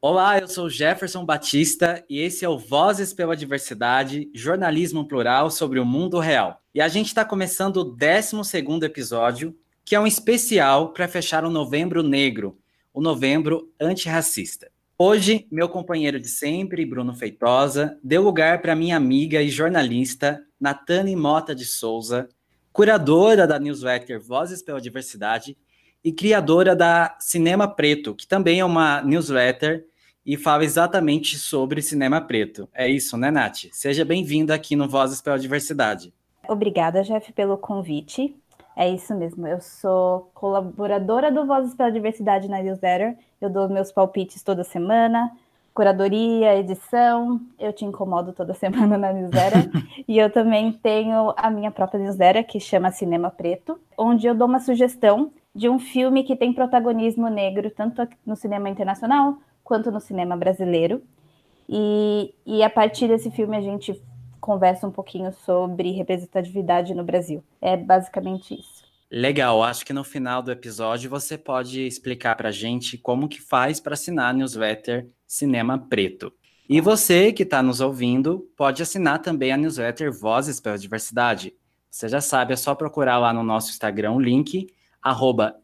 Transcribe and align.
Olá, 0.03 0.39
eu 0.39 0.49
sou 0.49 0.71
Jefferson 0.71 1.27
Batista 1.27 2.03
e 2.09 2.21
esse 2.21 2.43
é 2.43 2.49
o 2.49 2.57
Vozes 2.57 3.13
pela 3.13 3.37
Diversidade, 3.37 4.31
jornalismo 4.35 5.07
plural 5.07 5.51
sobre 5.51 5.79
o 5.79 5.85
mundo 5.85 6.19
real. 6.19 6.63
E 6.75 6.81
a 6.81 6.89
gente 6.89 7.09
está 7.09 7.23
começando 7.23 7.77
o 7.77 7.85
12 7.85 8.57
episódio, 8.83 9.55
que 9.85 9.95
é 9.95 10.01
um 10.01 10.07
especial 10.07 10.95
para 10.95 11.07
fechar 11.07 11.45
o 11.45 11.51
Novembro 11.51 12.03
Negro, 12.03 12.59
o 12.95 13.03
Novembro 13.03 13.71
Antirracista. 13.79 14.71
Hoje, 14.97 15.47
meu 15.53 15.69
companheiro 15.69 16.19
de 16.19 16.29
sempre, 16.29 16.87
Bruno 16.87 17.15
Feitosa, 17.15 17.99
deu 18.03 18.23
lugar 18.23 18.63
para 18.63 18.75
minha 18.75 18.97
amiga 18.97 19.43
e 19.43 19.51
jornalista 19.51 20.43
Natane 20.59 21.15
Mota 21.15 21.55
de 21.55 21.67
Souza, 21.67 22.27
curadora 22.73 23.47
da 23.47 23.59
newsletter 23.59 24.19
Vozes 24.19 24.63
pela 24.63 24.81
Diversidade 24.81 25.59
e 26.03 26.11
criadora 26.11 26.75
da 26.75 27.19
Cinema 27.21 27.69
Preto, 27.69 28.15
que 28.15 28.27
também 28.27 28.61
é 28.61 28.65
uma 28.65 29.03
newsletter 29.03 29.90
e 30.25 30.37
fala 30.37 30.65
exatamente 30.65 31.39
sobre 31.39 31.83
cinema 31.83 32.21
preto. 32.21 32.69
É 32.75 32.89
isso, 32.89 33.17
né, 33.17 33.31
Nath? 33.31 33.67
Seja 33.73 34.05
bem-vinda 34.05 34.55
aqui 34.55 34.77
no 34.77 34.89
Vozes 34.89 35.21
pela 35.21 35.39
Diversidade. 35.39 36.13
Obrigada, 36.49 37.03
Jeff, 37.03 37.33
pelo 37.33 37.57
convite. 37.57 38.37
É 38.77 38.89
isso 38.89 39.15
mesmo, 39.15 39.47
eu 39.47 39.61
sou 39.61 40.31
colaboradora 40.33 41.31
do 41.31 41.47
Vozes 41.47 41.75
pela 41.75 41.91
Diversidade 41.91 42.49
na 42.49 42.63
newsletter. 42.63 43.17
Eu 43.41 43.51
dou 43.51 43.69
meus 43.69 43.91
palpites 43.93 44.43
toda 44.43 44.65
semana, 44.65 45.31
curadoria, 45.75 46.57
edição. 46.57 47.41
Eu 47.59 47.73
te 47.73 47.85
incomodo 47.85 48.33
toda 48.33 48.55
semana 48.55 48.97
na 48.97 49.13
newsletter. 49.13 49.71
e 50.07 50.19
eu 50.19 50.31
também 50.31 50.73
tenho 50.73 51.35
a 51.37 51.51
minha 51.51 51.71
própria 51.71 52.01
newsletter, 52.01 52.47
que 52.47 52.61
chama 52.61 52.91
Cinema 52.91 53.31
Preto, 53.31 53.79
onde 53.99 54.27
eu 54.27 54.35
dou 54.35 54.47
uma 54.47 54.61
sugestão 54.61 55.33
de 55.55 55.69
um 55.69 55.79
filme 55.79 56.23
que 56.23 56.37
tem 56.37 56.53
protagonismo 56.53 57.29
negro, 57.29 57.71
tanto 57.71 58.07
no 58.25 58.37
cinema 58.37 58.69
internacional 58.69 59.37
quanto 59.71 59.93
no 59.93 60.01
cinema 60.01 60.37
brasileiro. 60.37 61.01
E, 61.69 62.35
e 62.45 62.61
a 62.61 62.69
partir 62.69 63.07
desse 63.07 63.31
filme 63.31 63.57
a 63.57 63.61
gente 63.61 64.03
conversa 64.41 64.85
um 64.85 64.91
pouquinho 64.91 65.33
sobre 65.33 65.93
representatividade 65.93 66.93
no 66.93 67.05
Brasil. 67.05 67.45
É 67.63 67.77
basicamente 67.77 68.55
isso. 68.55 68.83
Legal, 69.09 69.63
acho 69.63 69.87
que 69.87 69.93
no 69.93 70.03
final 70.03 70.43
do 70.43 70.51
episódio 70.51 71.09
você 71.09 71.39
pode 71.39 71.87
explicar 71.87 72.35
para 72.35 72.49
a 72.49 72.53
gente 72.53 72.99
como 72.99 73.29
que 73.29 73.41
faz 73.41 73.79
para 73.79 73.95
assinar 73.95 74.31
a 74.31 74.33
newsletter 74.33 75.09
Cinema 75.25 75.79
Preto. 75.79 76.33
E 76.69 76.81
você 76.81 77.33
que 77.33 77.45
está 77.45 77.63
nos 77.63 77.81
ouvindo 77.81 78.51
pode 78.57 78.83
assinar 78.83 79.21
também 79.21 79.53
a 79.53 79.57
newsletter 79.57 80.13
Vozes 80.13 80.59
pela 80.59 80.77
Diversidade. 80.79 81.55
Você 81.89 82.09
já 82.09 82.21
sabe, 82.21 82.55
é 82.55 82.57
só 82.57 82.75
procurar 82.75 83.19
lá 83.19 83.33
no 83.33 83.45
nosso 83.45 83.71
Instagram 83.71 84.13
o 84.13 84.21
link, 84.21 84.67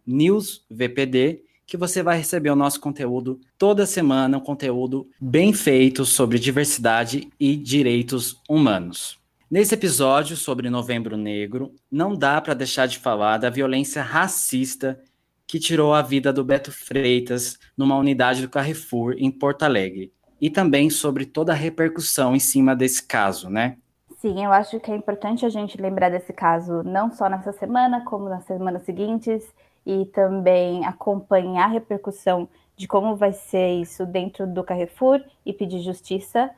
newsvpd, 0.06 1.40
que 1.66 1.76
você 1.76 2.02
vai 2.02 2.16
receber 2.16 2.50
o 2.50 2.56
nosso 2.56 2.80
conteúdo 2.80 3.40
toda 3.58 3.84
semana, 3.84 4.38
um 4.38 4.40
conteúdo 4.40 5.08
bem 5.20 5.52
feito 5.52 6.04
sobre 6.04 6.38
diversidade 6.38 7.28
e 7.40 7.56
direitos 7.56 8.40
humanos. 8.48 9.18
Nesse 9.50 9.74
episódio 9.74 10.36
sobre 10.36 10.70
Novembro 10.70 11.16
Negro, 11.16 11.74
não 11.90 12.14
dá 12.14 12.40
para 12.40 12.54
deixar 12.54 12.86
de 12.86 12.98
falar 12.98 13.38
da 13.38 13.50
violência 13.50 14.02
racista 14.02 15.00
que 15.46 15.58
tirou 15.58 15.92
a 15.92 16.02
vida 16.02 16.32
do 16.32 16.44
Beto 16.44 16.72
Freitas 16.72 17.58
numa 17.76 17.96
unidade 17.96 18.42
do 18.42 18.48
Carrefour 18.48 19.14
em 19.18 19.30
Porto 19.30 19.62
Alegre. 19.62 20.12
E 20.40 20.50
também 20.50 20.90
sobre 20.90 21.24
toda 21.24 21.52
a 21.52 21.56
repercussão 21.56 22.34
em 22.34 22.40
cima 22.40 22.76
desse 22.76 23.02
caso, 23.02 23.48
né? 23.48 23.76
Sim, 24.18 24.44
eu 24.44 24.52
acho 24.52 24.80
que 24.80 24.90
é 24.90 24.96
importante 24.96 25.46
a 25.46 25.48
gente 25.48 25.80
lembrar 25.80 26.10
desse 26.10 26.32
caso 26.32 26.82
não 26.82 27.10
só 27.12 27.28
nessa 27.28 27.52
semana, 27.52 28.04
como 28.04 28.28
nas 28.28 28.44
semanas 28.44 28.82
seguintes, 28.82 29.44
e 29.86 30.04
também 30.06 30.84
acompanhar 30.84 31.66
a 31.66 31.72
repercussão 31.72 32.48
de 32.76 32.88
como 32.88 33.14
vai 33.14 33.32
ser 33.32 33.80
isso 33.80 34.04
dentro 34.04 34.46
do 34.46 34.64
Carrefour 34.64 35.22
e 35.44 35.52
pedir 35.52 35.80
justiça, 35.80 36.50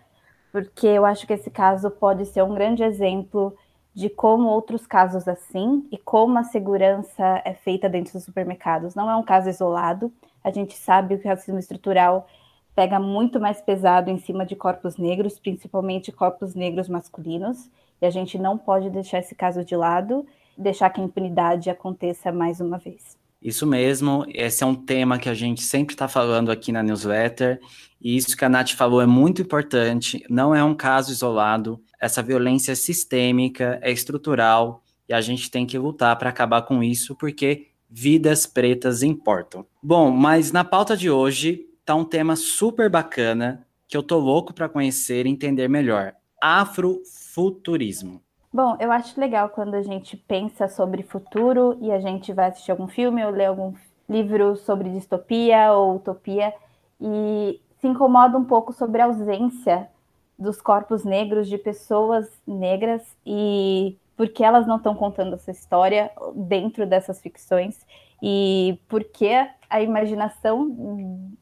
porque 0.51 0.87
eu 0.87 1.05
acho 1.05 1.27
que 1.27 1.35
esse 1.35 1.51
caso 1.51 1.91
pode 1.91 2.25
ser 2.25 2.43
um 2.43 2.55
grande 2.55 2.83
exemplo 2.83 3.55
de 3.95 4.09
como 4.09 4.49
outros 4.49 4.87
casos 4.87 5.29
assim 5.29 5.87
e 5.93 5.99
como 5.99 6.39
a 6.39 6.45
segurança 6.45 7.43
é 7.45 7.53
feita 7.53 7.89
dentro 7.89 8.15
dos 8.15 8.25
supermercados. 8.25 8.95
Não 8.95 9.11
é 9.11 9.15
um 9.15 9.23
caso 9.23 9.49
isolado, 9.49 10.11
a 10.43 10.51
gente 10.51 10.75
sabe 10.75 11.19
que 11.19 11.27
o 11.27 11.29
racismo 11.29 11.59
estrutural 11.59 12.27
pega 12.75 12.99
muito 12.99 13.41
mais 13.41 13.61
pesado 13.61 14.09
em 14.09 14.19
cima 14.19 14.47
de 14.47 14.57
corpos 14.57 14.97
negros, 14.97 15.39
principalmente 15.39 16.13
corpos 16.13 16.55
negros 16.55 16.89
masculinos, 16.89 17.69
e 18.01 18.07
a 18.07 18.11
gente 18.11 18.39
não 18.39 18.57
pode 18.57 18.89
deixar 18.89 19.19
esse 19.19 19.35
caso 19.35 19.65
de 19.65 19.75
lado, 19.77 20.25
deixar 20.59 20.91
que 20.91 21.01
a 21.01 21.05
impunidade 21.05 21.71
aconteça 21.71 22.33
mais 22.33 22.61
uma 22.61 22.79
vez. 22.79 23.17
Isso 23.41 23.65
mesmo, 23.65 24.27
esse 24.35 24.65
é 24.65 24.67
um 24.67 24.75
tema 24.75 25.19
que 25.19 25.29
a 25.29 25.35
gente 25.35 25.63
sempre 25.63 25.95
está 25.95 26.09
falando 26.09 26.51
aqui 26.51 26.73
na 26.73 26.83
newsletter, 26.83 27.61
e 28.01 28.17
isso 28.17 28.37
que 28.37 28.45
a 28.45 28.49
Nath 28.49 28.73
falou 28.73 29.01
é 29.01 29.07
muito 29.07 29.41
importante, 29.41 30.25
não 30.29 30.53
é 30.53 30.63
um 30.63 30.75
caso 30.75 31.13
isolado, 31.13 31.81
essa 32.01 32.21
violência 32.21 32.73
é 32.73 32.75
sistêmica, 32.75 33.79
é 33.81 33.93
estrutural, 33.93 34.83
e 35.09 35.15
a 35.15 35.21
gente 35.21 35.51
tem 35.51 35.65
que 35.65 35.79
lutar 35.79 36.19
para 36.19 36.31
acabar 36.31 36.63
com 36.63 36.83
isso, 36.83 37.15
porque 37.15 37.69
vidas 37.89 38.45
pretas 38.45 39.03
importam. 39.03 39.65
Bom, 39.81 40.11
mas 40.11 40.51
na 40.51 40.65
pauta 40.65 40.97
de 40.97 41.09
hoje 41.09 41.67
tá 41.85 41.95
um 41.95 42.05
tema 42.05 42.35
super 42.35 42.91
bacana, 42.91 43.65
que 43.87 43.97
eu 43.97 44.03
tô 44.03 44.19
louco 44.19 44.53
para 44.53 44.69
conhecer 44.69 45.27
e 45.27 45.31
entender 45.31 45.69
melhor, 45.69 46.13
afrofuturismo. 46.43 48.21
Bom, 48.59 48.77
eu 48.81 48.91
acho 48.91 49.21
legal 49.21 49.51
quando 49.51 49.77
a 49.77 49.83
gente 49.83 50.17
pensa 50.17 50.67
sobre 50.67 51.05
futuro 51.05 51.79
e 51.81 51.93
a 51.93 52.01
gente 52.01 52.33
vai 52.33 52.49
assistir 52.49 52.73
algum 52.73 52.89
filme 52.89 53.25
ou 53.25 53.31
ler 53.31 53.45
algum 53.45 53.73
livro 54.09 54.57
sobre 54.57 54.91
distopia 54.91 55.73
ou 55.73 55.95
utopia 55.95 56.53
e 57.01 57.61
se 57.81 57.87
incomoda 57.87 58.37
um 58.37 58.45
pouco 58.45 58.73
sobre 58.73 59.01
a 59.01 59.05
ausência 59.05 59.89
dos 60.37 60.61
corpos 60.61 61.05
negros 61.05 61.47
de 61.47 61.57
pessoas 61.57 62.29
negras 62.45 63.17
e 63.25 63.97
porque 64.17 64.43
elas 64.43 64.67
não 64.67 64.79
estão 64.79 64.93
contando 64.93 65.37
essa 65.37 65.53
história 65.53 66.11
dentro 66.35 66.85
dessas 66.85 67.21
ficções 67.21 67.87
e 68.21 68.77
porque 68.89 69.49
a 69.71 69.81
imaginação 69.81 70.69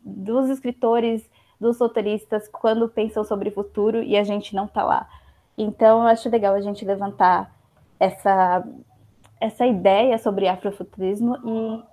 dos 0.04 0.50
escritores, 0.50 1.26
dos 1.58 1.80
roteiristas, 1.80 2.46
quando 2.46 2.90
pensam 2.90 3.24
sobre 3.24 3.50
futuro 3.50 4.02
e 4.02 4.18
a 4.18 4.22
gente 4.22 4.54
não 4.54 4.66
está 4.66 4.84
lá. 4.84 5.08
Então, 5.56 6.02
eu 6.02 6.08
acho 6.08 6.28
legal 6.28 6.54
a 6.54 6.60
gente 6.60 6.84
levantar 6.84 7.54
essa, 7.98 8.66
essa 9.40 9.66
ideia 9.66 10.18
sobre 10.18 10.48
afrofuturismo 10.48 11.36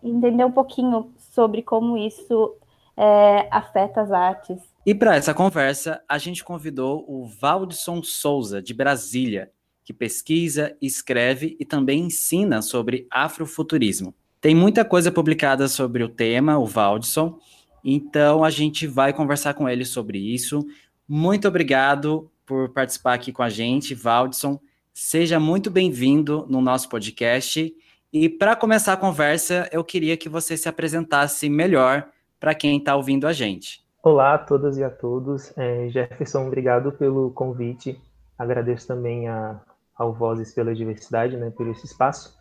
e 0.03 0.09
entender 0.09 0.45
um 0.45 0.51
pouquinho 0.51 1.11
sobre 1.17 1.61
como 1.61 1.97
isso 1.97 2.55
é, 2.97 3.47
afeta 3.49 4.01
as 4.01 4.11
artes. 4.11 4.59
E 4.85 4.93
para 4.93 5.15
essa 5.15 5.33
conversa, 5.33 6.01
a 6.07 6.17
gente 6.17 6.43
convidou 6.43 7.05
o 7.07 7.25
Valdson 7.25 8.03
Souza, 8.03 8.61
de 8.61 8.73
Brasília, 8.73 9.51
que 9.83 9.93
pesquisa, 9.93 10.75
escreve 10.81 11.57
e 11.59 11.65
também 11.65 12.03
ensina 12.03 12.61
sobre 12.61 13.07
afrofuturismo. 13.11 14.13
Tem 14.39 14.53
muita 14.53 14.83
coisa 14.83 15.11
publicada 15.11 15.67
sobre 15.67 16.03
o 16.03 16.09
tema, 16.09 16.57
o 16.57 16.65
Valdson, 16.65 17.37
então 17.83 18.43
a 18.43 18.49
gente 18.49 18.87
vai 18.87 19.13
conversar 19.13 19.53
com 19.53 19.67
ele 19.67 19.85
sobre 19.85 20.17
isso. 20.17 20.65
Muito 21.07 21.47
obrigado 21.47 22.29
por 22.45 22.69
participar 22.69 23.13
aqui 23.13 23.31
com 23.31 23.43
a 23.43 23.49
gente, 23.49 23.95
Valdson. 23.95 24.59
Seja 24.93 25.39
muito 25.39 25.71
bem-vindo 25.71 26.45
no 26.49 26.61
nosso 26.61 26.89
podcast. 26.89 27.73
E 28.11 28.29
para 28.29 28.55
começar 28.55 28.93
a 28.93 28.97
conversa, 28.97 29.67
eu 29.71 29.83
queria 29.83 30.15
que 30.15 30.29
você 30.29 30.55
se 30.55 30.69
apresentasse 30.69 31.49
melhor 31.49 32.07
para 32.39 32.53
quem 32.53 32.77
está 32.77 32.95
ouvindo 32.95 33.25
a 33.25 33.33
gente. 33.33 33.81
Olá 34.03 34.33
a 34.33 34.37
todas 34.37 34.77
e 34.77 34.83
a 34.83 34.89
todos. 34.89 35.51
É, 35.57 35.87
Jefferson, 35.89 36.45
obrigado 36.45 36.91
pelo 36.91 37.31
convite. 37.31 37.99
Agradeço 38.37 38.85
também 38.85 39.27
a, 39.27 39.59
ao 39.95 40.13
Vozes 40.13 40.53
pela 40.53 40.75
Diversidade, 40.75 41.37
né, 41.37 41.49
por 41.49 41.67
esse 41.67 41.85
espaço. 41.85 42.37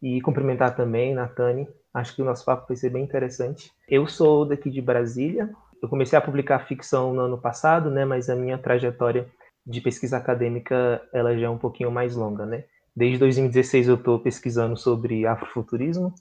E 0.00 0.20
cumprimentar 0.22 0.74
também 0.74 1.14
Natane. 1.14 1.68
Acho 1.92 2.14
que 2.14 2.22
o 2.22 2.24
nosso 2.24 2.44
papo 2.44 2.68
vai 2.68 2.76
ser 2.76 2.90
bem 2.90 3.02
interessante. 3.02 3.72
Eu 3.88 4.06
sou 4.06 4.46
daqui 4.46 4.70
de 4.70 4.80
Brasília. 4.80 5.50
Eu 5.82 5.88
comecei 5.88 6.16
a 6.16 6.22
publicar 6.22 6.66
ficção 6.66 7.12
no 7.12 7.22
ano 7.22 7.36
passado, 7.36 7.90
né, 7.90 8.04
mas 8.04 8.30
a 8.30 8.36
minha 8.36 8.56
trajetória 8.56 9.26
de 9.66 9.80
pesquisa 9.80 10.16
acadêmica 10.16 11.02
ela 11.12 11.36
já 11.36 11.46
é 11.46 11.50
um 11.50 11.58
pouquinho 11.58 11.90
mais 11.90 12.16
longa, 12.16 12.46
né? 12.46 12.64
Desde 12.94 13.18
2016 13.18 13.88
eu 13.88 13.94
estou 13.94 14.18
pesquisando 14.18 14.76
sobre 14.76 15.26
afrofuturismo, 15.26 16.14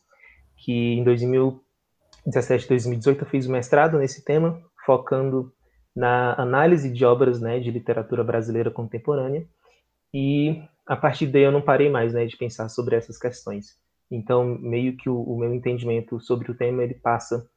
que 0.57 0.94
em 0.94 1.03
2017, 1.03 2.68
2018 2.68 3.24
eu 3.24 3.30
fiz 3.30 3.47
o 3.47 3.51
mestrado 3.51 3.97
nesse 3.97 4.24
tema, 4.24 4.62
focando 4.86 5.53
na 5.95 6.39
análise 6.39 6.91
de 6.91 7.03
obras 7.03 7.41
né, 7.41 7.59
de 7.59 7.71
literatura 7.71 8.24
brasileira 8.24 8.71
contemporânea. 8.71 9.45
E 10.13 10.62
a 10.86 10.95
partir 10.95 11.27
daí 11.27 11.44
eu 11.44 11.51
não 11.51 11.62
parei 11.62 11.89
mais, 11.89 12.13
né, 12.13 12.25
de 12.25 12.38
pensar 12.38 12.69
sobre 12.69 12.95
essas 12.95 13.18
questões. 13.18 13.77
Então, 14.12 14.57
meio 14.59 14.97
que 14.97 15.09
o, 15.09 15.21
o 15.21 15.38
meu 15.38 15.53
entendimento 15.53 16.19
sobre 16.19 16.51
o 16.51 16.56
tema 16.56 16.83
ele 16.83 16.95
passa 16.95 17.47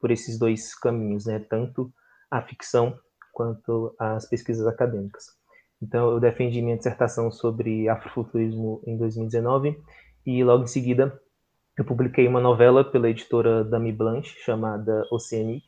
por 0.00 0.10
esses 0.10 0.38
dois 0.38 0.74
caminhos, 0.74 1.26
né, 1.26 1.38
tanto 1.38 1.92
a 2.30 2.42
ficção 2.42 2.98
quanto 3.32 3.94
as 3.98 4.28
pesquisas 4.28 4.66
acadêmicas. 4.66 5.24
Então, 5.80 6.12
eu 6.12 6.20
defendi 6.20 6.62
minha 6.62 6.76
dissertação 6.76 7.30
sobre 7.32 7.88
afrofuturismo 7.88 8.80
em 8.86 8.96
2019 8.96 9.76
e 10.24 10.44
logo 10.44 10.64
em 10.64 10.68
seguida 10.68 11.20
eu 11.76 11.84
publiquei 11.84 12.28
uma 12.28 12.40
novela 12.40 12.84
pela 12.84 13.08
editora 13.08 13.64
Dami 13.64 13.92
Blanche 13.92 14.36
chamada 14.44 15.06
Oceanic 15.10 15.64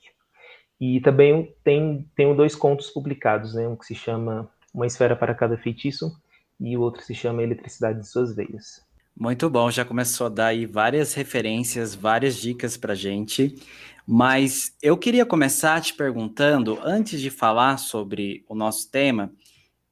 e 0.80 1.00
também 1.00 1.54
tem, 1.64 2.08
tenho 2.14 2.36
dois 2.36 2.54
contos 2.54 2.90
publicados, 2.90 3.54
né? 3.54 3.66
Um 3.66 3.74
que 3.74 3.86
se 3.86 3.94
chama 3.94 4.50
Uma 4.72 4.86
Esfera 4.86 5.16
para 5.16 5.34
Cada 5.34 5.56
Feitiço 5.56 6.12
e 6.60 6.76
o 6.76 6.82
outro 6.82 7.02
se 7.02 7.14
chama 7.14 7.42
Eletricidade 7.42 8.00
de 8.00 8.06
Suas 8.06 8.36
Veias. 8.36 8.84
Muito 9.16 9.48
bom, 9.48 9.70
já 9.70 9.84
começou 9.84 10.26
a 10.26 10.30
dar 10.30 10.46
aí 10.48 10.66
várias 10.66 11.14
referências, 11.14 11.94
várias 11.94 12.36
dicas 12.36 12.76
para 12.76 12.96
gente. 12.96 13.54
Mas 14.04 14.76
eu 14.82 14.98
queria 14.98 15.24
começar 15.24 15.80
te 15.80 15.94
perguntando, 15.94 16.80
antes 16.82 17.20
de 17.20 17.30
falar 17.30 17.78
sobre 17.78 18.44
o 18.48 18.56
nosso 18.56 18.90
tema, 18.90 19.32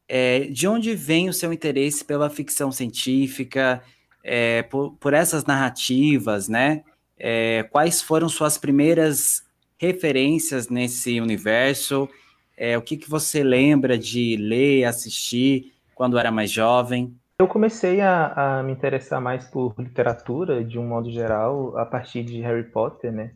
é, 0.09 0.41
de 0.41 0.67
onde 0.67 0.95
vem 0.97 1.29
o 1.29 1.33
seu 1.33 1.53
interesse 1.53 2.05
pela 2.05 2.29
ficção 2.29 2.73
científica, 2.73 3.81
é, 4.25 4.63
por, 4.65 4.97
por, 4.97 5.15
essas 5.15 5.45
narrativas, 5.45 6.49
né? 6.49 6.83
É, 7.17 7.63
quais 7.71 8.03
foram 8.03 8.29
suas 8.29 8.59
primeiras 8.59 9.45
referências 9.79 10.69
nesse 10.69 11.21
universo? 11.21 12.09
É, 12.57 12.77
o 12.77 12.83
que, 12.83 12.97
que 12.97 13.09
você 13.09 13.45
lembra 13.45 13.97
de 13.97 14.37
ler, 14.37 14.85
assistir 14.85 15.73
quando 15.95 16.19
era 16.19 16.33
mais 16.33 16.51
jovem? 16.51 17.17
Eu 17.39 17.49
comecei 17.49 18.01
a, 18.01 18.59
a, 18.59 18.63
me 18.63 18.73
interessar 18.73 19.21
mais 19.21 19.47
por 19.47 19.75
literatura, 19.79 20.65
de 20.65 20.79
um 20.79 20.87
modo 20.87 21.11
geral, 21.11 21.77
a 21.77 21.85
partir 21.85 22.23
de 22.23 22.41
Harry 22.41 22.71
Potter, 22.71 23.11
né? 23.11 23.35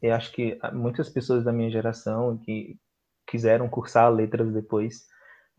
Eu 0.00 0.14
acho 0.14 0.32
que 0.32 0.58
muitas 0.72 1.08
pessoas 1.08 1.44
da 1.44 1.52
minha 1.52 1.70
geração 1.70 2.38
que 2.38 2.78
quiseram 3.26 3.68
cursar 3.68 4.10
letras 4.10 4.52
depois 4.52 5.06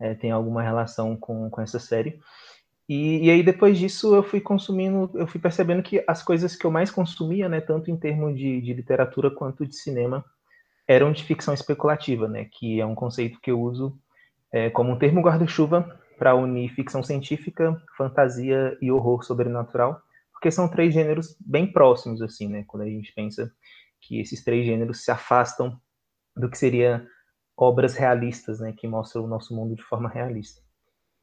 é, 0.00 0.14
têm 0.14 0.30
alguma 0.30 0.62
relação 0.62 1.16
com, 1.16 1.48
com 1.48 1.60
essa 1.60 1.78
série. 1.78 2.20
E, 2.88 3.26
e, 3.26 3.30
aí 3.30 3.42
depois 3.42 3.78
disso 3.78 4.14
eu 4.14 4.22
fui 4.22 4.40
consumindo, 4.40 5.10
eu 5.14 5.26
fui 5.26 5.40
percebendo 5.40 5.82
que 5.82 6.02
as 6.06 6.22
coisas 6.22 6.56
que 6.56 6.66
eu 6.66 6.70
mais 6.70 6.90
consumia, 6.90 7.48
né, 7.48 7.60
tanto 7.60 7.90
em 7.90 7.96
termos 7.96 8.36
de, 8.36 8.60
de 8.60 8.74
literatura 8.74 9.30
quanto 9.30 9.64
de 9.64 9.76
cinema, 9.76 10.24
eram 10.86 11.12
de 11.12 11.22
ficção 11.22 11.54
especulativa, 11.54 12.28
né, 12.28 12.46
que 12.50 12.80
é 12.80 12.86
um 12.86 12.94
conceito 12.94 13.40
que 13.40 13.50
eu 13.50 13.60
uso 13.60 13.96
é, 14.50 14.68
como 14.68 14.92
um 14.92 14.98
termo 14.98 15.22
guarda-chuva 15.22 16.01
para 16.22 16.36
unir 16.36 16.72
ficção 16.72 17.02
científica, 17.02 17.76
fantasia 17.96 18.78
e 18.80 18.92
horror 18.92 19.24
sobrenatural, 19.24 20.00
porque 20.32 20.52
são 20.52 20.68
três 20.68 20.94
gêneros 20.94 21.36
bem 21.40 21.66
próximos, 21.66 22.22
assim, 22.22 22.46
né, 22.46 22.62
quando 22.64 22.84
a 22.84 22.86
gente 22.86 23.12
pensa 23.12 23.52
que 24.00 24.20
esses 24.20 24.44
três 24.44 24.64
gêneros 24.64 25.04
se 25.04 25.10
afastam 25.10 25.76
do 26.36 26.48
que 26.48 26.56
seria 26.56 27.04
obras 27.56 27.96
realistas, 27.96 28.60
né, 28.60 28.72
que 28.72 28.86
mostram 28.86 29.24
o 29.24 29.26
nosso 29.26 29.52
mundo 29.52 29.74
de 29.74 29.82
forma 29.82 30.08
realista. 30.08 30.62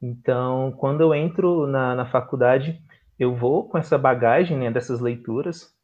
Então, 0.02 0.70
quando 0.72 1.00
eu 1.00 1.14
entro 1.14 1.66
na, 1.66 1.94
na 1.94 2.04
faculdade, 2.04 2.78
eu 3.18 3.34
vou 3.34 3.70
com 3.70 3.78
essa 3.78 3.96
bagagem 3.96 4.58
né, 4.58 4.70
dessas 4.70 5.00
leituras 5.00 5.74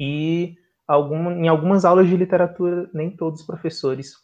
e 0.00 0.56
algum, 0.88 1.30
em 1.30 1.48
algumas 1.48 1.84
aulas 1.84 2.08
de 2.08 2.16
literatura, 2.16 2.88
nem 2.94 3.10
todos 3.10 3.40
os 3.40 3.46
professores 3.46 4.14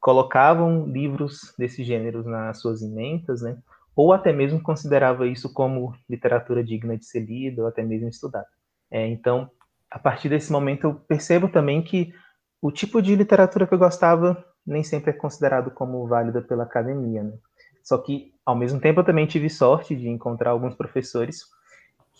colocavam 0.00 0.86
livros 0.86 1.54
desses 1.56 1.86
gêneros 1.86 2.26
nas 2.26 2.60
suas 2.60 2.82
ementas, 2.82 3.42
né? 3.42 3.56
Ou 3.96 4.12
até 4.12 4.30
mesmo 4.30 4.62
considerava 4.62 5.26
isso 5.26 5.50
como 5.52 5.96
literatura 6.08 6.62
digna 6.62 6.98
de 6.98 7.06
ser 7.06 7.20
lida 7.20 7.62
ou 7.62 7.68
até 7.68 7.82
mesmo 7.82 8.08
estudada. 8.08 8.46
É, 8.90 9.06
então, 9.08 9.50
a 9.90 9.98
partir 9.98 10.28
desse 10.28 10.52
momento, 10.52 10.84
eu 10.84 10.94
percebo 10.94 11.48
também 11.48 11.82
que 11.82 12.12
o 12.60 12.70
tipo 12.70 13.00
de 13.00 13.16
literatura 13.16 13.66
que 13.66 13.72
eu 13.72 13.78
gostava 13.78 14.44
nem 14.66 14.84
sempre 14.84 15.10
é 15.10 15.14
considerado 15.14 15.70
como 15.70 16.06
válida 16.06 16.42
pela 16.42 16.64
academia. 16.64 17.22
Né? 17.22 17.32
Só 17.82 17.96
que, 17.96 18.34
ao 18.44 18.54
mesmo 18.54 18.78
tempo, 18.78 19.00
eu 19.00 19.04
também 19.04 19.26
tive 19.26 19.48
sorte 19.48 19.96
de 19.96 20.08
encontrar 20.08 20.50
alguns 20.50 20.74
professores 20.74 21.44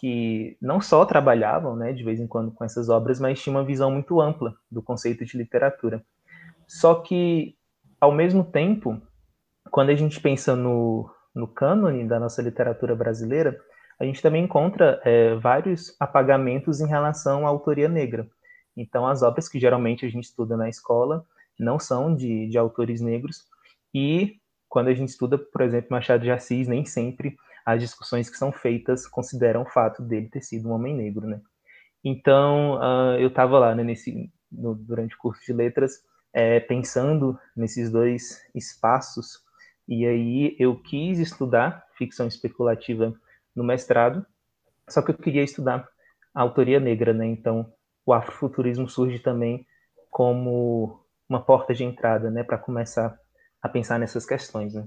que 0.00 0.56
não 0.60 0.80
só 0.80 1.04
trabalhavam, 1.04 1.74
né, 1.74 1.92
de 1.92 2.04
vez 2.04 2.20
em 2.20 2.26
quando 2.26 2.52
com 2.52 2.64
essas 2.64 2.88
obras, 2.88 3.18
mas 3.18 3.40
tinham 3.40 3.56
uma 3.56 3.64
visão 3.64 3.90
muito 3.90 4.20
ampla 4.20 4.54
do 4.70 4.82
conceito 4.82 5.24
de 5.24 5.36
literatura. 5.36 6.04
Só 6.66 6.96
que, 6.96 7.56
ao 7.98 8.12
mesmo 8.12 8.44
tempo, 8.44 9.00
quando 9.70 9.90
a 9.90 9.94
gente 9.94 10.20
pensa 10.20 10.54
no, 10.54 11.10
no 11.36 11.46
cânone 11.46 12.08
da 12.08 12.18
nossa 12.18 12.40
literatura 12.40 12.96
brasileira, 12.96 13.60
a 14.00 14.04
gente 14.04 14.22
também 14.22 14.44
encontra 14.44 15.00
é, 15.04 15.34
vários 15.34 15.94
apagamentos 16.00 16.80
em 16.80 16.88
relação 16.88 17.46
à 17.46 17.50
autoria 17.50 17.88
negra. 17.88 18.26
Então, 18.74 19.06
as 19.06 19.22
obras 19.22 19.48
que 19.48 19.60
geralmente 19.60 20.04
a 20.06 20.08
gente 20.08 20.24
estuda 20.24 20.56
na 20.56 20.68
escola 20.68 21.24
não 21.58 21.78
são 21.78 22.14
de, 22.14 22.48
de 22.48 22.56
autores 22.56 23.00
negros, 23.02 23.44
e 23.94 24.40
quando 24.68 24.88
a 24.88 24.94
gente 24.94 25.10
estuda, 25.10 25.38
por 25.38 25.60
exemplo, 25.60 25.88
Machado 25.90 26.22
de 26.22 26.30
Assis, 26.30 26.66
nem 26.66 26.84
sempre 26.84 27.36
as 27.64 27.80
discussões 27.80 28.30
que 28.30 28.36
são 28.36 28.50
feitas 28.50 29.06
consideram 29.06 29.62
o 29.62 29.70
fato 29.70 30.02
dele 30.02 30.28
ter 30.28 30.42
sido 30.42 30.68
um 30.68 30.72
homem 30.72 30.94
negro, 30.94 31.26
né? 31.26 31.40
Então, 32.04 32.76
uh, 32.76 33.18
eu 33.18 33.28
estava 33.28 33.58
lá, 33.58 33.74
né, 33.74 33.82
nesse, 33.82 34.30
no, 34.50 34.74
durante 34.74 35.14
o 35.14 35.18
curso 35.18 35.44
de 35.44 35.52
letras, 35.52 36.02
é, 36.32 36.60
pensando 36.60 37.38
nesses 37.56 37.90
dois 37.90 38.42
espaços, 38.54 39.45
e 39.88 40.06
aí 40.06 40.56
eu 40.58 40.76
quis 40.76 41.18
estudar 41.18 41.86
ficção 41.96 42.26
especulativa 42.26 43.14
no 43.54 43.64
mestrado, 43.64 44.24
só 44.88 45.02
que 45.02 45.10
eu 45.10 45.16
queria 45.16 45.42
estudar 45.42 45.88
a 46.34 46.42
autoria 46.42 46.78
negra, 46.78 47.12
né? 47.12 47.26
Então, 47.26 47.72
o 48.04 48.12
afrofuturismo 48.12 48.88
surge 48.88 49.18
também 49.18 49.66
como 50.10 51.00
uma 51.28 51.42
porta 51.42 51.74
de 51.74 51.84
entrada, 51.84 52.30
né, 52.30 52.44
para 52.44 52.58
começar 52.58 53.18
a 53.60 53.68
pensar 53.68 53.98
nessas 53.98 54.24
questões, 54.24 54.74
né? 54.74 54.86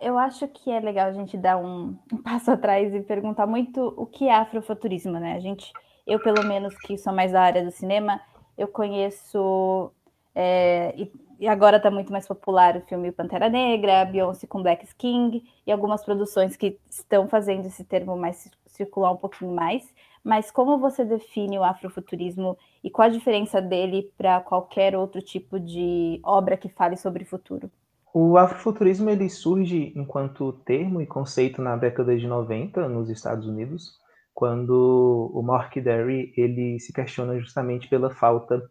Eu 0.00 0.18
acho 0.18 0.48
que 0.48 0.70
é 0.70 0.80
legal 0.80 1.08
a 1.08 1.12
gente 1.12 1.38
dar 1.38 1.56
um, 1.56 1.96
passo 2.24 2.50
atrás 2.50 2.92
e 2.92 3.00
perguntar 3.00 3.46
muito 3.46 3.94
o 3.96 4.04
que 4.04 4.28
é 4.28 4.34
afrofuturismo, 4.34 5.12
né? 5.12 5.34
A 5.34 5.40
gente, 5.40 5.72
eu 6.06 6.20
pelo 6.20 6.44
menos 6.44 6.76
que 6.78 6.98
sou 6.98 7.12
mais 7.12 7.32
da 7.32 7.40
área 7.40 7.64
do 7.64 7.70
cinema, 7.70 8.20
eu 8.58 8.66
conheço 8.66 9.92
é, 10.34 10.92
e, 10.96 11.12
e, 11.42 11.48
agora 11.48 11.78
está 11.78 11.90
muito 11.90 12.12
mais 12.12 12.26
popular 12.26 12.76
o 12.76 12.82
filme 12.82 13.10
Pantera 13.10 13.48
Negra, 13.48 14.04
Beyoncé 14.04 14.46
com 14.46 14.62
Black 14.62 14.86
King 14.94 15.42
e 15.66 15.72
algumas 15.72 16.04
produções 16.04 16.56
que 16.56 16.78
estão 16.88 17.26
fazendo 17.26 17.66
esse 17.66 17.82
termo 17.82 18.16
mais 18.16 18.48
circular 18.64 19.10
um 19.10 19.16
pouquinho 19.16 19.52
mais. 19.52 19.82
Mas 20.22 20.52
como 20.52 20.78
você 20.78 21.04
define 21.04 21.58
o 21.58 21.64
afrofuturismo 21.64 22.56
e 22.84 22.88
qual 22.88 23.08
a 23.08 23.10
diferença 23.10 23.60
dele 23.60 24.08
para 24.16 24.40
qualquer 24.40 24.94
outro 24.94 25.20
tipo 25.20 25.58
de 25.58 26.20
obra 26.22 26.56
que 26.56 26.68
fale 26.68 26.96
sobre 26.96 27.24
futuro? 27.24 27.68
O 28.14 28.36
afrofuturismo 28.36 29.10
ele 29.10 29.28
surge 29.28 29.92
enquanto 29.96 30.52
termo 30.64 31.00
e 31.00 31.06
conceito 31.06 31.60
na 31.60 31.74
década 31.74 32.16
de 32.16 32.28
90 32.28 32.88
nos 32.88 33.10
Estados 33.10 33.48
Unidos, 33.48 33.98
quando 34.32 35.28
o 35.34 35.42
Mark 35.42 35.74
Derry 35.74 36.32
ele 36.36 36.78
se 36.78 36.92
questiona 36.92 37.36
justamente 37.40 37.88
pela 37.88 38.10
falta 38.10 38.62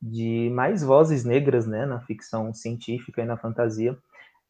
de 0.00 0.50
mais 0.50 0.82
vozes 0.82 1.24
negras 1.24 1.66
né, 1.66 1.84
na 1.84 2.00
ficção 2.00 2.54
científica 2.54 3.22
e 3.22 3.24
na 3.24 3.36
fantasia, 3.36 3.96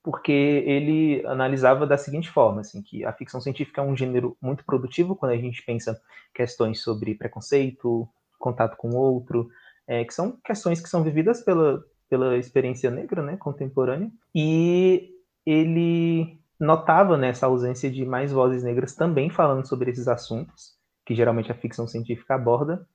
porque 0.03 0.33
ele 0.33 1.25
analisava 1.27 1.87
da 1.87 1.99
seguinte 1.99 2.31
forma, 2.31 2.61
assim, 2.61 2.83
que 2.83 3.05
a 3.05 3.13
ficção 3.13 3.41
científica 3.41 3.81
é 3.81 3.85
um 3.85 3.97
gênero 3.97 4.37
muito 4.41 4.65
produtivo 4.65 5.17
quando 5.17 5.33
a 5.33 5.37
gente 5.37 5.63
pensa 5.65 6.01
questões 6.35 6.81
sobre 6.81 7.15
preconceito, 7.15 8.09
contato 8.39 8.77
com 8.77 8.91
o 8.91 8.97
outro, 8.97 9.51
é, 9.87 10.05
que 10.05 10.15
são 10.15 10.39
questões 10.45 10.81
que 10.81 10.89
são 10.89 11.03
vividas 11.03 11.43
pela, 11.43 11.83
pela 12.09 12.37
experiência 12.37 12.91
negra, 12.91 13.23
né, 13.23 13.37
contemporânea, 13.37 14.11
e 14.35 15.11
ele 15.45 16.39
notava 16.61 17.17
nessa 17.17 17.47
né, 17.47 17.53
ausência 17.53 17.91
de 17.91 18.05
mais 18.05 18.33
vozes 18.33 18.63
negras 18.63 18.95
também 18.95 19.31
falando 19.31 19.67
sobre 19.67 19.91
esses 19.91 20.09
assuntos, 20.09 20.77
que 21.07 21.15
geralmente 21.15 21.51
a 21.51 21.55
ficção 21.55 21.87
científica 21.87 22.35
aborda, 22.35 22.87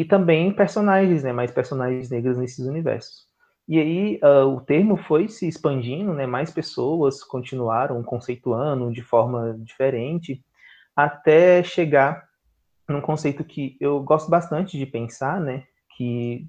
e 0.00 0.04
também 0.04 0.52
personagens, 0.52 1.22
né, 1.22 1.32
mais 1.32 1.52
personagens 1.52 2.10
negras 2.10 2.36
nesses 2.36 2.66
universos. 2.66 3.28
E 3.68 3.78
aí 3.78 4.20
uh, 4.22 4.48
o 4.48 4.60
termo 4.60 4.96
foi 4.96 5.28
se 5.28 5.46
expandindo, 5.46 6.12
né? 6.12 6.26
mais 6.26 6.50
pessoas 6.50 7.22
continuaram 7.22 8.02
conceituando 8.02 8.92
de 8.92 9.02
forma 9.02 9.56
diferente, 9.60 10.44
até 10.96 11.62
chegar 11.62 12.28
num 12.88 13.00
conceito 13.00 13.42
que 13.44 13.76
eu 13.80 14.02
gosto 14.02 14.28
bastante 14.28 14.76
de 14.76 14.84
pensar, 14.84 15.40
né? 15.40 15.62
que 15.96 16.46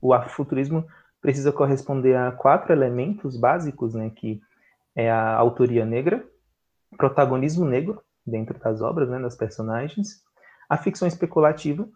o 0.00 0.14
afrofuturismo 0.14 0.84
precisa 1.20 1.52
corresponder 1.52 2.16
a 2.16 2.32
quatro 2.32 2.72
elementos 2.72 3.36
básicos, 3.36 3.94
né? 3.94 4.10
que 4.10 4.40
é 4.96 5.08
a 5.10 5.36
autoria 5.36 5.84
negra, 5.84 6.26
protagonismo 6.96 7.64
negro 7.66 8.02
dentro 8.26 8.58
das 8.58 8.80
obras, 8.80 9.08
né? 9.10 9.20
das 9.20 9.36
personagens, 9.36 10.22
a 10.68 10.78
ficção 10.78 11.06
especulativa 11.06 11.86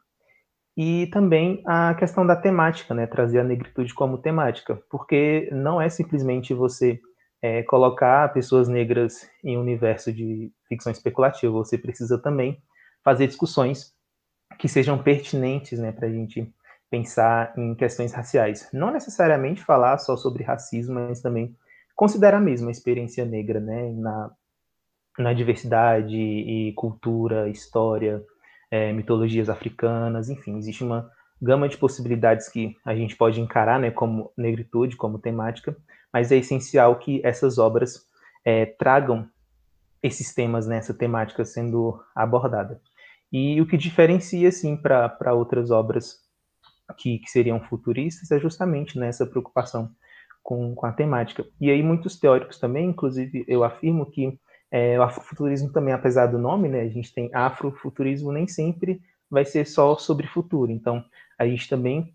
e 0.77 1.07
também 1.09 1.63
a 1.67 1.95
questão 1.95 2.27
da 2.27 2.35
temática, 2.35 2.93
né? 2.95 3.07
Trazer 3.07 3.41
a 3.41 3.45
negritude 3.45 3.95
como 3.95 4.19
temática, 4.19 4.81
porque 4.91 5.49
não 5.53 5.81
é 5.81 5.89
simplesmente 5.89 6.53
você 6.53 7.01
é, 7.41 7.63
colocar 7.63 8.33
pessoas 8.33 8.69
negras 8.69 9.29
em 9.45 9.57
um 9.57 9.61
universo 9.61 10.13
de 10.13 10.51
ficção 10.69 10.91
especulativa, 10.91 11.53
você 11.53 11.79
precisa 11.79 12.19
também 12.19 12.61
fazer 13.05 13.27
discussões 13.27 13.93
que 14.59 14.67
sejam 14.67 14.97
pertinentes 15.03 15.79
né, 15.79 15.93
para 15.93 16.09
a 16.09 16.11
gente 16.11 16.51
pensar 16.91 17.53
em 17.57 17.75
questões 17.75 18.13
raciais. 18.13 18.69
Não 18.73 18.91
necessariamente 18.91 19.63
falar 19.63 19.99
só 19.99 20.17
sobre 20.17 20.43
racismo, 20.43 20.95
mas 20.95 21.21
também 21.21 21.55
considerar 21.95 22.41
mesmo 22.41 22.69
a 22.69 22.73
experiência 22.73 23.25
negra 23.25 23.61
né, 23.61 23.93
na, 23.93 24.31
na 25.19 25.33
diversidade 25.33 26.17
e 26.17 26.73
cultura, 26.75 27.49
história, 27.49 28.25
é, 28.75 28.93
mitologias 28.93 29.49
africanas, 29.49 30.29
enfim, 30.29 30.59
existe 30.59 30.83
uma 30.83 31.09
gama 31.41 31.69
de 31.69 31.77
possibilidades 31.77 32.49
que 32.49 32.77
a 32.85 32.93
gente 32.93 33.15
pode 33.15 33.41
encarar 33.41 33.79
né, 33.79 33.93
como 33.93 34.33
negritude, 34.37 34.97
como 34.97 35.17
temática, 35.17 35.77
mas 36.13 36.33
é 36.33 36.39
essencial 36.39 36.99
que 36.99 37.21
essas 37.25 37.57
obras 37.57 38.05
é, 38.45 38.67
tragam 38.67 39.29
esses 40.03 40.35
temas, 40.35 40.67
né, 40.67 40.79
essa 40.79 40.93
temática 40.93 41.45
sendo 41.45 42.03
abordada. 42.17 42.81
E 43.33 43.61
o 43.61 43.67
que 43.67 43.77
diferencia, 43.77 44.49
assim, 44.49 44.77
para 44.77 45.33
outras 45.35 45.71
obras 45.71 46.19
que, 46.97 47.21
que, 47.21 47.31
seriam 47.31 47.61
futuristas 47.61 48.29
é 48.33 48.41
justamente 48.41 48.99
nessa 48.99 49.25
né, 49.25 49.31
preocupação 49.31 49.89
com, 50.43 50.75
com 50.75 50.85
a 50.85 50.93
temática. 50.93 51.47
E 51.61 51.71
aí 51.71 51.81
muitos 51.81 52.19
teóricos 52.19 52.59
também, 52.59 52.87
inclusive 52.89 53.45
eu 53.47 53.63
afirmo 53.63 54.05
que 54.11 54.37
é, 54.75 54.99
o 54.99 55.05
afrofuturismo 55.05 55.71
também, 55.73 55.95
apesar 55.95 56.27
do 56.27 56.37
nome, 56.37 56.69
né, 56.69 56.81
a 56.81 56.89
gente 56.89 57.15
tem 57.15 57.31
afrofuturismo, 57.33 58.33
nem 58.33 58.49
sempre 58.49 59.01
vai 59.31 59.45
ser 59.45 59.65
só 59.69 59.97
sobre 59.97 60.27
futuro. 60.27 60.73
Então, 60.73 61.05
a 61.39 61.47
gente 61.47 61.69
também 61.69 62.13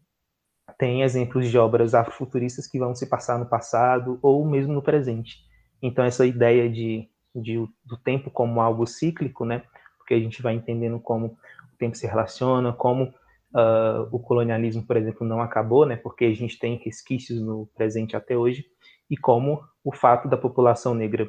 tem 0.77 1.01
exemplos 1.01 1.49
de 1.49 1.57
obras 1.57 1.95
afrofuturistas 1.95 2.67
que 2.67 2.77
vão 2.77 2.93
se 2.93 3.07
passar 3.07 3.39
no 3.39 3.45
passado 3.45 4.19
ou 4.21 4.45
mesmo 4.45 4.73
no 4.73 4.81
presente. 4.81 5.37
Então, 5.81 6.03
essa 6.03 6.25
ideia 6.25 6.69
de, 6.69 7.07
de, 7.33 7.65
do 7.85 7.95
tempo 7.95 8.29
como 8.29 8.59
algo 8.59 8.85
cíclico, 8.85 9.45
né? 9.45 9.63
Porque 9.97 10.13
a 10.13 10.19
gente 10.19 10.41
vai 10.41 10.53
entendendo 10.53 10.99
como 10.99 11.27
o 11.27 11.77
tempo 11.77 11.95
se 11.95 12.05
relaciona, 12.05 12.73
como 12.73 13.05
uh, 13.05 14.03
o 14.11 14.19
colonialismo, 14.19 14.85
por 14.85 14.97
exemplo, 14.97 15.25
não 15.25 15.41
acabou, 15.41 15.85
né? 15.85 15.95
Porque 15.95 16.25
a 16.25 16.33
gente 16.33 16.59
tem 16.59 16.75
resquícios 16.75 17.39
no 17.39 17.69
presente 17.73 18.17
até 18.17 18.35
hoje, 18.37 18.65
e 19.09 19.15
como 19.15 19.63
o 19.81 19.95
fato 19.95 20.27
da 20.27 20.35
população 20.35 20.93
negra 20.93 21.25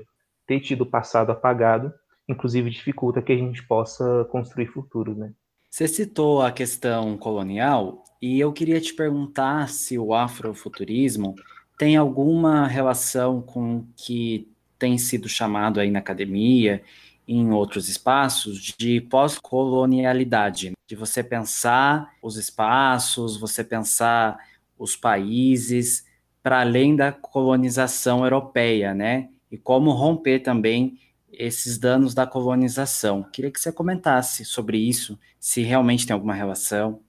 ter 0.50 0.58
tido 0.58 0.80
o 0.80 0.86
passado 0.86 1.30
apagado, 1.30 1.94
inclusive 2.28 2.70
dificulta 2.70 3.22
que 3.22 3.30
a 3.30 3.36
gente 3.36 3.62
possa 3.68 4.26
construir 4.32 4.66
futuro, 4.66 5.14
né? 5.14 5.32
Você 5.70 5.86
citou 5.86 6.42
a 6.42 6.50
questão 6.50 7.16
colonial 7.16 8.02
e 8.20 8.40
eu 8.40 8.52
queria 8.52 8.80
te 8.80 8.92
perguntar 8.92 9.68
se 9.68 9.96
o 9.96 10.12
afrofuturismo 10.12 11.36
tem 11.78 11.96
alguma 11.96 12.66
relação 12.66 13.40
com 13.40 13.76
o 13.76 13.88
que 13.94 14.50
tem 14.76 14.98
sido 14.98 15.28
chamado 15.28 15.78
aí 15.78 15.88
na 15.88 16.00
academia, 16.00 16.82
em 17.28 17.52
outros 17.52 17.88
espaços, 17.88 18.74
de 18.76 19.00
pós-colonialidade, 19.02 20.72
de 20.84 20.96
você 20.96 21.22
pensar 21.22 22.10
os 22.20 22.36
espaços, 22.36 23.38
você 23.38 23.62
pensar 23.62 24.36
os 24.76 24.96
países 24.96 26.04
para 26.42 26.62
além 26.62 26.96
da 26.96 27.12
colonização 27.12 28.24
europeia, 28.24 28.92
né? 28.92 29.28
E 29.50 29.58
como 29.58 29.90
romper 29.90 30.40
também 30.40 30.98
esses 31.32 31.78
danos 31.78 32.14
da 32.14 32.26
colonização. 32.26 33.22
Queria 33.22 33.50
que 33.50 33.60
você 33.60 33.72
comentasse 33.72 34.44
sobre 34.44 34.78
isso, 34.78 35.18
se 35.38 35.62
realmente 35.62 36.06
tem 36.06 36.14
alguma 36.14 36.34
relação. 36.34 37.00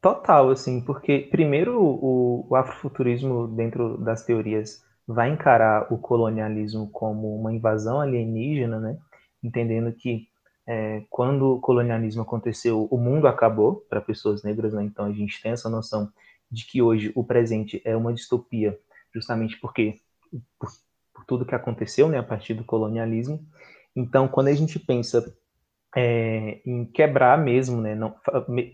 Total, 0.00 0.50
assim, 0.50 0.80
porque 0.80 1.28
primeiro 1.30 1.80
o, 1.80 2.46
o 2.48 2.54
afrofuturismo 2.54 3.48
dentro 3.48 3.98
das 3.98 4.24
teorias 4.24 4.84
vai 5.06 5.30
encarar 5.30 5.92
o 5.92 5.98
colonialismo 5.98 6.88
como 6.90 7.34
uma 7.34 7.52
invasão 7.52 8.00
alienígena, 8.00 8.78
né? 8.78 8.98
Entendendo 9.42 9.92
que 9.92 10.28
é, 10.66 11.02
quando 11.08 11.54
o 11.54 11.60
colonialismo 11.60 12.22
aconteceu, 12.22 12.86
o 12.90 12.98
mundo 12.98 13.26
acabou 13.26 13.86
para 13.88 14.02
pessoas 14.02 14.42
negras, 14.42 14.74
né? 14.74 14.84
Então 14.84 15.06
a 15.06 15.12
gente 15.12 15.40
tem 15.40 15.52
essa 15.52 15.70
noção 15.70 16.12
de 16.50 16.66
que 16.66 16.82
hoje 16.82 17.10
o 17.14 17.24
presente 17.24 17.80
é 17.84 17.96
uma 17.96 18.12
distopia, 18.12 18.78
justamente 19.14 19.58
porque 19.58 20.00
por, 21.18 21.24
tudo 21.24 21.44
que 21.44 21.54
aconteceu, 21.54 22.08
né, 22.08 22.18
a 22.18 22.22
partir 22.22 22.54
do 22.54 22.64
colonialismo. 22.64 23.44
Então, 23.94 24.28
quando 24.28 24.48
a 24.48 24.54
gente 24.54 24.78
pensa 24.78 25.34
é, 25.96 26.60
em 26.64 26.84
quebrar 26.84 27.38
mesmo, 27.38 27.80
né, 27.80 27.94
não, 27.94 28.14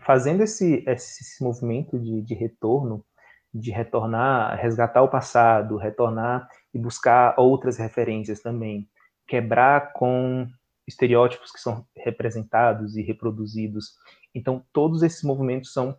fazendo 0.05 0.43
esse, 0.43 0.85
esse 0.87 1.43
movimento 1.43 1.99
de, 1.99 2.23
de 2.23 2.35
retorno, 2.35 3.05
de 3.53 3.71
retornar, 3.71 4.59
resgatar 4.61 5.03
o 5.03 5.09
passado, 5.09 5.77
retornar 5.77 6.49
e 6.73 6.79
buscar 6.79 7.35
outras 7.39 7.79
referências 7.79 8.41
também, 8.41 8.89
quebrar 9.27 9.93
com 9.93 10.47
estereótipos 10.87 11.51
que 11.51 11.61
são 11.61 11.87
representados 11.97 12.97
e 12.97 13.03
reproduzidos. 13.03 13.95
Então, 14.35 14.63
todos 14.73 15.03
esses 15.03 15.23
movimentos 15.23 15.73
são 15.73 15.97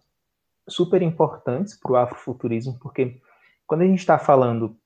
super 0.67 1.01
importantes 1.01 1.79
para 1.79 1.91
o 1.91 1.95
afrofuturismo, 1.95 2.77
porque 2.79 3.19
quando 3.65 3.81
a 3.81 3.85
gente 3.85 3.99
está 3.99 4.19
falando 4.19 4.77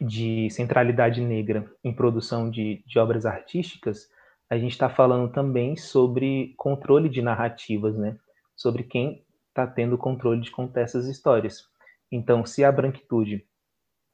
de 0.00 0.48
centralidade 0.50 1.20
negra 1.20 1.70
em 1.82 1.92
produção 1.92 2.50
de, 2.50 2.82
de 2.86 2.98
obras 2.98 3.26
artísticas, 3.26 4.08
a 4.50 4.56
gente 4.56 4.72
está 4.72 4.88
falando 4.88 5.30
também 5.30 5.76
sobre 5.76 6.54
controle 6.56 7.08
de 7.08 7.20
narrativas, 7.20 7.96
né? 7.96 8.16
Sobre 8.56 8.82
quem 8.82 9.24
está 9.48 9.66
tendo 9.66 9.98
controle 9.98 10.40
de 10.40 10.50
contar 10.50 10.82
essas 10.82 11.06
histórias. 11.06 11.64
Então, 12.10 12.46
se 12.46 12.64
a 12.64 12.72
branquitude 12.72 13.44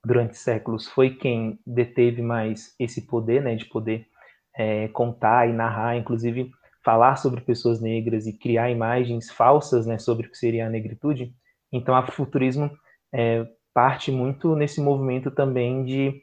durante 0.04 0.36
séculos 0.36 0.86
foi 0.88 1.14
quem 1.14 1.58
deteve 1.66 2.20
mais 2.20 2.74
esse 2.78 3.06
poder, 3.06 3.42
né, 3.42 3.54
de 3.54 3.64
poder 3.66 4.06
é, 4.56 4.88
contar 4.88 5.48
e 5.48 5.52
narrar, 5.52 5.96
inclusive 5.96 6.50
falar 6.84 7.16
sobre 7.16 7.40
pessoas 7.40 7.80
negras 7.80 8.26
e 8.26 8.36
criar 8.36 8.70
imagens 8.70 9.30
falsas, 9.30 9.86
né, 9.86 9.98
sobre 9.98 10.26
o 10.26 10.30
que 10.30 10.36
seria 10.36 10.66
a 10.66 10.70
negritude, 10.70 11.34
então 11.72 11.98
o 11.98 12.12
futurismo 12.12 12.70
é, 13.12 13.46
parte 13.74 14.12
muito 14.12 14.54
nesse 14.54 14.80
movimento 14.80 15.30
também 15.30 15.84
de 15.84 16.22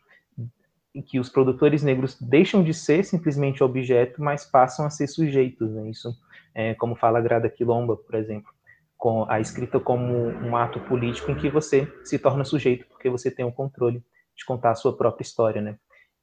que 1.05 1.19
os 1.19 1.29
produtores 1.29 1.83
negros 1.83 2.19
deixam 2.19 2.63
de 2.63 2.73
ser 2.73 3.03
simplesmente 3.03 3.63
objeto, 3.63 4.21
mas 4.21 4.43
passam 4.43 4.85
a 4.85 4.89
ser 4.89 5.07
sujeitos. 5.07 5.69
Né? 5.71 5.89
Isso, 5.89 6.13
é, 6.55 6.73
como 6.75 6.95
fala 6.95 7.19
a 7.19 7.21
Grada 7.21 7.49
Quilomba, 7.49 7.95
por 7.95 8.15
exemplo, 8.15 8.51
com 8.97 9.25
a 9.29 9.39
escrita 9.39 9.79
como 9.79 10.13
um 10.13 10.55
ato 10.55 10.79
político 10.81 11.31
em 11.31 11.35
que 11.35 11.49
você 11.49 11.91
se 12.03 12.19
torna 12.19 12.43
sujeito, 12.43 12.85
porque 12.87 13.09
você 13.09 13.29
tem 13.31 13.45
o 13.45 13.51
controle 13.51 14.03
de 14.35 14.45
contar 14.45 14.71
a 14.71 14.75
sua 14.75 14.95
própria 14.95 15.23
história. 15.23 15.61
Né? 15.61 15.77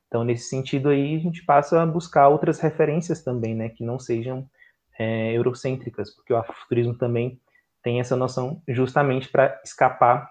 Então, 0.07 0.25
nesse 0.25 0.49
sentido 0.49 0.89
aí, 0.89 1.17
a 1.17 1.21
gente 1.21 1.45
passa 1.45 1.83
a 1.83 1.87
buscar 1.87 2.29
outras 2.29 2.61
referências 2.61 3.23
também, 3.23 3.55
né, 3.55 3.69
que 3.69 3.85
não 3.85 3.99
sejam 3.99 4.49
é, 4.99 5.33
eurocêntricas, 5.33 6.15
porque 6.15 6.33
o 6.33 6.37
afrofuturismo 6.37 6.95
também 6.95 7.41
tem 7.83 8.01
essa 8.01 8.17
noção 8.17 8.63
justamente 8.67 9.29
para 9.29 9.61
escapar 9.65 10.31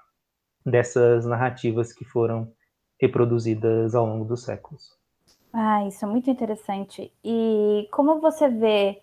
dessas 0.69 1.25
narrativas 1.25 1.93
que 1.93 2.03
foram 2.03 2.51
reproduzidas 3.00 3.95
ao 3.95 4.05
longo 4.05 4.25
dos 4.25 4.43
séculos. 4.43 4.97
Ah, 5.53 5.86
isso 5.88 6.03
é 6.03 6.07
muito 6.07 6.29
interessante. 6.29 7.12
E 7.24 7.88
como 7.91 8.19
você 8.19 8.50
vê 8.50 9.01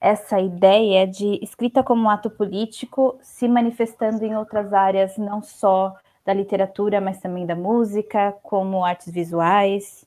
essa 0.00 0.40
ideia 0.40 1.06
de 1.06 1.38
escrita 1.42 1.82
como 1.82 2.04
um 2.04 2.10
ato 2.10 2.30
político 2.30 3.18
se 3.22 3.48
manifestando 3.48 4.24
em 4.24 4.36
outras 4.36 4.72
áreas, 4.72 5.16
não 5.16 5.42
só 5.42 5.94
da 6.24 6.32
literatura, 6.32 7.00
mas 7.00 7.20
também 7.20 7.46
da 7.46 7.56
música, 7.56 8.32
como 8.42 8.84
artes 8.84 9.12
visuais? 9.12 10.06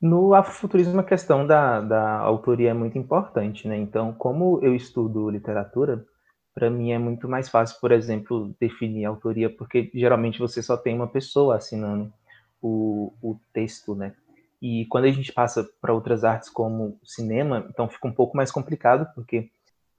No 0.00 0.34
afrofuturismo, 0.34 1.00
a 1.00 1.04
questão 1.04 1.46
da, 1.46 1.80
da 1.80 2.18
autoria 2.18 2.70
é 2.70 2.74
muito 2.74 2.96
importante, 2.96 3.68
né? 3.68 3.76
Então, 3.76 4.12
como 4.14 4.58
eu 4.62 4.74
estudo 4.74 5.28
literatura, 5.28 6.04
para 6.54 6.70
mim 6.70 6.92
é 6.92 6.98
muito 6.98 7.28
mais 7.28 7.48
fácil, 7.48 7.78
por 7.80 7.92
exemplo, 7.92 8.54
definir 8.60 9.04
autoria, 9.04 9.48
porque 9.48 9.90
geralmente 9.94 10.38
você 10.38 10.62
só 10.62 10.76
tem 10.76 10.94
uma 10.94 11.08
pessoa 11.08 11.56
assinando 11.56 12.12
o, 12.60 13.12
o 13.22 13.38
texto, 13.52 13.94
né? 13.94 14.14
E 14.60 14.84
quando 14.86 15.04
a 15.04 15.10
gente 15.10 15.32
passa 15.32 15.66
para 15.80 15.94
outras 15.94 16.22
artes 16.22 16.50
como 16.50 16.98
cinema, 17.02 17.66
então 17.70 17.88
fica 17.88 18.06
um 18.06 18.12
pouco 18.12 18.36
mais 18.36 18.50
complicado, 18.50 19.08
porque 19.14 19.50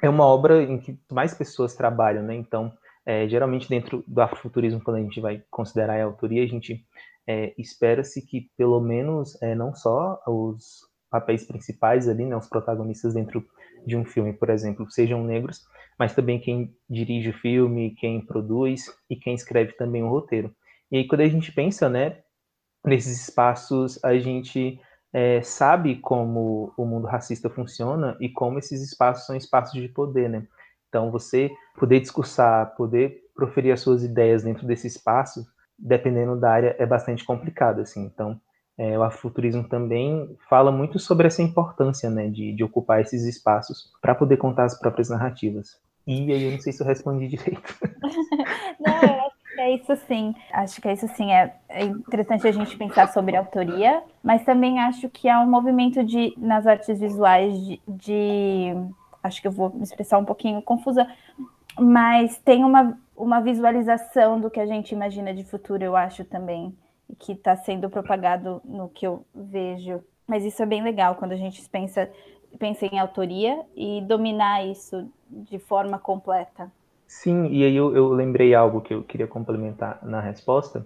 é 0.02 0.10
uma 0.10 0.26
obra 0.26 0.62
em 0.62 0.78
que 0.78 1.00
mais 1.12 1.34
pessoas 1.34 1.76
trabalham, 1.76 2.24
né? 2.24 2.36
Então, 2.36 2.72
é, 3.06 3.28
geralmente 3.28 3.68
dentro 3.68 4.04
do 4.08 4.22
afrofuturismo, 4.22 4.82
quando 4.82 4.98
a 4.98 5.02
gente 5.02 5.20
vai 5.20 5.44
considerar 5.50 6.00
a 6.00 6.04
autoria, 6.04 6.44
a 6.44 6.48
gente 6.48 6.86
é, 7.26 7.54
espera-se 7.58 8.22
que 8.22 8.52
pelo 8.58 8.80
menos 8.80 9.42
é, 9.42 9.56
não 9.56 9.74
só 9.74 10.22
os 10.28 10.88
papéis 11.10 11.46
principais 11.46 12.08
ali, 12.08 12.26
né, 12.26 12.36
os 12.36 12.48
protagonistas 12.48 13.14
dentro 13.14 13.46
de 13.86 13.96
um 13.96 14.06
filme, 14.06 14.34
por 14.34 14.50
exemplo, 14.50 14.90
sejam 14.90 15.24
negros, 15.24 15.62
mas 15.98 16.16
também 16.16 16.40
quem 16.40 16.76
dirige 16.90 17.30
o 17.30 17.40
filme, 17.40 17.96
quem 17.96 18.26
produz 18.26 18.86
e 19.10 19.16
quem 19.16 19.34
escreve 19.34 19.74
também 19.74 20.04
o 20.04 20.10
roteiro. 20.10 20.54
E 20.92 20.98
aí, 20.98 21.08
quando 21.08 21.22
a 21.22 21.28
gente 21.28 21.52
pensa, 21.52 21.88
né, 21.88 22.20
nesses 22.86 23.22
espaços, 23.28 24.04
a 24.04 24.18
gente 24.18 24.80
é, 25.14 25.42
sabe 25.42 25.98
como 25.98 26.74
o 26.78 26.86
mundo 26.86 27.08
racista 27.08 27.50
funciona 27.50 28.18
e 28.20 28.30
como 28.30 28.60
esses 28.60 28.82
espaços 28.82 29.26
são 29.26 29.36
espaços 29.36 29.80
de 29.80 29.88
poder, 29.88 30.30
né? 30.30 30.48
Então, 30.90 31.12
você 31.12 31.52
poder 31.78 32.00
discursar, 32.00 32.76
poder 32.76 33.22
proferir 33.36 33.72
as 33.72 33.80
suas 33.80 34.04
ideias 34.04 34.44
dentro 34.44 34.68
desse 34.68 34.88
espaço, 34.88 35.46
dependendo 35.78 36.40
da 36.40 36.52
área, 36.52 36.76
é 36.78 36.86
bastante 36.86 37.24
complicado, 37.24 37.82
assim. 37.82 38.04
Então, 38.06 38.40
é, 38.82 38.98
o 38.98 39.04
afrofuturismo 39.04 39.64
também 39.64 40.36
fala 40.50 40.72
muito 40.72 40.98
sobre 40.98 41.28
essa 41.28 41.44
importância 41.44 42.10
né, 42.10 42.28
de, 42.28 42.52
de 42.52 42.64
ocupar 42.64 43.00
esses 43.00 43.26
espaços 43.26 43.92
para 44.02 44.16
poder 44.16 44.38
contar 44.38 44.64
as 44.64 44.80
próprias 44.80 45.08
narrativas. 45.08 45.80
E 46.08 46.32
aí 46.34 46.46
eu 46.46 46.52
não 46.54 46.60
sei 46.60 46.74
se 46.74 46.82
eu 46.82 46.88
respondi 46.88 47.28
direito. 47.30 47.78
não, 48.80 48.94
eu 49.04 49.22
acho 49.28 49.36
que 49.54 49.62
é 49.62 49.76
isso 49.76 49.96
sim. 50.08 50.34
Acho 50.52 50.82
que 50.82 50.88
é 50.88 50.94
isso 50.94 51.08
sim. 51.10 51.32
É, 51.32 51.54
é 51.70 51.84
interessante 51.84 52.48
a 52.48 52.52
gente 52.52 52.76
pensar 52.76 53.14
sobre 53.14 53.36
autoria, 53.36 54.02
mas 54.24 54.44
também 54.44 54.80
acho 54.80 55.08
que 55.10 55.30
há 55.30 55.40
um 55.42 55.48
movimento 55.48 56.04
de, 56.04 56.34
nas 56.36 56.66
artes 56.66 57.00
visuais 57.00 57.54
de, 57.64 57.80
de 57.88 58.74
acho 59.22 59.44
que 59.44 59.48
eu 59.48 59.52
vou 59.52 59.70
me 59.70 59.84
expressar 59.84 60.18
um 60.18 60.26
pouquinho 60.26 60.60
confusa, 60.60 61.08
mas 61.80 62.40
tem 62.40 62.64
uma, 62.64 62.98
uma 63.16 63.42
visualização 63.42 64.42
do 64.42 64.50
que 64.50 64.60
a 64.60 64.66
gente 64.66 64.96
imagina 64.96 65.36
de 65.36 65.44
futuro, 65.44 65.84
eu 65.84 65.96
acho 65.96 66.26
também, 66.26 66.76
que 67.20 67.34
está 67.34 67.56
sendo 67.56 67.90
propagado 67.90 68.62
no 68.64 68.90
que 68.90 69.06
eu 69.06 69.26
vejo. 69.34 70.02
Mas 70.28 70.46
isso 70.46 70.62
é 70.62 70.66
bem 70.66 70.84
legal 70.84 71.16
quando 71.16 71.34
a 71.34 71.38
gente 71.38 71.62
pensa, 71.70 72.10
pensa 72.58 72.86
em 72.86 73.00
autoria 73.00 73.62
e 73.76 74.02
dominar 74.02 74.66
isso 74.66 75.10
de 75.30 75.60
forma 75.60 75.98
completa. 76.00 76.72
Sim, 77.08 77.48
e 77.48 77.64
aí 77.64 77.76
eu, 77.76 77.96
eu 77.96 78.10
lembrei 78.10 78.56
algo 78.56 78.82
que 78.82 78.94
eu 78.94 79.04
queria 79.04 79.28
complementar 79.28 80.00
na 80.02 80.22
resposta, 80.22 80.86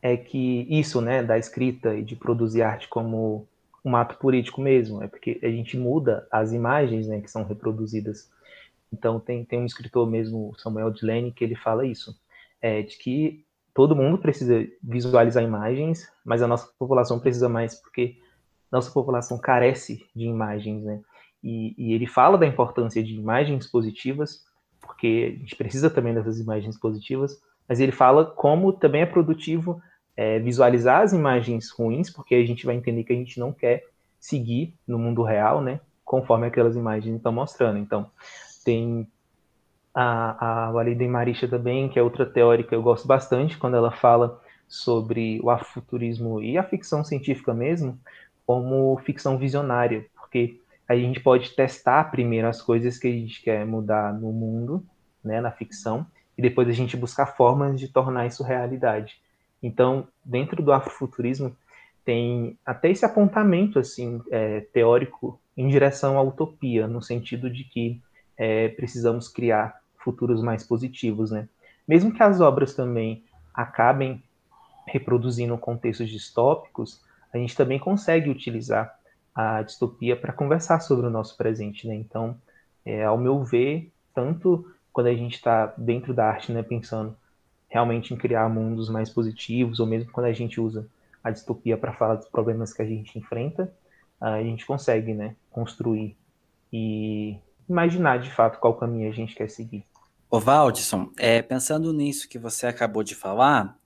é 0.00 0.16
que 0.16 0.66
isso, 0.70 1.00
né, 1.00 1.22
da 1.22 1.36
escrita 1.36 1.94
e 1.94 2.02
de 2.02 2.14
produzir 2.14 2.62
arte 2.62 2.88
como 2.88 3.46
um 3.84 3.96
ato 3.96 4.16
político 4.16 4.60
mesmo, 4.60 5.02
é 5.02 5.08
porque 5.08 5.40
a 5.42 5.48
gente 5.48 5.76
muda 5.76 6.26
as 6.30 6.52
imagens, 6.52 7.08
né, 7.08 7.20
que 7.20 7.30
são 7.30 7.44
reproduzidas 7.44 8.30
então 8.92 9.18
tem, 9.18 9.44
tem 9.44 9.60
um 9.60 9.66
escritor 9.66 10.08
mesmo, 10.08 10.54
Samuel 10.58 10.90
Delaney, 10.90 11.32
que 11.32 11.44
ele 11.44 11.56
fala 11.56 11.86
isso, 11.86 12.18
é, 12.60 12.82
de 12.82 12.96
que 12.96 13.44
todo 13.76 13.94
mundo 13.94 14.16
precisa 14.16 14.66
visualizar 14.82 15.44
imagens, 15.44 16.10
mas 16.24 16.40
a 16.40 16.48
nossa 16.48 16.66
população 16.78 17.20
precisa 17.20 17.46
mais 17.46 17.74
porque 17.74 18.16
nossa 18.72 18.90
população 18.90 19.38
carece 19.38 20.02
de 20.16 20.24
imagens, 20.24 20.82
né? 20.82 21.02
E, 21.44 21.74
e, 21.76 21.92
ele 21.92 22.06
fala 22.06 22.38
da 22.38 22.46
importância 22.46 23.04
de 23.04 23.14
imagens 23.14 23.66
positivas, 23.66 24.42
porque 24.80 25.34
a 25.36 25.38
gente 25.40 25.54
precisa 25.54 25.90
também 25.90 26.14
dessas 26.14 26.40
imagens 26.40 26.78
positivas, 26.78 27.38
mas 27.68 27.78
ele 27.78 27.92
fala 27.92 28.24
como 28.24 28.72
também 28.72 29.02
é 29.02 29.06
produtivo 29.06 29.78
é, 30.16 30.38
visualizar 30.38 31.02
as 31.02 31.12
imagens 31.12 31.70
ruins, 31.70 32.08
porque 32.08 32.34
a 32.34 32.46
gente 32.46 32.64
vai 32.64 32.76
entender 32.76 33.04
que 33.04 33.12
a 33.12 33.16
gente 33.16 33.38
não 33.38 33.52
quer 33.52 33.84
seguir 34.18 34.74
no 34.88 34.98
mundo 34.98 35.22
real, 35.22 35.60
né? 35.60 35.80
Conforme 36.02 36.46
aquelas 36.46 36.76
imagens 36.76 37.16
estão 37.16 37.30
mostrando. 37.30 37.78
Então, 37.78 38.10
tem 38.64 39.06
a, 39.98 40.66
a 40.66 40.70
Walida 40.72 41.08
Marisha 41.08 41.48
também, 41.48 41.88
que 41.88 41.98
é 41.98 42.02
outra 42.02 42.26
teórica, 42.26 42.74
eu 42.74 42.82
gosto 42.82 43.08
bastante 43.08 43.56
quando 43.56 43.78
ela 43.78 43.90
fala 43.90 44.38
sobre 44.68 45.40
o 45.42 45.48
afuturismo 45.48 46.42
e 46.42 46.58
a 46.58 46.62
ficção 46.62 47.02
científica 47.02 47.54
mesmo, 47.54 47.98
como 48.46 48.98
ficção 48.98 49.38
visionária, 49.38 50.04
porque 50.14 50.60
a 50.86 50.94
gente 50.94 51.18
pode 51.18 51.50
testar 51.52 52.10
primeiro 52.10 52.46
as 52.46 52.60
coisas 52.60 52.98
que 52.98 53.08
a 53.08 53.10
gente 53.10 53.42
quer 53.42 53.64
mudar 53.64 54.12
no 54.12 54.30
mundo, 54.32 54.84
né, 55.24 55.40
na 55.40 55.50
ficção, 55.50 56.06
e 56.36 56.42
depois 56.42 56.68
a 56.68 56.72
gente 56.72 56.94
buscar 56.94 57.26
formas 57.34 57.80
de 57.80 57.88
tornar 57.88 58.26
isso 58.26 58.44
realidade. 58.44 59.18
Então, 59.62 60.06
dentro 60.22 60.62
do 60.62 60.72
afrofuturismo, 60.72 61.56
tem 62.04 62.58
até 62.66 62.90
esse 62.90 63.04
apontamento 63.04 63.78
assim 63.78 64.20
é, 64.30 64.60
teórico 64.60 65.40
em 65.56 65.68
direção 65.68 66.18
à 66.18 66.22
utopia, 66.22 66.86
no 66.86 67.00
sentido 67.00 67.48
de 67.48 67.64
que 67.64 67.98
é, 68.36 68.68
precisamos 68.68 69.26
criar 69.26 69.80
futuros 70.06 70.40
mais 70.40 70.62
positivos, 70.62 71.32
né? 71.32 71.48
Mesmo 71.86 72.12
que 72.12 72.22
as 72.22 72.40
obras 72.40 72.74
também 72.74 73.24
acabem 73.52 74.22
reproduzindo 74.86 75.58
contextos 75.58 76.08
distópicos, 76.08 77.02
a 77.34 77.38
gente 77.38 77.56
também 77.56 77.76
consegue 77.76 78.30
utilizar 78.30 78.96
a 79.34 79.62
distopia 79.62 80.16
para 80.16 80.32
conversar 80.32 80.78
sobre 80.78 81.06
o 81.06 81.10
nosso 81.10 81.36
presente, 81.36 81.88
né? 81.88 81.96
Então, 81.96 82.36
é, 82.84 83.04
ao 83.04 83.18
meu 83.18 83.42
ver, 83.42 83.90
tanto 84.14 84.70
quando 84.92 85.08
a 85.08 85.14
gente 85.14 85.34
está 85.34 85.74
dentro 85.76 86.14
da 86.14 86.26
arte, 86.26 86.52
né, 86.52 86.62
pensando 86.62 87.16
realmente 87.68 88.14
em 88.14 88.16
criar 88.16 88.48
mundos 88.48 88.88
mais 88.88 89.10
positivos, 89.10 89.80
ou 89.80 89.86
mesmo 89.86 90.12
quando 90.12 90.26
a 90.26 90.32
gente 90.32 90.60
usa 90.60 90.86
a 91.22 91.32
distopia 91.32 91.76
para 91.76 91.92
falar 91.92 92.14
dos 92.14 92.28
problemas 92.28 92.72
que 92.72 92.80
a 92.80 92.86
gente 92.86 93.18
enfrenta, 93.18 93.70
a 94.20 94.40
gente 94.40 94.64
consegue, 94.64 95.12
né, 95.12 95.34
construir 95.50 96.16
e 96.72 97.36
imaginar 97.68 98.20
de 98.20 98.30
fato 98.30 98.58
qual 98.60 98.74
caminho 98.74 99.10
a 99.10 99.12
gente 99.12 99.34
quer 99.34 99.50
seguir. 99.50 99.84
Ô 100.28 100.40
Valdisson, 100.40 101.12
é, 101.16 101.40
pensando 101.40 101.92
nisso 101.92 102.28
que 102.28 102.36
você 102.36 102.66
acabou 102.66 103.04
de 103.04 103.14
falar, 103.14 103.78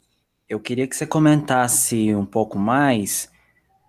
eu 0.48 0.59
queria 0.59 0.87
que 0.87 0.96
você 0.96 1.07
comentasse 1.07 2.14
um 2.14 2.24
pouco 2.24 2.59
mais 2.59 3.31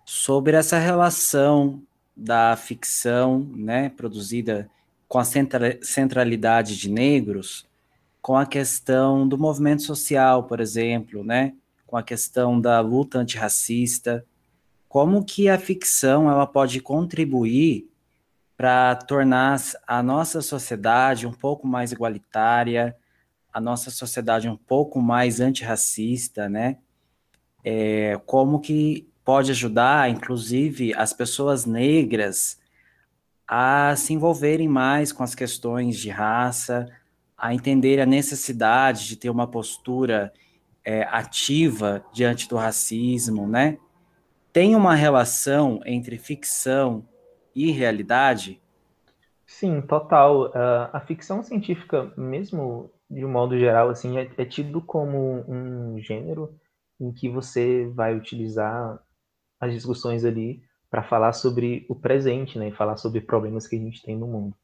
sobre 0.04 0.54
essa 0.54 0.78
relação 0.78 1.82
da 2.14 2.54
ficção, 2.54 3.50
né, 3.56 3.88
produzida 3.88 4.70
com 5.08 5.18
a 5.18 5.24
centralidade 5.24 6.76
de 6.76 6.90
negros, 6.90 7.66
com 8.20 8.36
a 8.36 8.44
questão 8.44 9.26
do 9.26 9.38
movimento 9.38 9.82
social, 9.82 10.44
por 10.44 10.60
exemplo, 10.60 11.24
né, 11.24 11.54
com 11.86 11.96
a 11.96 12.02
questão 12.02 12.60
da 12.60 12.80
luta 12.80 13.18
antirracista, 13.18 14.26
como 14.90 15.24
que 15.24 15.48
a 15.48 15.58
ficção 15.58 16.30
ela 16.30 16.46
pode 16.46 16.80
contribuir 16.80 17.88
para 18.62 18.94
tornar 18.94 19.60
a 19.88 20.00
nossa 20.04 20.40
sociedade 20.40 21.26
um 21.26 21.32
pouco 21.32 21.66
mais 21.66 21.90
igualitária, 21.90 22.96
a 23.52 23.60
nossa 23.60 23.90
sociedade 23.90 24.48
um 24.48 24.56
pouco 24.56 25.02
mais 25.02 25.40
antirracista, 25.40 26.48
né? 26.48 26.78
É, 27.64 28.16
como 28.24 28.60
que 28.60 29.10
pode 29.24 29.50
ajudar, 29.50 30.08
inclusive, 30.08 30.94
as 30.94 31.12
pessoas 31.12 31.66
negras 31.66 32.56
a 33.48 33.96
se 33.96 34.12
envolverem 34.12 34.68
mais 34.68 35.10
com 35.10 35.24
as 35.24 35.34
questões 35.34 35.98
de 35.98 36.08
raça, 36.08 36.86
a 37.36 37.52
entender 37.52 38.00
a 38.00 38.06
necessidade 38.06 39.08
de 39.08 39.16
ter 39.16 39.28
uma 39.28 39.48
postura 39.48 40.32
é, 40.84 41.02
ativa 41.10 42.06
diante 42.12 42.48
do 42.48 42.54
racismo, 42.54 43.44
né? 43.44 43.76
Tem 44.52 44.76
uma 44.76 44.94
relação 44.94 45.80
entre 45.84 46.16
ficção 46.16 47.04
e 47.54 47.70
realidade? 47.70 48.60
Sim, 49.46 49.80
total. 49.82 50.46
Uh, 50.46 50.88
a 50.92 51.00
ficção 51.00 51.42
científica, 51.42 52.12
mesmo 52.16 52.90
de 53.10 53.24
um 53.24 53.30
modo 53.30 53.58
geral, 53.58 53.90
assim, 53.90 54.18
é, 54.18 54.30
é 54.38 54.44
tido 54.44 54.80
como 54.80 55.44
um 55.48 55.98
gênero 55.98 56.54
em 56.98 57.12
que 57.12 57.28
você 57.28 57.86
vai 57.94 58.16
utilizar 58.16 58.98
as 59.60 59.72
discussões 59.72 60.24
ali 60.24 60.62
para 60.90 61.02
falar 61.02 61.32
sobre 61.32 61.86
o 61.88 61.94
presente, 61.94 62.58
né, 62.58 62.68
e 62.68 62.72
falar 62.72 62.96
sobre 62.96 63.20
problemas 63.20 63.66
que 63.66 63.76
a 63.76 63.78
gente 63.78 64.02
tem 64.02 64.16
no 64.16 64.26
mundo. 64.26 64.56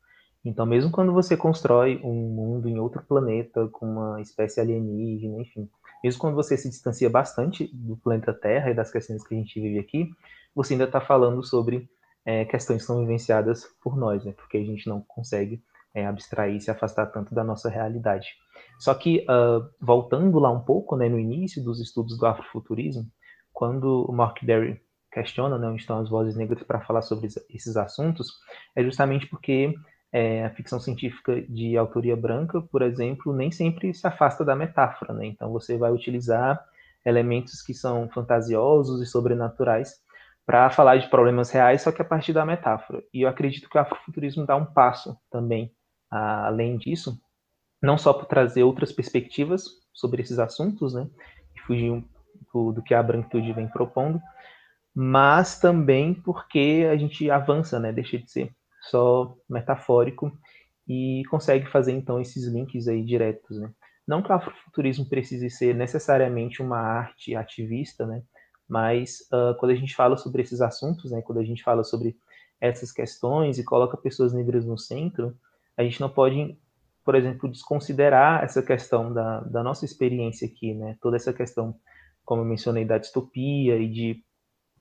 Então, 0.45 0.65
mesmo 0.65 0.91
quando 0.91 1.13
você 1.13 1.37
constrói 1.37 2.01
um 2.03 2.15
mundo 2.15 2.69
em 2.69 2.79
outro 2.79 3.03
planeta 3.03 3.69
com 3.69 3.87
uma 3.87 4.21
espécie 4.21 4.61
alienígena, 4.61 5.41
enfim, 5.41 5.69
mesmo 6.03 6.21
quando 6.21 6.35
você 6.35 6.57
se 6.57 6.69
distancia 6.69 7.11
bastante 7.11 7.69
do 7.73 7.97
planeta 7.97 8.33
Terra 8.33 8.71
e 8.71 8.75
das 8.75 8.91
questões 8.91 9.27
que 9.27 9.35
a 9.35 9.39
gente 9.39 9.61
vive 9.61 9.79
aqui, 9.79 10.11
você 10.55 10.75
ainda 10.75 10.85
está 10.85 11.01
falando 11.01 11.43
sobre 11.43 11.89
é, 12.29 12.45
questões 12.45 12.83
que 12.83 12.87
são 12.87 13.01
vivenciadas 13.01 13.65
por 13.81 13.97
nós, 13.97 14.23
né? 14.23 14.33
Porque 14.33 14.59
a 14.59 14.63
gente 14.63 14.87
não 14.87 15.01
consegue 15.01 15.63
é, 15.95 16.05
abstrair 16.05 16.57
e 16.57 16.61
se 16.61 16.71
afastar 16.71 17.07
tanto 17.07 17.35
da 17.35 17.43
nossa 17.43 17.71
realidade. 17.71 18.29
Só 18.79 18.93
que, 18.93 19.25
uh, 19.25 19.67
voltando 19.81 20.39
lá 20.39 20.51
um 20.51 20.61
pouco, 20.61 20.95
né, 20.95 21.09
no 21.09 21.19
início 21.19 21.65
dos 21.65 21.81
estudos 21.81 22.19
do 22.19 22.27
afrofuturismo, 22.27 23.07
quando 23.51 24.05
o 24.07 24.13
Mark 24.13 24.45
Derry 24.45 24.79
questiona 25.11 25.57
né, 25.57 25.69
onde 25.69 25.81
estão 25.81 26.01
as 26.01 26.11
vozes 26.11 26.37
negras 26.37 26.63
para 26.63 26.83
falar 26.83 27.01
sobre 27.01 27.29
esses 27.49 27.77
assuntos, 27.79 28.31
é 28.77 28.85
justamente 28.85 29.27
porque 29.27 29.75
é, 30.13 30.45
a 30.45 30.51
ficção 30.51 30.79
científica 30.79 31.41
de 31.41 31.79
autoria 31.79 32.15
branca, 32.15 32.61
por 32.61 32.83
exemplo, 32.83 33.35
nem 33.35 33.51
sempre 33.51 33.95
se 33.95 34.07
afasta 34.07 34.45
da 34.45 34.55
metáfora. 34.55 35.15
Né? 35.15 35.29
Então, 35.29 35.51
você 35.51 35.79
vai 35.79 35.91
utilizar 35.91 36.63
elementos 37.07 37.63
que 37.63 37.73
são 37.73 38.07
fantasiosos 38.11 39.01
e 39.01 39.07
sobrenaturais 39.07 40.07
para 40.49 40.71
falar 40.71 40.97
de 40.97 41.11
problemas 41.11 41.51
reais, 41.51 41.83
só 41.83 41.93
que 41.93 42.01
a 42.01 42.05
partir 42.07 42.33
da 42.33 42.43
metáfora. 42.43 43.05
E 43.13 43.21
eu 43.21 43.29
acredito 43.29 43.69
que 43.69 43.77
o 43.77 43.81
afrofuturismo 43.83 44.47
dá 44.47 44.57
um 44.57 44.65
passo 44.65 45.15
também 45.31 45.71
além 46.11 46.79
disso, 46.79 47.21
não 47.83 47.99
só 47.99 48.15
por 48.15 48.25
trazer 48.25 48.63
outras 48.63 48.91
perspectivas 48.91 49.65
sobre 49.93 50.23
esses 50.23 50.39
assuntos, 50.39 50.95
né, 50.95 51.07
e 51.55 51.61
fugir 51.61 52.03
do, 52.51 52.73
do 52.73 52.83
que 52.83 52.95
a 52.95 53.03
branquitude 53.03 53.53
vem 53.53 53.69
propondo, 53.69 54.19
mas 54.95 55.61
também 55.61 56.15
porque 56.15 56.89
a 56.91 56.97
gente 56.97 57.31
avança, 57.31 57.79
né, 57.79 57.93
deixa 57.93 58.17
de 58.17 58.33
ser 58.33 58.51
só 58.91 59.37
metafórico 59.51 60.33
e 60.89 61.25
consegue 61.29 61.67
fazer 61.67 61.93
então 61.93 62.23
esses 62.23 62.47
links 62.47 62.89
aí 62.89 63.05
diretos, 63.05 63.61
né. 63.61 63.71
Não 64.07 64.23
que 64.23 64.33
o 64.33 64.35
afrofuturismo 64.35 65.07
precise 65.11 65.51
ser 65.51 65.75
necessariamente 65.75 66.63
uma 66.63 66.79
arte 66.79 67.37
ativista, 67.37 68.07
né, 68.07 68.23
mas 68.69 69.21
uh, 69.33 69.55
quando 69.59 69.73
a 69.73 69.75
gente 69.75 69.97
fala 69.97 70.17
sobre 70.17 70.43
esses 70.43 70.61
assuntos, 70.61 71.11
né, 71.11 71.23
quando 71.23 71.39
a 71.39 71.45
gente 71.45 71.63
fala 71.63 71.83
sobre 71.83 72.17
essas 72.61 72.93
questões 72.93 73.59
e 73.59 73.65
coloca 73.65 73.97
pessoas 73.97 74.33
negras 74.33 74.65
no 74.67 74.77
centro, 74.77 75.35
a 75.77 75.83
gente 75.83 76.01
não 76.01 76.11
pode, 76.11 76.59
por 77.05 77.15
exemplo, 77.15 77.49
desconsiderar 77.49 78.45
essa 78.45 78.63
questão 78.63 79.13
da, 79.13 79.41
da 79.41 79.63
nossa 79.63 79.85
experiência 79.85 80.47
aqui, 80.47 80.75
né? 80.75 80.97
Toda 81.01 81.17
essa 81.17 81.33
questão, 81.33 81.77
como 82.25 82.43
eu 82.43 82.47
mencionei, 82.47 82.85
da 82.85 82.99
distopia 82.99 83.77
e 83.77 83.89
de 83.89 84.25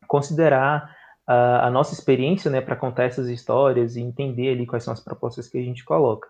considerar 0.07 0.95
a, 1.27 1.67
a 1.67 1.71
nossa 1.71 1.93
experiência, 1.93 2.49
né, 2.49 2.61
para 2.61 2.75
contar 2.75 3.03
essas 3.03 3.29
histórias 3.29 3.95
e 3.95 4.01
entender 4.01 4.49
ali 4.49 4.65
quais 4.65 4.83
são 4.83 4.93
as 4.93 4.99
propostas 4.99 5.47
que 5.47 5.57
a 5.57 5.63
gente 5.63 5.85
coloca. 5.85 6.27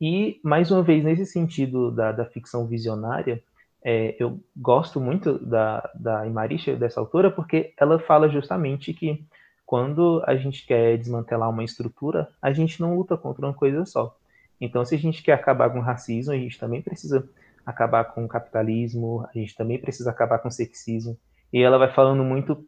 E, 0.00 0.40
mais 0.44 0.70
uma 0.70 0.82
vez, 0.82 1.02
nesse 1.02 1.24
sentido 1.24 1.90
da, 1.90 2.12
da 2.12 2.26
ficção 2.26 2.66
visionária, 2.66 3.42
é, 3.84 4.16
eu 4.18 4.40
gosto 4.56 4.98
muito 4.98 5.38
da, 5.38 5.90
da 5.94 6.26
Imarisha, 6.26 6.74
dessa 6.74 6.98
autora, 6.98 7.30
porque 7.30 7.74
ela 7.78 7.98
fala 7.98 8.30
justamente 8.30 8.94
que 8.94 9.22
quando 9.66 10.22
a 10.26 10.34
gente 10.36 10.66
quer 10.66 10.96
desmantelar 10.96 11.50
uma 11.50 11.62
estrutura, 11.62 12.28
a 12.40 12.50
gente 12.52 12.80
não 12.80 12.96
luta 12.96 13.16
contra 13.16 13.44
uma 13.44 13.52
coisa 13.52 13.84
só. 13.84 14.16
Então, 14.58 14.84
se 14.84 14.94
a 14.94 14.98
gente 14.98 15.22
quer 15.22 15.32
acabar 15.32 15.70
com 15.70 15.80
o 15.80 15.82
racismo, 15.82 16.32
a 16.32 16.36
gente 16.36 16.58
também 16.58 16.80
precisa 16.80 17.28
acabar 17.64 18.04
com 18.04 18.24
o 18.24 18.28
capitalismo, 18.28 19.26
a 19.28 19.38
gente 19.38 19.54
também 19.54 19.78
precisa 19.78 20.10
acabar 20.10 20.38
com 20.38 20.48
o 20.48 20.52
sexismo. 20.52 21.18
E 21.52 21.62
ela 21.62 21.78
vai 21.78 21.92
falando 21.92 22.24
muito 22.24 22.66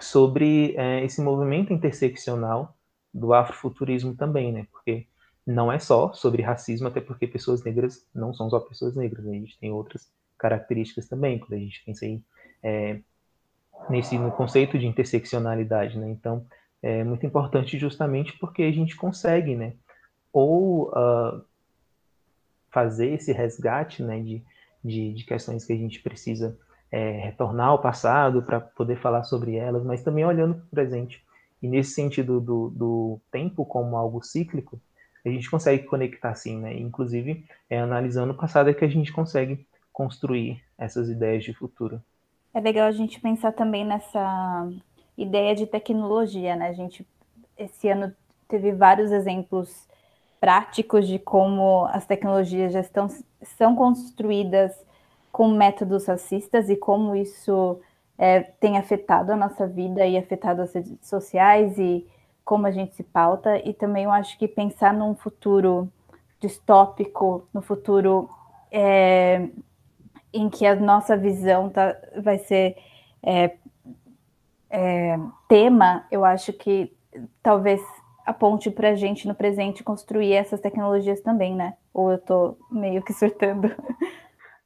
sobre 0.00 0.74
é, 0.76 1.04
esse 1.04 1.20
movimento 1.20 1.72
interseccional 1.72 2.76
do 3.14 3.32
afrofuturismo 3.32 4.14
também, 4.16 4.52
né? 4.52 4.66
Porque 4.72 5.06
não 5.46 5.72
é 5.72 5.78
só 5.78 6.12
sobre 6.12 6.42
racismo, 6.42 6.88
até 6.88 7.00
porque 7.00 7.26
pessoas 7.26 7.62
negras 7.64 8.06
não 8.14 8.34
são 8.34 8.50
só 8.50 8.60
pessoas 8.60 8.94
negras, 8.94 9.24
né? 9.24 9.36
a 9.36 9.40
gente 9.40 9.58
tem 9.58 9.72
outras 9.72 10.08
características 10.38 11.08
também, 11.08 11.38
quando 11.38 11.54
a 11.54 11.58
gente 11.58 11.82
pensa 11.84 12.06
em, 12.06 12.22
é, 12.62 13.00
nesse, 13.90 14.18
no 14.18 14.30
conceito 14.30 14.78
de 14.78 14.86
interseccionalidade, 14.86 15.98
né? 15.98 16.08
Então, 16.08 16.46
é 16.82 17.02
muito 17.04 17.26
importante 17.26 17.78
justamente 17.78 18.38
porque 18.38 18.62
a 18.62 18.72
gente 18.72 18.96
consegue, 18.96 19.56
né? 19.56 19.74
Ou 20.32 20.90
uh, 20.90 21.42
fazer 22.70 23.14
esse 23.14 23.32
resgate, 23.32 24.02
né? 24.02 24.20
De, 24.20 24.42
de, 24.84 25.12
de 25.14 25.24
questões 25.24 25.64
que 25.64 25.72
a 25.72 25.76
gente 25.76 26.00
precisa 26.00 26.56
é, 26.90 27.10
retornar 27.20 27.68
ao 27.68 27.80
passado 27.80 28.42
para 28.42 28.60
poder 28.60 28.96
falar 28.96 29.24
sobre 29.24 29.56
elas, 29.56 29.84
mas 29.84 30.02
também 30.02 30.24
olhando 30.24 30.54
para 30.54 30.64
o 30.64 30.70
presente. 30.70 31.22
E 31.60 31.68
nesse 31.68 31.92
sentido 31.92 32.40
do, 32.40 32.70
do 32.70 33.20
tempo 33.30 33.64
como 33.64 33.96
algo 33.96 34.22
cíclico, 34.22 34.80
a 35.24 35.28
gente 35.28 35.50
consegue 35.50 35.84
conectar 35.84 36.30
assim, 36.30 36.58
né? 36.58 36.78
Inclusive, 36.78 37.44
é, 37.68 37.78
analisando 37.78 38.32
o 38.32 38.36
passado 38.36 38.70
é 38.70 38.74
que 38.74 38.84
a 38.84 38.88
gente 38.88 39.12
consegue 39.12 39.66
construir 39.98 40.62
essas 40.78 41.08
ideias 41.08 41.42
de 41.42 41.52
futuro. 41.52 42.00
É 42.54 42.60
legal 42.60 42.86
a 42.86 42.92
gente 42.92 43.20
pensar 43.20 43.50
também 43.50 43.84
nessa 43.84 44.70
ideia 45.16 45.56
de 45.56 45.66
tecnologia, 45.66 46.54
né? 46.54 46.68
A 46.68 46.72
gente 46.72 47.04
esse 47.56 47.88
ano 47.88 48.14
teve 48.46 48.70
vários 48.70 49.10
exemplos 49.10 49.88
práticos 50.40 51.08
de 51.08 51.18
como 51.18 51.86
as 51.86 52.06
tecnologias 52.06 52.72
já 52.72 52.78
estão 52.78 53.08
são 53.42 53.74
construídas 53.74 54.72
com 55.32 55.48
métodos 55.48 56.06
racistas 56.06 56.70
e 56.70 56.76
como 56.76 57.16
isso 57.16 57.80
é, 58.16 58.42
tem 58.42 58.78
afetado 58.78 59.32
a 59.32 59.36
nossa 59.36 59.66
vida 59.66 60.06
e 60.06 60.16
afetado 60.16 60.62
as 60.62 60.72
redes 60.72 60.96
sociais 61.02 61.76
e 61.76 62.06
como 62.44 62.68
a 62.68 62.70
gente 62.70 62.94
se 62.94 63.02
pauta. 63.02 63.58
E 63.68 63.74
também 63.74 64.04
eu 64.04 64.12
acho 64.12 64.38
que 64.38 64.46
pensar 64.46 64.94
num 64.94 65.16
futuro 65.16 65.88
distópico, 66.40 67.48
no 67.52 67.60
futuro 67.60 68.30
é, 68.70 69.48
em 70.32 70.48
que 70.48 70.66
a 70.66 70.74
nossa 70.74 71.16
visão 71.16 71.70
tá, 71.70 71.96
vai 72.22 72.38
ser 72.38 72.76
é, 73.22 73.56
é, 74.70 75.18
tema, 75.48 76.06
eu 76.10 76.24
acho 76.24 76.52
que 76.52 76.92
talvez 77.42 77.80
aponte 78.26 78.70
para 78.70 78.90
a 78.90 78.94
gente 78.94 79.26
no 79.26 79.34
presente 79.34 79.82
construir 79.82 80.34
essas 80.34 80.60
tecnologias 80.60 81.20
também, 81.20 81.54
né? 81.54 81.74
Ou 81.94 82.10
eu 82.10 82.16
estou 82.16 82.58
meio 82.70 83.02
que 83.02 83.12
surtando? 83.12 83.70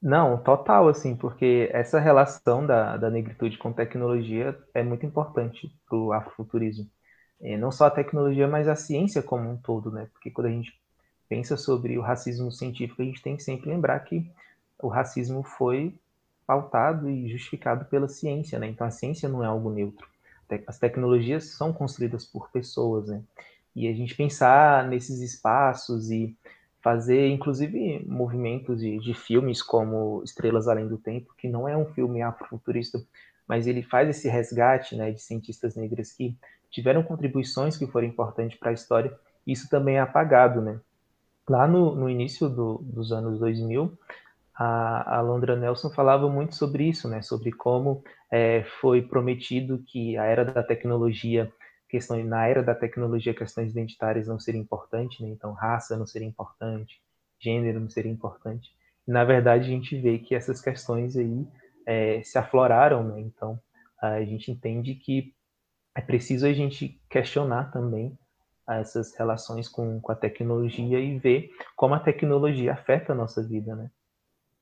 Não, 0.02 0.36
total, 0.36 0.88
assim, 0.88 1.14
porque 1.14 1.70
essa 1.72 2.00
relação 2.00 2.66
da, 2.66 2.96
da 2.96 3.08
negritude 3.08 3.56
com 3.56 3.72
tecnologia 3.72 4.58
é 4.74 4.82
muito 4.82 5.06
importante 5.06 5.72
para 5.88 5.96
o 5.96 6.12
afrofuturismo. 6.12 6.88
E 7.40 7.56
não 7.56 7.70
só 7.70 7.86
a 7.86 7.90
tecnologia, 7.90 8.48
mas 8.48 8.66
a 8.66 8.74
ciência 8.74 9.22
como 9.22 9.48
um 9.48 9.56
todo, 9.56 9.92
né? 9.92 10.08
Porque 10.12 10.30
quando 10.30 10.48
a 10.48 10.50
gente 10.50 10.72
pensa 11.28 11.56
sobre 11.56 11.96
o 11.96 12.02
racismo 12.02 12.50
científico, 12.50 13.00
a 13.00 13.04
gente 13.04 13.22
tem 13.22 13.36
que 13.36 13.44
sempre 13.44 13.70
lembrar 13.70 14.00
que 14.00 14.28
o 14.82 14.88
racismo 14.88 15.42
foi 15.42 15.94
pautado 16.46 17.08
e 17.08 17.28
justificado 17.28 17.84
pela 17.86 18.08
ciência, 18.08 18.58
né? 18.58 18.66
Então 18.66 18.86
a 18.86 18.90
ciência 18.90 19.28
não 19.28 19.42
é 19.42 19.46
algo 19.46 19.70
neutro. 19.70 20.06
As 20.66 20.78
tecnologias 20.78 21.44
são 21.44 21.72
construídas 21.72 22.26
por 22.26 22.50
pessoas, 22.50 23.08
né? 23.08 23.22
E 23.74 23.88
a 23.88 23.92
gente 23.94 24.14
pensar 24.14 24.86
nesses 24.86 25.20
espaços 25.20 26.10
e 26.10 26.36
fazer, 26.82 27.28
inclusive, 27.28 28.04
movimentos 28.06 28.80
de, 28.80 28.98
de 28.98 29.14
filmes 29.14 29.62
como 29.62 30.20
Estrelas 30.24 30.68
Além 30.68 30.88
do 30.88 30.98
Tempo, 30.98 31.32
que 31.38 31.48
não 31.48 31.66
é 31.66 31.76
um 31.76 31.86
filme 31.86 32.20
afrofuturista, 32.20 33.02
mas 33.46 33.66
ele 33.66 33.82
faz 33.82 34.08
esse 34.10 34.28
resgate, 34.28 34.96
né, 34.96 35.10
de 35.10 35.22
cientistas 35.22 35.74
negras 35.76 36.12
que 36.12 36.36
tiveram 36.70 37.02
contribuições 37.02 37.76
que 37.76 37.86
foram 37.86 38.08
importantes 38.08 38.58
para 38.58 38.70
a 38.70 38.74
história. 38.74 39.16
Isso 39.46 39.68
também 39.70 39.96
é 39.96 40.00
apagado, 40.00 40.60
né? 40.60 40.80
Lá 41.48 41.66
no, 41.66 41.94
no 41.94 42.10
início 42.10 42.48
do, 42.48 42.78
dos 42.82 43.12
anos 43.12 43.38
2000, 43.38 43.96
a, 44.54 45.18
a 45.18 45.20
Londra 45.20 45.56
Nelson 45.56 45.90
falava 45.90 46.28
muito 46.28 46.54
sobre 46.54 46.88
isso, 46.88 47.08
né? 47.08 47.22
Sobre 47.22 47.52
como 47.52 48.02
é, 48.30 48.64
foi 48.80 49.02
prometido 49.02 49.82
que 49.86 50.16
a 50.16 50.24
era 50.24 50.44
da 50.44 50.62
tecnologia, 50.62 51.52
na 52.24 52.46
era 52.46 52.62
da 52.62 52.74
tecnologia, 52.74 53.34
questões 53.34 53.70
identitárias 53.70 54.26
não 54.26 54.38
seriam 54.38 54.62
importantes, 54.62 55.20
né? 55.20 55.28
Então, 55.28 55.52
raça 55.52 55.96
não 55.96 56.06
seria 56.06 56.28
importante, 56.28 57.00
gênero 57.38 57.80
não 57.80 57.90
seria 57.90 58.10
importante. 58.10 58.70
Na 59.06 59.24
verdade, 59.24 59.66
a 59.66 59.68
gente 59.68 59.98
vê 60.00 60.18
que 60.18 60.34
essas 60.34 60.60
questões 60.60 61.16
aí 61.16 61.46
é, 61.86 62.22
se 62.22 62.38
afloraram, 62.38 63.02
né? 63.02 63.20
Então, 63.20 63.58
a 64.00 64.22
gente 64.24 64.50
entende 64.50 64.94
que 64.94 65.34
é 65.94 66.00
preciso 66.00 66.46
a 66.46 66.52
gente 66.52 67.00
questionar 67.08 67.70
também 67.70 68.16
essas 68.68 69.14
relações 69.14 69.68
com, 69.68 70.00
com 70.00 70.12
a 70.12 70.14
tecnologia 70.14 70.98
e 70.98 71.18
ver 71.18 71.50
como 71.76 71.94
a 71.94 72.00
tecnologia 72.00 72.72
afeta 72.72 73.12
a 73.12 73.16
nossa 73.16 73.42
vida, 73.42 73.74
né? 73.74 73.90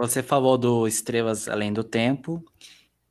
Você 0.00 0.22
falou 0.22 0.56
do 0.56 0.88
Estrelas 0.88 1.46
Além 1.46 1.74
do 1.74 1.84
Tempo, 1.84 2.42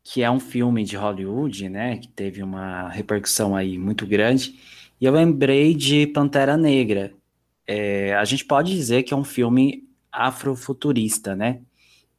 que 0.03 0.23
é 0.23 0.31
um 0.31 0.39
filme 0.39 0.83
de 0.83 0.97
Hollywood, 0.97 1.69
né, 1.69 1.97
que 1.97 2.07
teve 2.07 2.41
uma 2.41 2.89
repercussão 2.89 3.55
aí 3.55 3.77
muito 3.77 4.07
grande, 4.07 4.59
e 4.99 5.05
eu 5.05 5.13
lembrei 5.13 5.75
de 5.75 6.07
Pantera 6.07 6.57
Negra. 6.57 7.13
É, 7.67 8.15
a 8.15 8.25
gente 8.25 8.43
pode 8.43 8.73
dizer 8.73 9.03
que 9.03 9.13
é 9.13 9.17
um 9.17 9.23
filme 9.23 9.87
afrofuturista, 10.11 11.35
né? 11.35 11.61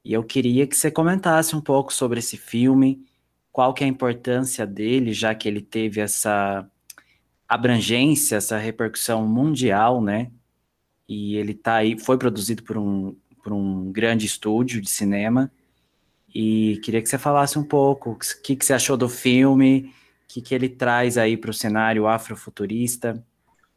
E 0.04 0.12
eu 0.12 0.22
queria 0.22 0.68
que 0.68 0.76
você 0.76 0.88
comentasse 0.88 1.56
um 1.56 1.60
pouco 1.60 1.92
sobre 1.92 2.20
esse 2.20 2.36
filme, 2.36 3.04
qual 3.50 3.74
que 3.74 3.82
é 3.82 3.88
a 3.88 3.90
importância 3.90 4.64
dele, 4.64 5.12
já 5.12 5.34
que 5.34 5.48
ele 5.48 5.62
teve 5.62 6.00
essa 6.00 6.64
abrangência, 7.48 8.36
essa 8.36 8.56
repercussão 8.56 9.26
mundial, 9.26 10.00
né? 10.00 10.30
E 11.08 11.34
ele 11.34 11.54
tá 11.54 11.74
aí, 11.74 11.98
foi 11.98 12.16
produzido 12.16 12.62
por 12.62 12.78
um 12.78 13.16
por 13.42 13.52
um 13.52 13.90
grande 13.90 14.26
estúdio 14.26 14.80
de 14.80 14.88
cinema. 14.88 15.50
E 16.34 16.80
queria 16.84 17.02
que 17.02 17.08
você 17.08 17.18
falasse 17.18 17.58
um 17.58 17.64
pouco 17.64 18.10
o 18.10 18.18
que, 18.42 18.54
que 18.54 18.64
você 18.64 18.72
achou 18.72 18.96
do 18.96 19.08
filme, 19.08 19.92
o 20.24 20.28
que, 20.28 20.40
que 20.40 20.54
ele 20.54 20.68
traz 20.68 21.18
aí 21.18 21.36
para 21.36 21.50
o 21.50 21.54
cenário 21.54 22.06
afrofuturista. 22.06 23.22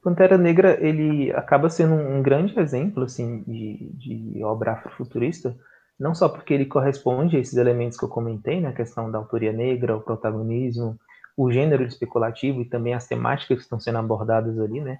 Pantera 0.03 0.37
Negra 0.37 0.77
ele 0.85 1.31
acaba 1.31 1.69
sendo 1.69 1.95
um 1.95 2.21
grande 2.21 2.59
exemplo 2.59 3.03
assim 3.03 3.41
de, 3.47 3.89
de 3.93 4.43
obra 4.43 4.73
afrofuturista, 4.73 5.55
não 5.97 6.13
só 6.13 6.27
porque 6.27 6.53
ele 6.53 6.65
corresponde 6.65 7.37
a 7.37 7.39
esses 7.39 7.55
elementos 7.55 7.97
que 7.97 8.03
eu 8.03 8.09
comentei, 8.09 8.59
né, 8.59 8.67
a 8.67 8.73
questão 8.73 9.09
da 9.09 9.17
autoria 9.17 9.53
negra, 9.53 9.95
o 9.95 10.01
protagonismo, 10.01 10.99
o 11.37 11.49
gênero 11.51 11.83
especulativo 11.83 12.61
e 12.61 12.65
também 12.65 12.93
as 12.93 13.07
temáticas 13.07 13.57
que 13.59 13.63
estão 13.63 13.79
sendo 13.79 13.97
abordadas 13.97 14.59
ali, 14.59 14.81
né, 14.81 14.99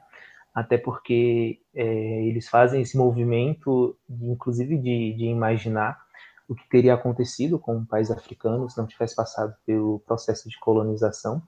até 0.54 0.78
porque 0.78 1.60
é, 1.74 2.26
eles 2.26 2.48
fazem 2.48 2.82
esse 2.82 2.96
movimento, 2.96 3.98
inclusive 4.10 4.78
de, 4.78 5.14
de, 5.14 5.26
imaginar 5.26 6.00
o 6.48 6.54
que 6.54 6.70
teria 6.70 6.94
acontecido 6.94 7.58
com 7.58 7.78
o 7.78 7.86
país 7.86 8.12
africano 8.12 8.70
se 8.70 8.78
não 8.78 8.86
tivesse 8.86 9.16
passado 9.16 9.56
pelo 9.66 10.00
processo 10.00 10.48
de 10.48 10.60
colonização. 10.60 11.42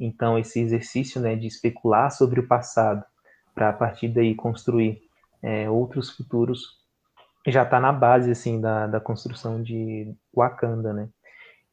Então, 0.00 0.38
esse 0.38 0.60
exercício 0.60 1.20
né, 1.20 1.36
de 1.36 1.46
especular 1.46 2.10
sobre 2.10 2.40
o 2.40 2.46
passado, 2.46 3.04
para 3.54 3.70
a 3.70 3.72
partir 3.72 4.08
daí 4.08 4.34
construir 4.34 5.02
é, 5.42 5.68
outros 5.70 6.10
futuros, 6.10 6.78
já 7.46 7.62
está 7.62 7.80
na 7.80 7.92
base 7.92 8.30
assim 8.30 8.60
da, 8.60 8.86
da 8.86 9.00
construção 9.00 9.62
de 9.62 10.14
Wakanda, 10.34 10.92
né? 10.92 11.08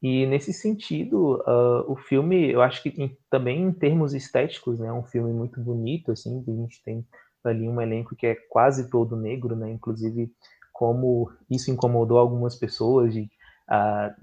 E 0.08 0.28
nesse 0.28 0.54
sentido, 0.54 1.42
uh, 1.48 1.92
o 1.92 1.96
filme, 1.96 2.52
eu 2.52 2.62
acho 2.62 2.84
que 2.84 2.90
em, 2.90 3.18
também 3.28 3.64
em 3.64 3.72
termos 3.72 4.14
estéticos, 4.14 4.78
né, 4.78 4.90
é 4.90 4.94
um 4.94 5.02
filme 5.02 5.34
muito 5.34 5.60
bonito, 5.60 6.12
assim, 6.12 6.44
a 6.48 6.52
gente 6.52 6.80
tem 6.84 7.04
ali 7.44 7.68
um 7.68 7.82
elenco 7.82 8.16
que 8.16 8.28
é 8.28 8.36
quase 8.36 8.88
todo 8.92 9.16
negro, 9.16 9.56
né, 9.56 9.72
inclusive 9.72 10.32
como 10.72 11.32
isso 11.50 11.72
incomodou 11.72 12.20
algumas 12.20 12.56
pessoas 12.56 13.16
de, 13.16 13.22
uh, 13.68 14.14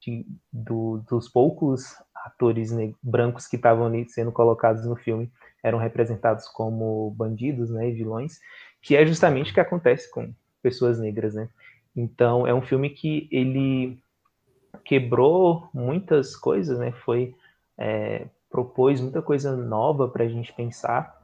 de 0.00 0.24
do, 0.52 1.02
dos 1.10 1.28
poucos 1.28 1.96
atores 2.14 2.70
brancos 3.02 3.48
que 3.48 3.56
estavam 3.56 3.86
ali 3.86 4.08
sendo 4.08 4.30
colocados 4.30 4.86
no 4.86 4.94
filme 4.94 5.32
eram 5.64 5.78
representados 5.78 6.46
como 6.46 7.10
bandidos, 7.10 7.70
né, 7.70 7.90
vilões, 7.90 8.38
que 8.80 8.94
é 8.94 9.04
justamente 9.04 9.50
o 9.50 9.54
que 9.54 9.58
acontece 9.58 10.08
com 10.12 10.32
pessoas 10.62 11.00
negras, 11.00 11.34
né. 11.34 11.48
Então, 11.96 12.46
é 12.46 12.54
um 12.54 12.62
filme 12.62 12.90
que 12.90 13.28
ele 13.32 14.00
quebrou 14.84 15.68
muitas 15.72 16.36
coisas, 16.36 16.78
né? 16.78 16.92
Foi 17.04 17.34
é, 17.78 18.26
propôs 18.50 19.00
muita 19.00 19.20
coisa 19.20 19.56
nova 19.56 20.08
para 20.08 20.24
a 20.24 20.28
gente 20.28 20.52
pensar, 20.52 21.16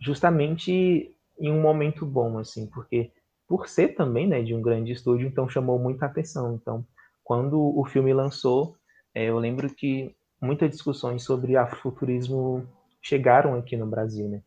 justamente 0.00 1.14
em 1.38 1.50
um 1.50 1.60
momento 1.60 2.06
bom, 2.06 2.38
assim, 2.38 2.66
porque 2.66 3.12
por 3.46 3.68
ser 3.68 3.88
também, 3.94 4.26
né, 4.26 4.42
de 4.42 4.54
um 4.54 4.62
grande 4.62 4.92
estúdio, 4.92 5.28
então 5.28 5.48
chamou 5.48 5.78
muita 5.78 6.06
atenção. 6.06 6.54
Então, 6.54 6.86
quando 7.22 7.60
o 7.60 7.84
filme 7.84 8.12
lançou, 8.12 8.76
é, 9.14 9.24
eu 9.24 9.38
lembro 9.38 9.68
que 9.74 10.14
muitas 10.40 10.70
discussões 10.70 11.22
sobre 11.22 11.56
afrofuturismo 11.56 12.66
chegaram 13.02 13.54
aqui 13.54 13.76
no 13.76 13.86
Brasil, 13.86 14.28
né? 14.28 14.42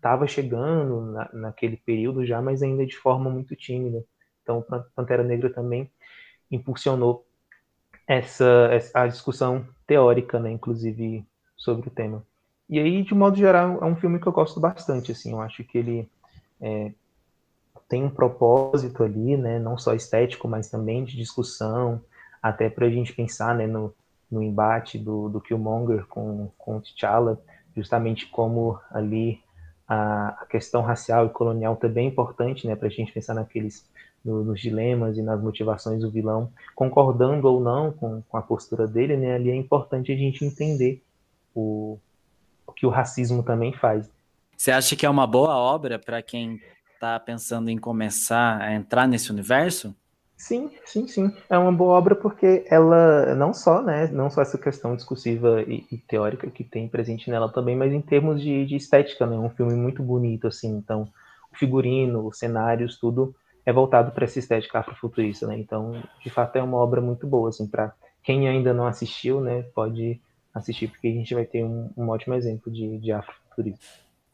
Tava 0.00 0.26
chegando 0.26 1.12
na, 1.12 1.30
naquele 1.32 1.76
período 1.76 2.24
já, 2.24 2.40
mas 2.40 2.62
ainda 2.62 2.86
de 2.86 2.96
forma 2.96 3.28
muito 3.28 3.54
tímida. 3.54 4.02
Então, 4.42 4.64
Pantera 4.94 5.22
Negra 5.22 5.52
também 5.52 5.90
impulsionou 6.50 7.25
essa, 8.06 8.68
essa 8.72 9.00
a 9.00 9.06
discussão 9.06 9.66
teórica, 9.86 10.38
né, 10.38 10.50
inclusive 10.50 11.24
sobre 11.56 11.88
o 11.88 11.90
tema. 11.90 12.22
E 12.68 12.78
aí, 12.78 13.02
de 13.02 13.14
modo 13.14 13.36
geral, 13.36 13.78
é 13.80 13.84
um 13.84 13.96
filme 13.96 14.18
que 14.18 14.26
eu 14.26 14.32
gosto 14.32 14.58
bastante, 14.58 15.12
assim, 15.12 15.32
eu 15.32 15.40
acho 15.40 15.62
que 15.64 15.78
ele 15.78 16.08
é, 16.60 16.92
tem 17.88 18.04
um 18.04 18.10
propósito 18.10 19.02
ali, 19.02 19.36
né, 19.36 19.58
não 19.58 19.78
só 19.78 19.94
estético, 19.94 20.48
mas 20.48 20.68
também 20.68 21.04
de 21.04 21.16
discussão, 21.16 22.00
até 22.42 22.68
para 22.68 22.86
a 22.86 22.90
gente 22.90 23.12
pensar, 23.12 23.54
né, 23.54 23.66
no, 23.66 23.94
no 24.30 24.42
embate 24.42 24.98
do, 24.98 25.28
do 25.28 25.40
Killmonger 25.40 26.06
com, 26.06 26.50
com 26.58 26.80
T'Challa, 26.80 27.40
justamente 27.76 28.26
como 28.26 28.80
ali 28.90 29.40
a, 29.86 30.28
a, 30.42 30.46
questão 30.46 30.82
racial 30.82 31.26
e 31.26 31.30
colonial 31.30 31.76
também 31.76 32.06
é 32.06 32.10
importante, 32.10 32.66
né, 32.66 32.74
para 32.74 32.88
a 32.88 32.90
gente 32.90 33.12
pensar 33.12 33.34
naqueles 33.34 33.88
no, 34.26 34.42
nos 34.42 34.60
dilemas 34.60 35.16
e 35.16 35.22
nas 35.22 35.40
motivações 35.40 36.00
do 36.00 36.10
vilão, 36.10 36.50
concordando 36.74 37.46
ou 37.46 37.60
não 37.60 37.92
com, 37.92 38.20
com 38.28 38.36
a 38.36 38.42
postura 38.42 38.86
dele, 38.86 39.16
né, 39.16 39.36
ali 39.36 39.50
é 39.50 39.54
importante 39.54 40.10
a 40.12 40.16
gente 40.16 40.44
entender 40.44 41.02
o, 41.54 41.98
o 42.66 42.72
que 42.72 42.84
o 42.84 42.90
racismo 42.90 43.42
também 43.42 43.72
faz. 43.72 44.10
Você 44.56 44.72
acha 44.72 44.96
que 44.96 45.06
é 45.06 45.10
uma 45.10 45.26
boa 45.26 45.56
obra 45.56 45.98
para 45.98 46.20
quem 46.20 46.60
está 46.94 47.20
pensando 47.20 47.70
em 47.70 47.78
começar 47.78 48.60
a 48.60 48.74
entrar 48.74 49.06
nesse 49.06 49.30
universo? 49.30 49.94
Sim, 50.36 50.70
sim, 50.84 51.06
sim. 51.06 51.32
É 51.48 51.56
uma 51.56 51.72
boa 51.72 51.96
obra 51.96 52.14
porque 52.14 52.66
ela 52.68 53.34
não 53.34 53.54
só, 53.54 53.80
né, 53.80 54.08
não 54.08 54.28
só 54.28 54.42
essa 54.42 54.58
questão 54.58 54.96
discursiva 54.96 55.62
e, 55.62 55.86
e 55.90 55.98
teórica 55.98 56.50
que 56.50 56.64
tem 56.64 56.88
presente 56.88 57.30
nela 57.30 57.48
também, 57.50 57.76
mas 57.76 57.92
em 57.92 58.02
termos 58.02 58.42
de, 58.42 58.66
de 58.66 58.76
estética, 58.76 59.26
né, 59.26 59.36
um 59.36 59.48
filme 59.50 59.74
muito 59.74 60.02
bonito 60.02 60.46
assim. 60.46 60.76
Então, 60.76 61.08
o 61.52 61.56
figurino, 61.56 62.26
os 62.26 62.38
cenários, 62.38 62.98
tudo 62.98 63.34
é 63.66 63.72
voltado 63.72 64.12
para 64.12 64.24
essa 64.24 64.38
estética 64.38 64.78
afrofuturista, 64.78 65.46
né? 65.48 65.58
Então, 65.58 66.00
de 66.22 66.30
fato, 66.30 66.56
é 66.56 66.62
uma 66.62 66.78
obra 66.78 67.00
muito 67.00 67.26
boa, 67.26 67.48
assim, 67.48 67.66
para 67.66 67.92
quem 68.22 68.48
ainda 68.48 68.72
não 68.72 68.86
assistiu, 68.86 69.40
né, 69.40 69.62
pode 69.74 70.20
assistir 70.54 70.88
porque 70.88 71.08
a 71.08 71.12
gente 71.12 71.34
vai 71.34 71.44
ter 71.44 71.64
um, 71.64 71.90
um 71.96 72.08
ótimo 72.08 72.34
exemplo 72.34 72.72
de, 72.72 72.98
de 72.98 73.12
afrofuturismo. 73.12 73.78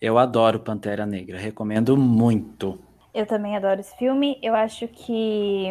Eu 0.00 0.18
adoro 0.18 0.60
Pantera 0.60 1.06
Negra, 1.06 1.38
recomendo 1.38 1.96
muito. 1.96 2.78
Eu 3.14 3.26
também 3.26 3.56
adoro 3.56 3.80
esse 3.80 3.96
filme. 3.96 4.38
Eu 4.42 4.54
acho 4.54 4.88
que 4.88 5.68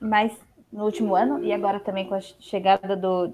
mais 0.00 0.32
no 0.72 0.84
último 0.84 1.14
ano 1.14 1.42
e 1.42 1.52
agora 1.52 1.80
também 1.80 2.06
com 2.06 2.14
a 2.14 2.20
chegada 2.20 2.96
do, 2.96 3.32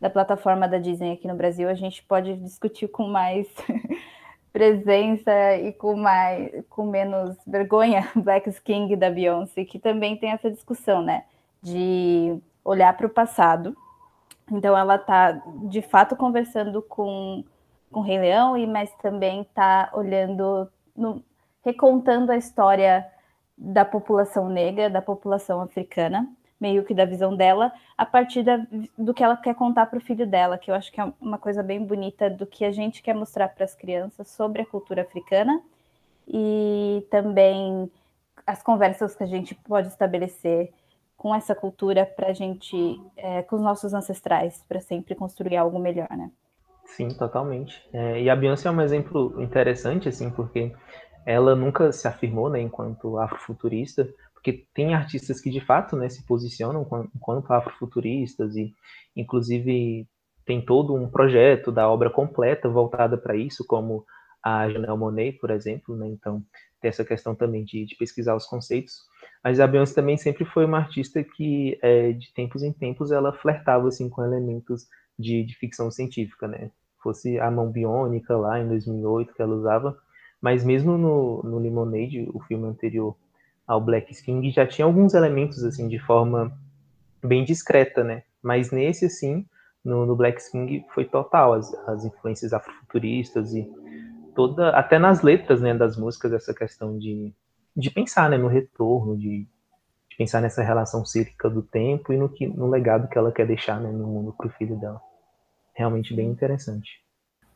da 0.00 0.10
plataforma 0.10 0.68
da 0.68 0.78
Disney 0.78 1.12
aqui 1.12 1.26
no 1.26 1.34
Brasil, 1.34 1.68
a 1.68 1.74
gente 1.74 2.02
pode 2.02 2.36
discutir 2.36 2.88
com 2.88 3.08
mais 3.08 3.48
presença 4.56 5.54
e 5.56 5.70
com 5.74 5.94
mais 5.96 6.64
com 6.70 6.86
menos 6.86 7.36
vergonha 7.46 8.08
Black 8.16 8.50
King 8.62 8.96
da 8.96 9.10
Beyoncé, 9.10 9.66
que 9.66 9.78
também 9.78 10.16
tem 10.16 10.30
essa 10.30 10.50
discussão, 10.50 11.02
né, 11.02 11.24
de 11.62 12.38
olhar 12.64 12.96
para 12.96 13.06
o 13.06 13.10
passado. 13.10 13.76
Então 14.50 14.74
ela 14.74 14.94
está 14.96 15.32
de 15.68 15.82
fato 15.82 16.16
conversando 16.16 16.80
com 16.80 17.44
com 17.90 18.00
o 18.00 18.02
Rei 18.02 18.18
Leão, 18.18 18.56
e 18.56 18.66
mas 18.66 18.90
também 18.96 19.42
está 19.42 19.90
olhando, 19.92 20.68
no, 20.96 21.22
recontando 21.64 22.32
a 22.32 22.36
história 22.36 23.06
da 23.56 23.84
população 23.84 24.48
negra, 24.48 24.90
da 24.90 25.00
população 25.00 25.60
africana, 25.60 26.28
meio 26.60 26.84
que 26.84 26.94
da 26.94 27.04
visão 27.04 27.36
dela, 27.36 27.72
a 27.96 28.06
partir 28.06 28.42
da, 28.42 28.64
do 28.96 29.12
que 29.12 29.22
ela 29.22 29.36
quer 29.36 29.54
contar 29.54 29.86
para 29.86 29.98
o 29.98 30.02
filho 30.02 30.26
dela, 30.26 30.58
que 30.58 30.70
eu 30.70 30.74
acho 30.74 30.90
que 30.90 31.00
é 31.00 31.12
uma 31.20 31.38
coisa 31.38 31.62
bem 31.62 31.84
bonita 31.84 32.30
do 32.30 32.46
que 32.46 32.64
a 32.64 32.72
gente 32.72 33.02
quer 33.02 33.14
mostrar 33.14 33.48
para 33.48 33.64
as 33.64 33.74
crianças 33.74 34.28
sobre 34.28 34.62
a 34.62 34.66
cultura 34.66 35.02
africana 35.02 35.60
e 36.26 37.06
também 37.10 37.90
as 38.46 38.62
conversas 38.62 39.14
que 39.14 39.22
a 39.22 39.26
gente 39.26 39.54
pode 39.54 39.88
estabelecer 39.88 40.72
com 41.16 41.34
essa 41.34 41.54
cultura 41.54 42.06
para 42.06 42.28
a 42.28 42.32
gente, 42.32 43.00
é, 43.16 43.42
com 43.42 43.56
os 43.56 43.62
nossos 43.62 43.94
ancestrais, 43.94 44.64
para 44.68 44.80
sempre 44.80 45.14
construir 45.14 45.56
algo 45.56 45.78
melhor, 45.78 46.08
né? 46.10 46.30
Sim, 46.84 47.08
totalmente. 47.08 47.82
É, 47.92 48.22
e 48.22 48.30
a 48.30 48.36
Beyoncé 48.36 48.68
é 48.68 48.70
um 48.70 48.80
exemplo 48.80 49.42
interessante, 49.42 50.08
assim, 50.08 50.30
porque 50.30 50.72
ela 51.24 51.56
nunca 51.56 51.90
se 51.90 52.06
afirmou, 52.06 52.48
né, 52.48 52.60
enquanto 52.60 53.18
afrofuturista, 53.18 54.08
porque 54.46 54.64
tem 54.72 54.94
artistas 54.94 55.40
que 55.40 55.50
de 55.50 55.60
fato, 55.60 55.96
né, 55.96 56.08
se 56.08 56.24
posicionam 56.24 56.86
enquanto 57.16 57.52
afrofuturistas 57.52 58.54
e, 58.54 58.72
inclusive, 59.16 60.06
tem 60.44 60.64
todo 60.64 60.94
um 60.94 61.10
projeto 61.10 61.72
da 61.72 61.88
obra 61.90 62.08
completa 62.08 62.68
voltada 62.68 63.18
para 63.18 63.34
isso, 63.34 63.64
como 63.66 64.04
a 64.40 64.70
Janelle 64.70 64.96
Monet, 64.96 65.36
por 65.40 65.50
exemplo, 65.50 65.96
né, 65.96 66.06
então 66.06 66.44
tem 66.80 66.88
essa 66.88 67.04
questão 67.04 67.34
também 67.34 67.64
de, 67.64 67.84
de, 67.86 67.96
pesquisar 67.96 68.36
os 68.36 68.46
conceitos. 68.46 68.94
Mas 69.42 69.58
a 69.58 69.66
Beyoncé 69.66 69.94
também 69.94 70.16
sempre 70.16 70.44
foi 70.44 70.64
uma 70.64 70.78
artista 70.78 71.24
que, 71.24 71.76
é, 71.82 72.12
de 72.12 72.32
tempos 72.32 72.62
em 72.62 72.72
tempos, 72.72 73.10
ela 73.10 73.32
flertava 73.32 73.88
assim 73.88 74.08
com 74.08 74.22
elementos 74.22 74.86
de, 75.18 75.42
de 75.42 75.56
ficção 75.56 75.90
científica, 75.90 76.46
né? 76.46 76.70
Fosse 77.02 77.36
a 77.40 77.50
mão 77.50 77.72
biônica 77.72 78.36
lá 78.36 78.60
em 78.60 78.68
2008 78.68 79.34
que 79.34 79.42
ela 79.42 79.56
usava, 79.56 79.98
mas 80.40 80.62
mesmo 80.62 80.96
no, 80.96 81.42
no 81.42 81.58
o 82.32 82.40
filme 82.42 82.68
anterior 82.68 83.16
ao 83.66 83.80
Black 83.80 84.14
King, 84.22 84.50
já 84.50 84.66
tinha 84.66 84.84
alguns 84.84 85.14
elementos 85.14 85.64
assim 85.64 85.88
de 85.88 85.98
forma 85.98 86.56
bem 87.22 87.44
discreta, 87.44 88.04
né? 88.04 88.22
Mas 88.42 88.70
nesse 88.70 89.06
assim, 89.06 89.44
no, 89.84 90.06
no 90.06 90.14
Black 90.14 90.40
King 90.50 90.84
foi 90.94 91.04
total 91.04 91.54
as, 91.54 91.72
as 91.88 92.04
influências 92.04 92.52
afrofuturistas 92.52 93.52
e 93.54 93.68
toda 94.34 94.70
até 94.70 94.98
nas 94.98 95.22
letras, 95.22 95.60
né, 95.60 95.74
das 95.74 95.96
músicas 95.96 96.32
essa 96.32 96.54
questão 96.54 96.98
de, 96.98 97.34
de 97.76 97.90
pensar, 97.90 98.30
né, 98.30 98.36
no 98.36 98.48
retorno, 98.48 99.16
de, 99.16 99.48
de 100.10 100.16
pensar 100.16 100.40
nessa 100.40 100.62
relação 100.62 101.04
cíclica 101.04 101.48
do 101.48 101.62
tempo 101.62 102.12
e 102.12 102.16
no 102.16 102.28
que 102.28 102.46
no 102.46 102.68
legado 102.68 103.08
que 103.08 103.18
ela 103.18 103.32
quer 103.32 103.46
deixar, 103.46 103.80
né, 103.80 103.90
no 103.90 104.06
mundo 104.06 104.32
para 104.32 104.46
o 104.46 104.50
filho 104.50 104.78
dela 104.78 105.00
realmente 105.76 106.14
bem 106.14 106.28
interessante. 106.28 107.05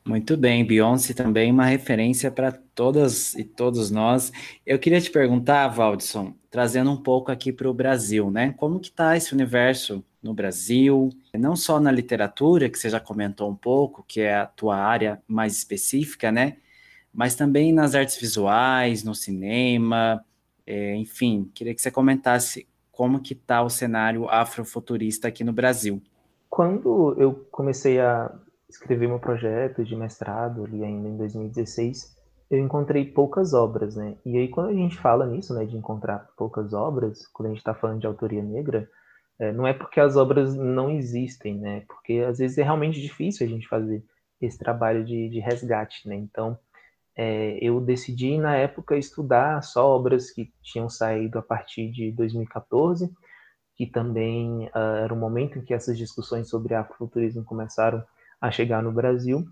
Muito 0.03 0.35
bem, 0.35 0.65
Beyoncé 0.65 1.13
também 1.13 1.51
uma 1.51 1.65
referência 1.65 2.31
para 2.31 2.51
todas 2.51 3.35
e 3.35 3.43
todos 3.43 3.91
nós. 3.91 4.31
Eu 4.65 4.79
queria 4.79 4.99
te 4.99 5.11
perguntar, 5.11 5.67
Valdson, 5.67 6.33
trazendo 6.49 6.89
um 6.89 6.97
pouco 6.97 7.31
aqui 7.31 7.53
para 7.53 7.69
o 7.69 7.73
Brasil, 7.73 8.31
né? 8.31 8.53
Como 8.57 8.79
que 8.79 8.87
está 8.87 9.15
esse 9.15 9.31
universo 9.31 10.03
no 10.21 10.33
Brasil? 10.33 11.09
Não 11.35 11.55
só 11.55 11.79
na 11.79 11.91
literatura, 11.91 12.67
que 12.67 12.79
você 12.79 12.89
já 12.89 12.99
comentou 12.99 13.47
um 13.49 13.55
pouco, 13.55 14.03
que 14.07 14.21
é 14.21 14.35
a 14.35 14.47
tua 14.47 14.75
área 14.75 15.21
mais 15.27 15.55
específica, 15.55 16.31
né? 16.31 16.57
Mas 17.13 17.35
também 17.35 17.71
nas 17.71 17.93
artes 17.93 18.17
visuais, 18.17 19.03
no 19.03 19.13
cinema, 19.13 20.25
é, 20.65 20.95
enfim, 20.95 21.51
queria 21.53 21.75
que 21.75 21.81
você 21.81 21.91
comentasse 21.91 22.67
como 22.91 23.21
que 23.21 23.33
está 23.33 23.61
o 23.61 23.69
cenário 23.69 24.27
afrofuturista 24.27 25.27
aqui 25.27 25.43
no 25.43 25.53
Brasil. 25.53 26.01
Quando 26.49 27.15
eu 27.19 27.47
comecei 27.51 27.99
a 27.99 28.33
escrever 28.73 29.07
meu 29.07 29.19
projeto 29.19 29.83
de 29.83 29.95
mestrado 29.95 30.63
ali 30.63 30.83
ainda 30.83 31.09
em 31.09 31.17
2016, 31.17 32.17
eu 32.49 32.59
encontrei 32.59 33.05
poucas 33.05 33.53
obras, 33.53 33.95
né? 33.95 34.17
E 34.25 34.37
aí 34.37 34.47
quando 34.49 34.69
a 34.69 34.73
gente 34.73 34.97
fala 34.97 35.25
nisso, 35.25 35.53
né, 35.53 35.65
de 35.65 35.77
encontrar 35.77 36.29
poucas 36.37 36.73
obras, 36.73 37.27
quando 37.27 37.47
a 37.47 37.49
gente 37.49 37.59
está 37.59 37.73
falando 37.73 37.99
de 37.99 38.07
autoria 38.07 38.43
negra, 38.43 38.89
é, 39.39 39.51
não 39.51 39.65
é 39.65 39.73
porque 39.73 39.99
as 39.99 40.15
obras 40.15 40.55
não 40.55 40.89
existem, 40.89 41.57
né? 41.57 41.83
Porque 41.87 42.23
às 42.27 42.39
vezes 42.39 42.57
é 42.57 42.63
realmente 42.63 43.01
difícil 43.01 43.45
a 43.47 43.49
gente 43.49 43.67
fazer 43.67 44.03
esse 44.41 44.57
trabalho 44.57 45.03
de, 45.05 45.29
de 45.29 45.39
resgate, 45.39 46.07
né? 46.07 46.15
Então, 46.15 46.57
é, 47.15 47.57
eu 47.61 47.79
decidi 47.81 48.37
na 48.37 48.55
época 48.55 48.97
estudar 48.97 49.61
só 49.63 49.87
obras 49.87 50.31
que 50.31 50.51
tinham 50.61 50.89
saído 50.89 51.39
a 51.39 51.41
partir 51.41 51.91
de 51.91 52.11
2014 52.11 53.11
que 53.81 53.87
também 53.87 54.67
uh, 54.75 55.03
era 55.03 55.11
o 55.11 55.17
momento 55.17 55.57
em 55.57 55.63
que 55.63 55.73
essas 55.73 55.97
discussões 55.97 56.47
sobre 56.47 56.75
afrofuturismo 56.75 57.43
começaram 57.43 58.03
a 58.41 58.49
chegar 58.49 58.81
no 58.81 58.91
Brasil. 58.91 59.45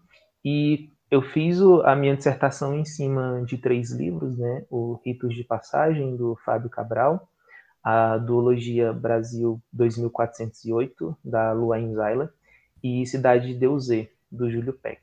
E 0.44 0.92
eu 1.12 1.22
fiz 1.22 1.62
a 1.86 1.96
minha 1.96 2.16
dissertação 2.16 2.78
em 2.78 2.84
cima 2.84 3.44
de 3.46 3.58
três 3.58 3.92
livros, 3.92 4.38
né? 4.38 4.66
O 4.70 5.00
Ritos 5.06 5.36
de 5.36 5.44
Passagem, 5.44 6.16
do 6.16 6.36
Fábio 6.44 6.70
Cabral, 6.70 7.30
a 7.84 8.18
Duologia 8.18 8.92
Brasil 8.92 9.62
2408, 9.72 11.18
da 11.24 11.52
Luain 11.52 11.94
Zaila, 11.94 12.34
e 12.84 13.06
Cidade 13.06 13.48
de 13.48 13.60
Deusê, 13.60 14.12
do 14.32 14.50
Júlio 14.50 14.74
Peck. 14.74 15.02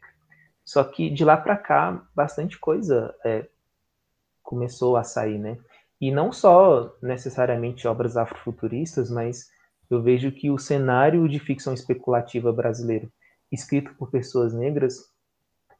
Só 0.64 0.82
que 0.82 1.10
de 1.10 1.24
lá 1.24 1.36
para 1.36 1.56
cá, 1.56 2.04
bastante 2.14 2.58
coisa 2.58 3.14
é, 3.24 3.46
começou 4.42 4.96
a 4.96 5.04
sair, 5.04 5.38
né? 5.38 5.58
E 6.00 6.10
não 6.10 6.32
só 6.32 6.94
necessariamente 7.02 7.88
obras 7.88 8.16
afrofuturistas, 8.16 9.10
mas 9.10 9.48
eu 9.88 10.02
vejo 10.02 10.30
que 10.32 10.50
o 10.50 10.58
cenário 10.58 11.28
de 11.28 11.38
ficção 11.38 11.72
especulativa 11.72 12.52
brasileiro 12.52 13.10
escrito 13.50 13.94
por 13.94 14.10
pessoas 14.10 14.52
negras 14.52 15.10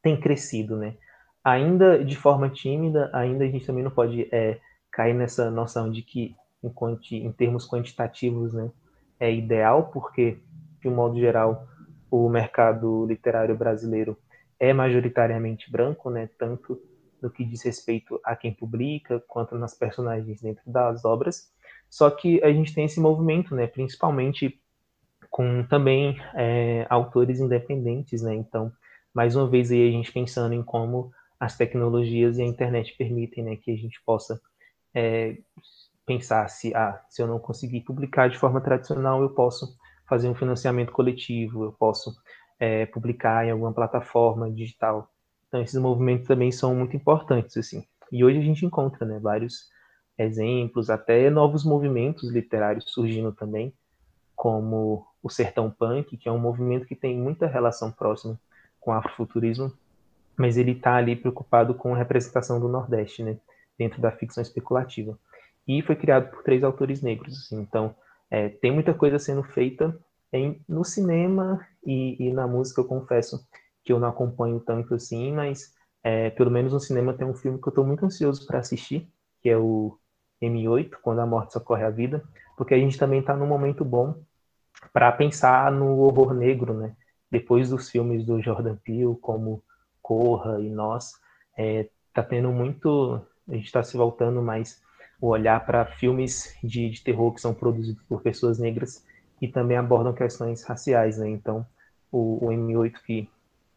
tem 0.01 0.19
crescido, 0.19 0.75
né? 0.75 0.95
Ainda 1.43 2.03
de 2.03 2.15
forma 2.15 2.49
tímida, 2.49 3.09
ainda 3.13 3.45
a 3.45 3.47
gente 3.47 3.65
também 3.65 3.83
não 3.83 3.91
pode 3.91 4.27
é, 4.31 4.59
cair 4.91 5.13
nessa 5.13 5.49
noção 5.49 5.89
de 5.91 6.01
que, 6.01 6.35
enquanto, 6.63 7.11
em 7.11 7.31
termos 7.31 7.69
quantitativos, 7.69 8.53
né, 8.53 8.71
é 9.19 9.33
ideal, 9.33 9.89
porque, 9.91 10.39
de 10.81 10.87
um 10.87 10.95
modo 10.95 11.19
geral, 11.19 11.67
o 12.09 12.27
mercado 12.29 13.05
literário 13.05 13.55
brasileiro 13.55 14.17
é 14.59 14.73
majoritariamente 14.73 15.71
branco, 15.71 16.09
né, 16.09 16.29
tanto 16.37 16.81
no 17.21 17.29
que 17.29 17.45
diz 17.45 17.63
respeito 17.63 18.19
a 18.23 18.35
quem 18.35 18.53
publica, 18.53 19.23
quanto 19.27 19.55
nas 19.55 19.73
personagens 19.73 20.41
dentro 20.41 20.63
das 20.65 21.03
obras. 21.05 21.51
Só 21.89 22.09
que 22.09 22.43
a 22.43 22.51
gente 22.51 22.73
tem 22.73 22.85
esse 22.85 22.99
movimento, 22.99 23.55
né, 23.55 23.67
principalmente 23.67 24.61
com 25.37 25.61
também 25.61 26.19
é, 26.33 26.87
autores 26.89 27.39
independentes, 27.39 28.23
né? 28.23 28.33
Então, 28.33 28.71
mais 29.13 29.35
uma 29.35 29.47
vez 29.47 29.71
aí 29.71 29.87
a 29.87 29.91
gente 29.91 30.11
pensando 30.11 30.51
em 30.55 30.63
como 30.63 31.11
as 31.39 31.55
tecnologias 31.55 32.39
e 32.39 32.41
a 32.41 32.45
internet 32.45 32.95
permitem, 32.97 33.43
né, 33.43 33.55
que 33.55 33.69
a 33.69 33.75
gente 33.75 34.01
possa 34.03 34.41
é, 34.95 35.37
pensar 36.07 36.47
se, 36.47 36.73
ah, 36.73 36.99
se 37.07 37.21
eu 37.21 37.27
não 37.27 37.37
conseguir 37.37 37.81
publicar 37.81 38.31
de 38.31 38.37
forma 38.39 38.59
tradicional, 38.59 39.21
eu 39.21 39.29
posso 39.29 39.77
fazer 40.09 40.27
um 40.27 40.33
financiamento 40.33 40.91
coletivo, 40.91 41.65
eu 41.65 41.71
posso 41.71 42.15
é, 42.59 42.87
publicar 42.87 43.45
em 43.45 43.51
alguma 43.51 43.71
plataforma 43.71 44.49
digital. 44.49 45.07
Então, 45.47 45.61
esses 45.61 45.79
movimentos 45.79 46.25
também 46.25 46.51
são 46.51 46.73
muito 46.73 46.95
importantes, 46.95 47.55
assim. 47.57 47.85
E 48.11 48.25
hoje 48.25 48.39
a 48.39 48.43
gente 48.43 48.65
encontra, 48.65 49.05
né, 49.05 49.19
vários 49.19 49.69
exemplos, 50.17 50.89
até 50.89 51.29
novos 51.29 51.63
movimentos 51.63 52.27
literários 52.31 52.85
surgindo 52.87 53.31
também, 53.31 53.71
como 54.35 55.06
o 55.21 55.29
Sertão 55.29 55.69
Punk, 55.69 56.17
que 56.17 56.29
é 56.29 56.31
um 56.31 56.39
movimento 56.39 56.85
que 56.85 56.95
tem 56.95 57.17
muita 57.17 57.47
relação 57.47 57.91
próxima 57.91 58.39
com 58.79 58.91
o 58.91 58.93
afrofuturismo, 58.93 59.71
mas 60.37 60.57
ele 60.57 60.71
está 60.71 60.95
ali 60.95 61.15
preocupado 61.15 61.73
com 61.73 61.93
a 61.93 61.97
representação 61.97 62.59
do 62.59 62.69
Nordeste, 62.69 63.23
né, 63.23 63.37
dentro 63.77 64.01
da 64.01 64.11
ficção 64.11 64.41
especulativa. 64.41 65.17
E 65.67 65.81
foi 65.81 65.95
criado 65.95 66.29
por 66.29 66.43
três 66.43 66.63
autores 66.63 67.01
negros, 67.01 67.37
assim, 67.37 67.59
então 67.59 67.95
é, 68.29 68.49
tem 68.49 68.71
muita 68.71 68.93
coisa 68.93 69.19
sendo 69.19 69.43
feita 69.43 69.97
em, 70.31 70.61
no 70.67 70.83
cinema 70.83 71.65
e, 71.85 72.27
e, 72.27 72.33
na 72.33 72.47
música, 72.47 72.81
eu 72.81 72.85
confesso 72.85 73.45
que 73.83 73.91
eu 73.91 73.99
não 73.99 74.07
acompanho 74.07 74.59
tanto 74.59 74.93
assim, 74.93 75.31
mas 75.31 75.73
é, 76.03 76.29
pelo 76.29 76.51
menos 76.51 76.73
no 76.73 76.79
cinema 76.79 77.13
tem 77.13 77.25
um 77.25 77.33
filme 77.33 77.59
que 77.59 77.67
eu 77.67 77.71
estou 77.71 77.85
muito 77.85 78.05
ansioso 78.05 78.45
para 78.45 78.59
assistir, 78.59 79.09
que 79.41 79.49
é 79.49 79.57
o 79.57 79.97
M8, 80.41 80.91
Quando 81.01 81.19
a 81.19 81.25
Morte 81.25 81.53
Socorre 81.53 81.83
a 81.83 81.89
Vida, 81.89 82.23
porque 82.57 82.73
a 82.73 82.77
gente 82.77 82.97
também 82.97 83.19
está 83.19 83.35
num 83.35 83.47
momento 83.47 83.83
bom 83.83 84.15
para 84.93 85.11
pensar 85.11 85.71
no 85.71 85.99
horror 85.99 86.33
negro, 86.33 86.73
né? 86.73 86.95
Depois 87.29 87.69
dos 87.69 87.89
filmes 87.89 88.25
do 88.25 88.41
Jordan 88.41 88.75
Peele, 88.77 89.15
como 89.21 89.63
Corra 90.01 90.59
e 90.61 90.69
Nós, 90.69 91.13
é, 91.57 91.89
tá 92.13 92.23
tendo 92.23 92.51
muito, 92.51 93.21
a 93.47 93.53
gente 93.53 93.65
está 93.65 93.83
se 93.83 93.97
voltando 93.97 94.41
mais 94.41 94.81
o 95.19 95.27
olhar 95.27 95.65
para 95.65 95.85
filmes 95.85 96.55
de, 96.63 96.89
de, 96.89 97.03
terror 97.03 97.33
que 97.33 97.41
são 97.41 97.53
produzidos 97.53 98.01
por 98.03 98.21
pessoas 98.21 98.59
negras 98.59 99.03
e 99.41 99.47
também 99.47 99.75
abordam 99.75 100.13
questões 100.13 100.63
raciais, 100.63 101.17
né? 101.17 101.27
Então, 101.29 101.65
o, 102.11 102.45
o 102.45 102.49
M8 102.49 102.93
que 103.05 103.29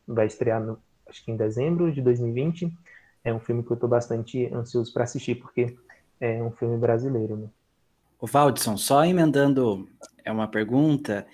vai 0.07 0.27
estrear, 0.27 0.61
no, 0.61 0.79
acho 1.09 1.25
que 1.25 1.33
em 1.33 1.37
dezembro 1.37 1.91
de 1.91 2.03
2020, 2.03 2.73
é 3.25 3.33
um 3.33 3.41
filme 3.41 3.63
que 3.63 3.71
eu 3.71 3.75
estou 3.75 3.89
bastante 3.89 4.47
ansioso 4.55 4.93
para 4.93 5.05
assistir 5.05 5.37
porque 5.37 5.77
é 6.21 6.43
um 6.43 6.51
filme 6.53 6.77
brasileiro, 6.77 7.37
né? 7.37 7.49
O 8.21 8.27
Valdson, 8.27 8.77
só 8.77 9.05
emendando 9.05 9.89
é 10.23 10.31
uma 10.31 10.47
pergunta, 10.47 11.27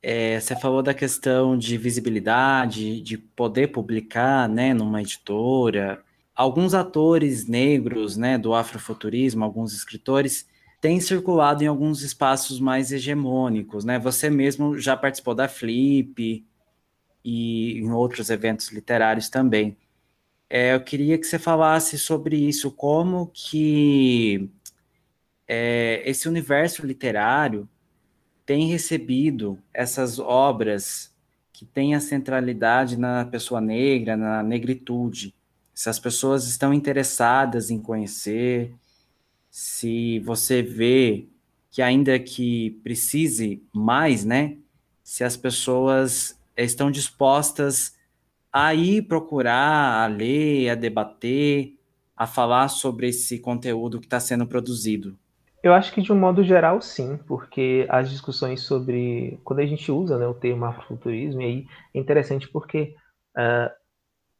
é, 0.00 0.38
você 0.38 0.54
falou 0.54 0.80
da 0.82 0.94
questão 0.94 1.58
de 1.58 1.76
visibilidade, 1.76 3.00
de 3.00 3.18
poder 3.18 3.68
publicar, 3.68 4.48
né, 4.48 4.72
numa 4.72 5.02
editora. 5.02 6.00
Alguns 6.34 6.72
atores 6.72 7.48
negros, 7.48 8.16
né, 8.16 8.38
do 8.38 8.54
afrofuturismo, 8.54 9.44
alguns 9.44 9.74
escritores, 9.74 10.48
têm 10.80 11.00
circulado 11.00 11.64
em 11.64 11.66
alguns 11.66 12.02
espaços 12.02 12.60
mais 12.60 12.92
hegemônicos, 12.92 13.84
né? 13.84 13.98
Você 13.98 14.30
mesmo 14.30 14.78
já 14.78 14.96
participou 14.96 15.34
da 15.34 15.48
Flip 15.48 16.46
e 17.24 17.78
em 17.78 17.90
outros 17.92 18.30
eventos 18.30 18.68
literários 18.70 19.28
também. 19.28 19.76
É, 20.48 20.74
eu 20.74 20.80
queria 20.80 21.18
que 21.18 21.26
você 21.26 21.38
falasse 21.38 21.98
sobre 21.98 22.36
isso, 22.36 22.70
como 22.70 23.30
que 23.34 24.50
é, 25.52 26.00
esse 26.08 26.28
universo 26.28 26.86
literário 26.86 27.68
tem 28.46 28.68
recebido 28.68 29.58
essas 29.74 30.20
obras 30.20 31.12
que 31.52 31.64
têm 31.64 31.92
a 31.92 31.98
centralidade 31.98 32.96
na 32.96 33.24
pessoa 33.24 33.60
negra, 33.60 34.16
na 34.16 34.44
negritude. 34.44 35.34
Se 35.74 35.90
as 35.90 35.98
pessoas 35.98 36.46
estão 36.46 36.72
interessadas 36.72 37.68
em 37.68 37.80
conhecer, 37.80 38.72
se 39.50 40.20
você 40.20 40.62
vê 40.62 41.26
que 41.68 41.82
ainda 41.82 42.16
que 42.20 42.78
precise 42.84 43.60
mais, 43.72 44.24
né? 44.24 44.56
Se 45.02 45.24
as 45.24 45.36
pessoas 45.36 46.38
estão 46.56 46.92
dispostas 46.92 47.96
a 48.52 48.72
ir 48.72 49.02
procurar, 49.02 50.04
a 50.04 50.06
ler, 50.06 50.70
a 50.70 50.76
debater, 50.76 51.74
a 52.16 52.24
falar 52.24 52.68
sobre 52.68 53.08
esse 53.08 53.40
conteúdo 53.40 53.98
que 53.98 54.06
está 54.06 54.20
sendo 54.20 54.46
produzido. 54.46 55.18
Eu 55.62 55.74
acho 55.74 55.92
que 55.92 56.00
de 56.00 56.10
um 56.12 56.18
modo 56.18 56.42
geral 56.42 56.80
sim, 56.80 57.18
porque 57.26 57.86
as 57.90 58.08
discussões 58.08 58.62
sobre 58.62 59.38
quando 59.44 59.60
a 59.60 59.66
gente 59.66 59.92
usa 59.92 60.18
né, 60.18 60.26
o 60.26 60.34
termo 60.34 60.64
afrofuturismo, 60.64 61.42
aí 61.42 61.66
é 61.94 61.98
interessante 61.98 62.48
porque 62.48 62.94
uh, 63.36 63.70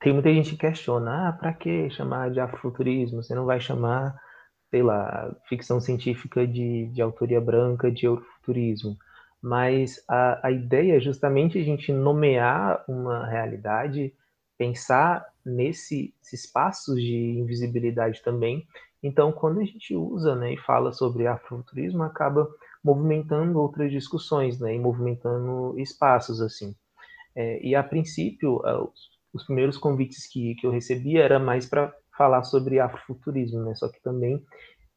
tem 0.01 0.15
muita 0.15 0.33
gente 0.33 0.53
que 0.53 0.57
questiona, 0.57 1.29
ah, 1.29 1.33
para 1.33 1.53
que 1.53 1.91
chamar 1.91 2.31
de 2.31 2.41
afrofuturismo? 2.41 3.23
Você 3.23 3.35
não 3.35 3.45
vai 3.45 3.61
chamar, 3.61 4.19
sei 4.71 4.83
lá, 4.83 5.31
ficção 5.47 5.79
científica 5.79 6.47
de, 6.47 6.87
de 6.87 7.03
autoria 7.03 7.41
branca 7.41 7.91
de 7.91 8.07
eurofuturismo. 8.07 8.97
Mas 9.43 10.03
a, 10.09 10.49
a 10.49 10.51
ideia 10.51 10.97
é 10.97 11.01
justamente 11.01 11.59
a 11.59 11.63
gente 11.63 11.93
nomear 11.93 12.83
uma 12.89 13.27
realidade, 13.27 14.15
pensar 14.57 15.27
nesses 15.45 16.13
espaços 16.33 16.97
de 17.01 17.39
invisibilidade 17.39 18.23
também 18.23 18.67
então, 19.03 19.33
quando 19.33 19.61
a 19.61 19.65
gente 19.65 19.95
usa 19.95 20.35
né, 20.37 20.53
e 20.55 20.59
fala 20.59 20.93
sobre 20.93 21.27
afrofuturismo, 21.27 22.03
acaba 22.03 22.49
movimentando 22.85 23.59
outras 23.59 23.91
discussões, 23.91 24.59
né, 24.59 24.75
e 24.75 24.79
movimentando 24.79 25.79
espaços 25.79 26.41
assim. 26.41 26.75
É, 27.35 27.65
e 27.65 27.75
a 27.75 27.83
princípio, 27.83 28.61
é, 28.67 28.89
os 29.33 29.45
primeiros 29.45 29.79
convites 29.79 30.27
que, 30.27 30.55
que 30.57 30.67
eu 30.67 30.71
recebia 30.71 31.23
era 31.23 31.39
mais 31.39 31.67
para 31.67 31.95
falar 32.17 32.43
sobre 32.43 32.79
afrofuturismo, 32.79 33.63
né, 33.65 33.75
só 33.75 33.89
que 33.89 34.01
também 34.03 34.45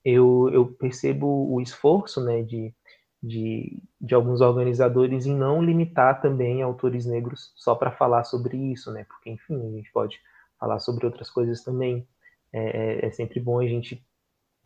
eu, 0.03 0.49
eu 0.51 0.65
percebo 0.65 1.27
o 1.49 1.61
esforço 1.61 2.21
né, 2.21 2.41
de, 2.41 2.73
de, 3.21 3.81
de 4.01 4.13
alguns 4.13 4.41
organizadores 4.41 5.25
em 5.25 5.33
não 5.35 5.63
limitar 5.63 6.21
também 6.21 6.61
autores 6.61 7.05
negros 7.05 7.53
só 7.55 7.73
para 7.73 7.91
falar 7.91 8.25
sobre 8.25 8.57
isso, 8.57 8.91
né, 8.91 9.05
porque, 9.05 9.29
enfim, 9.29 9.55
a 9.65 9.71
gente 9.71 9.89
pode 9.93 10.19
falar 10.59 10.79
sobre 10.79 11.05
outras 11.05 11.29
coisas 11.29 11.63
também, 11.63 12.05
é, 12.53 13.05
é, 13.05 13.05
é 13.07 13.11
sempre 13.11 13.39
bom 13.39 13.59
a 13.59 13.67
gente 13.67 14.05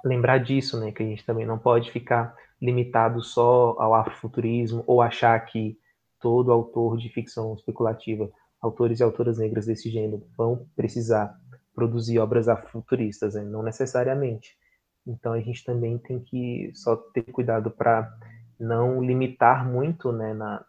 lembrar 0.04 0.40
disso, 0.40 0.80
né? 0.80 0.92
Que 0.92 1.02
a 1.02 1.06
gente 1.06 1.26
também 1.26 1.46
não 1.46 1.58
pode 1.58 1.92
ficar 1.92 2.36
limitado 2.62 3.22
só 3.22 3.76
ao 3.80 3.94
afrofuturismo 3.94 4.84
ou 4.86 5.02
achar 5.02 5.40
que 5.46 5.78
todo 6.20 6.52
autor 6.52 6.98
de 6.98 7.10
ficção 7.10 7.54
especulativa, 7.54 8.30
autores 8.62 9.00
e 9.00 9.04
autoras 9.04 9.38
negras 9.38 9.66
desse 9.66 9.90
gênero, 9.90 10.28
vão 10.36 10.68
precisar 10.76 11.40
produzir 11.74 12.20
obras 12.20 12.50
afrofuturistas, 12.50 13.36
né? 13.36 13.44
não 13.44 13.62
necessariamente. 13.62 14.58
Então 15.06 15.32
a 15.32 15.40
gente 15.40 15.64
também 15.64 15.98
tem 15.98 16.20
que 16.20 16.72
só 16.74 16.96
ter 16.96 17.24
cuidado 17.24 17.72
para 17.72 18.12
não 18.60 19.04
limitar 19.04 19.66
muito, 19.66 20.12
né, 20.12 20.34
na, 20.34 20.66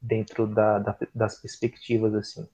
dentro 0.00 0.46
da, 0.46 0.78
da, 0.78 0.96
das 1.14 1.40
perspectivas 1.40 2.14
assim. 2.14 2.48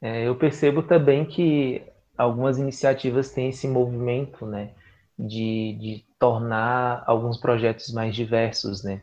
É, 0.00 0.28
eu 0.28 0.36
percebo 0.36 0.82
também 0.82 1.24
que 1.24 1.82
algumas 2.18 2.58
iniciativas 2.58 3.30
têm 3.30 3.50
esse 3.50 3.68
movimento, 3.68 4.44
né, 4.44 4.72
de, 5.18 5.76
de 5.80 6.04
tornar 6.18 7.04
alguns 7.06 7.38
projetos 7.38 7.92
mais 7.92 8.14
diversos, 8.14 8.82
né, 8.82 9.00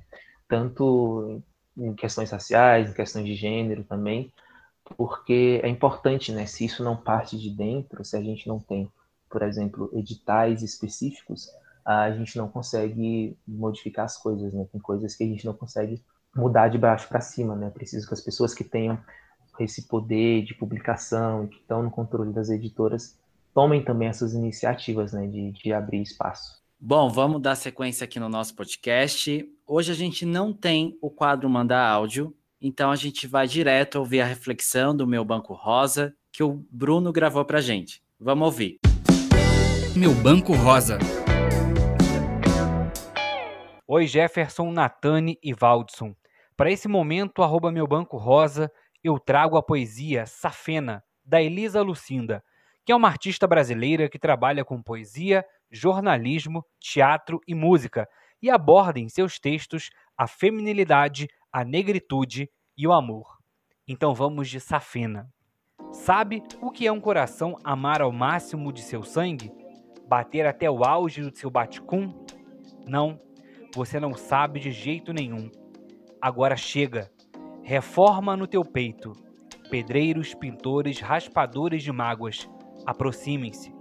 tanto 0.48 1.42
em 1.78 1.94
questões 1.96 2.30
raciais, 2.30 2.90
em 2.90 2.94
questões 2.94 3.26
de 3.26 3.36
gênero 3.36 3.84
também, 3.86 4.32
porque 4.98 5.62
é 5.64 5.70
importante, 5.70 6.32
né, 6.32 6.46
se 6.46 6.66
isso 6.66 6.84
não 6.84 6.96
parte 6.98 7.40
de 7.40 7.50
dentro, 7.50 8.04
se 8.04 8.18
a 8.18 8.22
gente 8.22 8.48
não 8.48 8.60
tem, 8.60 8.92
por 9.30 9.42
exemplo, 9.42 9.90
editais 9.94 10.62
específicos, 10.62 11.50
a 11.86 12.12
gente 12.12 12.38
não 12.38 12.48
consegue 12.50 13.38
modificar 13.48 14.06
as 14.06 14.18
coisas, 14.18 14.54
né, 14.54 14.68
tem 14.72 14.82
coisas 14.82 15.16
que 15.16 15.24
a 15.24 15.28
gente 15.28 15.46
não 15.46 15.54
consegue 15.54 16.04
mudar 16.36 16.68
de 16.68 16.78
baixo 16.78 17.08
para 17.08 17.22
cima, 17.22 17.56
né, 17.56 17.70
preciso 17.70 18.08
que 18.08 18.14
as 18.14 18.22
pessoas 18.22 18.54
que 18.54 18.64
tenham 18.64 19.00
esse 19.60 19.88
poder 19.88 20.44
de 20.44 20.54
publicação, 20.54 21.48
que 21.48 21.58
estão 21.58 21.84
no 21.84 21.92
controle 21.92 22.34
das 22.34 22.50
editoras, 22.50 23.18
tomem 23.54 23.84
também 23.84 24.08
essas 24.08 24.34
iniciativas 24.34 25.14
né, 25.14 25.28
de, 25.28 25.52
de 25.52 25.74
abrir 25.74 26.02
espaço. 26.02 26.64
Bom, 26.80 27.10
vamos 27.10 27.42
dar 27.42 27.56
sequência 27.56 28.04
aqui 28.04 28.20
no 28.20 28.30
nosso 28.30 28.56
podcast. 28.56 29.48
Hoje 29.66 29.92
a 29.92 29.96
gente 29.96 30.26
não 30.26 30.54
tem 30.54 30.98
o 31.02 31.10
quadro 31.10 31.50
Mandar 31.50 31.88
Áudio, 31.88 32.36
Então 32.62 32.92
a 32.92 32.96
gente 32.96 33.28
vai 33.28 33.48
direto 33.48 34.00
ouvir 34.00 34.22
a 34.22 34.26
reflexão 34.26 34.96
do 34.96 35.08
meu 35.08 35.24
Banco 35.24 35.54
Rosa 35.54 36.14
que 36.32 36.44
o 36.44 36.66
Bruno 36.70 37.14
gravou 37.14 37.46
pra 37.46 37.62
gente. 37.62 38.02
Vamos 38.20 38.46
ouvir. 38.46 38.80
Meu 39.96 40.14
Banco 40.14 40.54
Rosa. 40.54 41.00
Oi, 43.88 44.08
Jefferson, 44.08 44.72
Natane 44.72 45.38
e 45.42 45.54
Valdson. 45.54 46.14
Para 46.58 46.72
esse 46.72 46.88
momento, 46.88 47.44
arroba 47.44 47.72
meu 47.72 47.86
banco 47.86 48.18
rosa, 48.18 48.72
eu 49.06 49.20
trago 49.20 49.56
a 49.56 49.62
poesia 49.62 50.26
Safena, 50.26 51.04
da 51.24 51.40
Elisa 51.40 51.80
Lucinda, 51.84 52.44
que 52.84 52.92
é 52.92 52.96
uma 52.96 53.08
artista 53.08 53.46
brasileira 53.46 54.10
que 54.10 54.18
trabalha 54.18 54.66
com 54.66 54.82
poesia, 54.82 55.46
jornalismo, 55.70 56.66
teatro 56.80 57.40
e 57.48 57.54
música, 57.54 58.10
e 58.42 58.50
aborda 58.50 59.00
em 59.00 59.08
seus 59.08 59.38
textos 59.40 59.92
a 60.18 60.26
feminilidade, 60.26 61.28
a 61.52 61.64
negritude 61.64 62.50
e 62.76 62.88
o 62.88 62.92
amor. 62.92 63.38
Então 63.88 64.12
vamos 64.16 64.50
de 64.50 64.60
Safena. 64.60 65.32
Sabe 65.92 66.42
o 66.60 66.72
que 66.72 66.88
é 66.88 66.92
um 66.92 67.00
coração 67.00 67.60
amar 67.64 68.02
ao 68.02 68.12
máximo 68.12 68.74
de 68.74 68.82
seu 68.82 69.04
sangue? 69.04 69.52
Bater 70.08 70.48
até 70.48 70.70
o 70.70 70.84
auge 70.84 71.22
do 71.22 71.38
seu 71.38 71.52
baticum? 71.52 72.26
Não, 72.88 73.22
você 73.76 74.00
não 74.00 74.16
sabe 74.16 74.60
de 74.60 74.72
jeito 74.72 75.14
nenhum. 75.14 75.52
Agora 76.20 76.58
chega. 76.58 77.15
Reforma 77.68 78.38
no 78.38 78.46
teu 78.46 78.64
peito. 78.64 79.14
Pedreiros, 79.72 80.36
pintores, 80.36 81.00
raspadores 81.00 81.82
de 81.82 81.92
mágoas, 81.92 82.48
aproximem-se. 82.86 83.74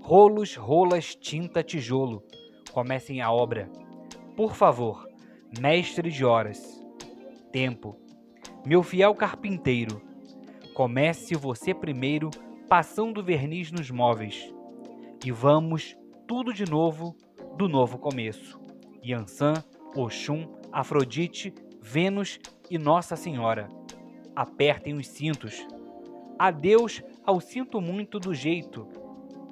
Rolos, 0.00 0.54
rolas, 0.54 1.16
tinta, 1.16 1.60
tijolo. 1.60 2.22
Comecem 2.72 3.20
a 3.20 3.32
obra. 3.32 3.68
Por 4.36 4.54
favor, 4.54 5.08
mestre 5.60 6.08
de 6.08 6.24
horas. 6.24 6.80
Tempo. 7.50 7.98
Meu 8.64 8.84
fiel 8.84 9.12
carpinteiro. 9.12 10.00
Comece 10.72 11.34
você 11.34 11.74
primeiro 11.74 12.30
passando 12.68 13.24
verniz 13.24 13.72
nos 13.72 13.90
móveis. 13.90 14.54
E 15.24 15.32
vamos 15.32 15.96
tudo 16.28 16.54
de 16.54 16.64
novo 16.64 17.16
do 17.58 17.68
novo 17.68 17.98
começo. 17.98 18.60
Yansan, 19.02 19.64
Oxum, 19.96 20.46
Afrodite, 20.70 21.52
Vênus 21.82 22.38
e 22.70 22.78
Nossa 22.78 23.16
Senhora. 23.16 23.68
Apertem 24.34 24.94
os 24.94 25.08
cintos. 25.08 25.66
Adeus 26.38 27.02
ao 27.24 27.40
sinto 27.40 27.80
muito 27.80 28.18
do 28.18 28.34
jeito. 28.34 28.86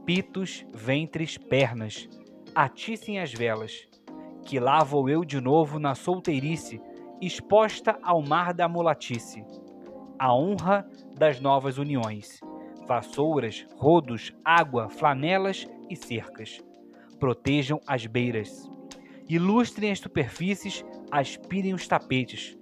Pitos, 0.04 0.64
ventres, 0.72 1.38
pernas. 1.38 2.08
Atissem 2.54 3.18
as 3.20 3.32
velas. 3.32 3.88
Que 4.44 4.60
lá 4.60 4.84
vou 4.84 5.08
eu 5.08 5.24
de 5.24 5.40
novo 5.40 5.78
na 5.78 5.94
solteirice, 5.94 6.80
exposta 7.20 7.98
ao 8.02 8.22
mar 8.22 8.52
da 8.52 8.68
mulatice. 8.68 9.44
A 10.18 10.34
honra 10.34 10.86
das 11.18 11.40
novas 11.40 11.78
uniões. 11.78 12.40
Vassouras, 12.86 13.66
rodos, 13.76 14.32
água, 14.44 14.90
flanelas 14.90 15.66
e 15.88 15.96
cercas. 15.96 16.60
Protejam 17.18 17.80
as 17.86 18.04
beiras 18.06 18.68
Ilustrem 19.28 19.90
as 19.90 20.00
superfícies, 20.00 20.84
aspirem 21.10 21.72
os 21.72 21.88
tapetes. 21.88 22.56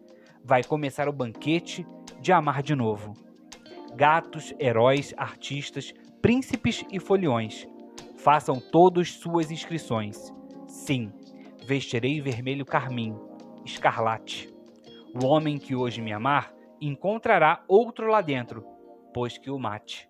Vai 0.45 0.65
começar 0.65 1.09
o 1.09 1.13
banquete 1.13 1.87
de 2.21 2.33
amar 2.33 2.63
de 2.63 2.75
novo. 2.75 3.15
Gatos, 3.95 4.53
heróis, 4.59 5.15
artistas, 5.17 5.93
príncipes 6.21 6.85
e 6.91 6.99
foliões, 6.99 7.69
façam 8.17 8.61
todos 8.61 9.15
suas 9.15 9.51
inscrições. 9.51 10.33
Sim, 10.67 11.13
vestirei 11.67 12.21
vermelho 12.21 12.65
carmim, 12.65 13.17
escarlate. 13.65 14.53
O 15.15 15.27
homem 15.27 15.59
que 15.59 15.77
hoje 15.77 16.01
me 16.01 16.13
amar 16.13 16.53
encontrará 16.81 17.63
outro 17.69 18.09
lá 18.09 18.21
dentro, 18.21 18.65
pois 19.15 19.39
que 19.39 19.51
o 19.51 19.59
mate. 19.59 20.09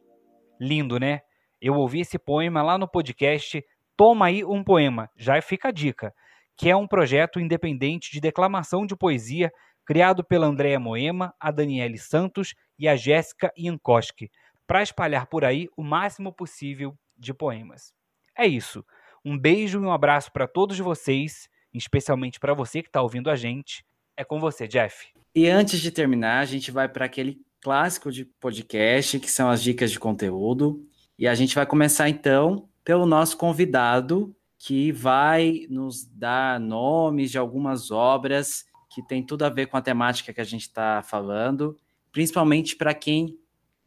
Lindo, 0.60 0.98
né? 0.98 1.20
Eu 1.60 1.74
ouvi 1.74 2.00
esse 2.00 2.18
poema 2.18 2.62
lá 2.62 2.78
no 2.78 2.88
podcast 2.88 3.62
Toma 3.94 4.26
aí 4.26 4.42
um 4.42 4.64
poema, 4.64 5.10
já 5.16 5.40
fica 5.42 5.68
a 5.68 5.72
dica 5.72 6.14
que 6.56 6.70
é 6.70 6.76
um 6.76 6.86
projeto 6.86 7.40
independente 7.40 8.12
de 8.12 8.20
declamação 8.20 8.86
de 8.86 8.96
poesia 8.96 9.50
criado 9.84 10.24
pela 10.24 10.46
Andréa 10.46 10.78
Moema, 10.78 11.34
a 11.38 11.50
Daniele 11.50 11.98
Santos 11.98 12.54
e 12.78 12.88
a 12.88 12.96
Jéssica 12.96 13.52
Iankoski, 13.56 14.30
para 14.66 14.82
espalhar 14.82 15.26
por 15.26 15.44
aí 15.44 15.68
o 15.76 15.82
máximo 15.82 16.32
possível 16.32 16.96
de 17.16 17.34
poemas. 17.34 17.92
É 18.36 18.46
isso. 18.46 18.84
Um 19.24 19.38
beijo 19.38 19.80
e 19.80 19.84
um 19.84 19.92
abraço 19.92 20.32
para 20.32 20.48
todos 20.48 20.78
vocês, 20.78 21.48
especialmente 21.72 22.40
para 22.40 22.54
você 22.54 22.82
que 22.82 22.88
está 22.88 23.02
ouvindo 23.02 23.30
a 23.30 23.36
gente. 23.36 23.84
É 24.16 24.24
com 24.24 24.40
você, 24.40 24.66
Jeff. 24.66 25.08
E 25.34 25.48
antes 25.48 25.80
de 25.80 25.90
terminar, 25.90 26.40
a 26.40 26.44
gente 26.44 26.70
vai 26.70 26.88
para 26.88 27.06
aquele 27.06 27.40
clássico 27.60 28.10
de 28.10 28.24
podcast, 28.24 29.18
que 29.20 29.30
são 29.30 29.48
as 29.48 29.62
dicas 29.62 29.90
de 29.90 29.98
conteúdo. 29.98 30.84
E 31.18 31.28
a 31.28 31.34
gente 31.34 31.54
vai 31.54 31.64
começar 31.64 32.08
então 32.08 32.68
pelo 32.84 33.06
nosso 33.06 33.36
convidado, 33.36 34.34
que 34.58 34.92
vai 34.92 35.66
nos 35.70 36.04
dar 36.04 36.58
nomes 36.58 37.30
de 37.30 37.38
algumas 37.38 37.90
obras 37.90 38.64
que 38.94 39.02
tem 39.02 39.24
tudo 39.24 39.44
a 39.44 39.48
ver 39.48 39.66
com 39.66 39.76
a 39.76 39.82
temática 39.82 40.32
que 40.32 40.40
a 40.40 40.44
gente 40.44 40.62
está 40.62 41.02
falando, 41.02 41.76
principalmente 42.12 42.76
para 42.76 42.92
quem 42.92 43.38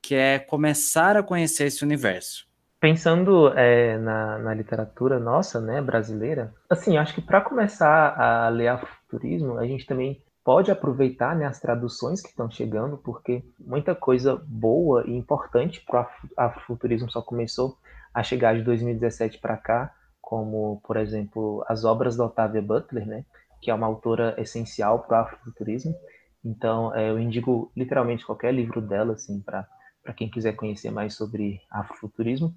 quer 0.02 0.46
começar 0.48 1.16
a 1.16 1.24
conhecer 1.24 1.66
esse 1.66 1.84
universo. 1.84 2.48
Pensando 2.80 3.52
é, 3.58 3.98
na, 3.98 4.38
na, 4.38 4.54
literatura 4.54 5.20
nossa, 5.20 5.60
né, 5.60 5.82
brasileira, 5.82 6.54
assim, 6.70 6.98
acho 6.98 7.16
que 7.16 7.22
para 7.22 7.42
começar 7.42 8.16
a 8.20 8.50
ler 8.50 8.68
afuturismo, 8.68 9.58
a 9.58 9.66
gente 9.66 9.86
também 9.86 10.22
pode 10.44 10.70
aproveitar 10.70 11.36
né, 11.36 11.46
as 11.46 11.60
traduções 11.60 12.22
que 12.22 12.30
estão 12.30 12.50
chegando, 12.52 12.98
porque 12.98 13.44
muita 13.60 13.96
coisa 13.96 14.40
boa 14.46 15.04
e 15.08 15.16
importante 15.16 15.84
para 15.84 16.02
o 16.02 16.08
afuturismo 16.38 17.10
só 17.10 17.22
começou 17.22 17.78
a 18.14 18.22
chegar 18.22 18.56
de 18.56 18.62
2017 18.62 19.40
para 19.40 19.58
cá, 19.58 19.92
como, 20.22 20.80
por 20.86 20.98
exemplo, 20.98 21.66
as 21.68 21.84
obras 21.84 22.16
da 22.16 22.26
Octavia 22.26 22.62
Butler, 22.62 23.08
né, 23.08 23.26
que 23.62 23.72
é 23.72 23.74
uma 23.74 23.88
autora 23.88 24.36
essencial 24.38 25.00
para 25.00 25.18
o 25.18 25.22
afrofuturismo. 25.24 25.96
Então, 26.44 26.96
é, 26.96 27.10
eu 27.10 27.20
indico 27.20 27.72
literalmente 27.76 28.26
qualquer 28.26 28.54
livro 28.54 28.82
dela, 28.82 29.14
assim, 29.14 29.42
para 29.42 29.68
quem 30.16 30.30
quiser 30.30 30.54
conhecer 30.54 30.92
mais 30.92 31.16
sobre 31.16 31.62
afrofuturismo. 31.72 32.54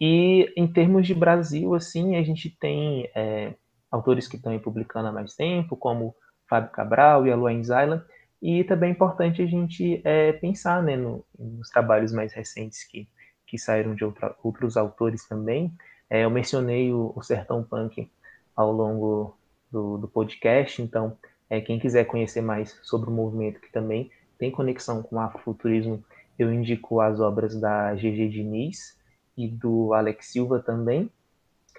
E 0.00 0.52
em 0.56 0.66
termos 0.66 1.06
de 1.06 1.14
Brasil, 1.14 1.74
assim, 1.74 2.16
a 2.16 2.22
gente 2.22 2.50
tem 2.50 3.10
é, 3.14 3.54
autores 3.90 4.26
que 4.28 4.36
estão 4.36 4.56
publicando 4.58 5.08
há 5.08 5.12
mais 5.12 5.34
tempo, 5.34 5.76
como 5.76 6.14
Fábio 6.48 6.70
Cabral 6.70 7.26
e 7.26 7.32
a 7.32 7.36
Luan 7.36 7.62
Zayla, 7.62 8.06
e 8.42 8.62
também 8.64 8.90
é 8.90 8.92
importante 8.92 9.40
a 9.40 9.46
gente 9.46 10.02
é, 10.04 10.32
pensar 10.32 10.82
né, 10.82 10.96
no, 10.96 11.24
nos 11.38 11.70
trabalhos 11.70 12.12
mais 12.12 12.32
recentes 12.32 12.84
que, 12.84 13.08
que 13.46 13.56
saíram 13.56 13.94
de 13.94 14.04
outra, 14.04 14.36
outros 14.42 14.76
autores 14.76 15.26
também, 15.26 15.72
é, 16.10 16.24
eu 16.24 16.30
mencionei 16.30 16.92
o, 16.92 17.12
o, 17.16 17.22
Sertão 17.22 17.62
Punk 17.62 18.10
ao 18.54 18.70
longo 18.70 19.36
do, 19.74 19.98
do 19.98 20.06
podcast, 20.06 20.80
então 20.80 21.16
é, 21.50 21.60
quem 21.60 21.80
quiser 21.80 22.04
conhecer 22.04 22.40
mais 22.40 22.78
sobre 22.84 23.10
o 23.10 23.12
movimento 23.12 23.60
que 23.60 23.72
também 23.72 24.08
tem 24.38 24.50
conexão 24.50 25.02
com 25.02 25.16
o 25.16 25.18
afrofuturismo, 25.18 26.02
eu 26.38 26.52
indico 26.52 27.00
as 27.00 27.18
obras 27.18 27.60
da 27.60 27.92
GG 27.94 28.28
Diniz 28.28 28.96
e 29.36 29.48
do 29.48 29.92
Alex 29.92 30.26
Silva 30.30 30.60
também. 30.60 31.10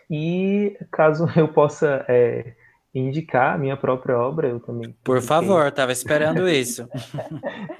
E 0.10 0.78
caso 0.92 1.26
eu 1.40 1.48
possa 1.48 2.06
é, 2.10 2.54
indicar 2.94 3.56
a 3.56 3.58
minha 3.58 3.78
própria 3.78 4.18
obra, 4.18 4.50
eu 4.50 4.60
também. 4.60 4.90
Por 5.04 5.16
publiquei... 5.16 5.28
favor, 5.28 5.68
estava 5.68 5.92
esperando 5.94 6.48
isso. 6.50 6.88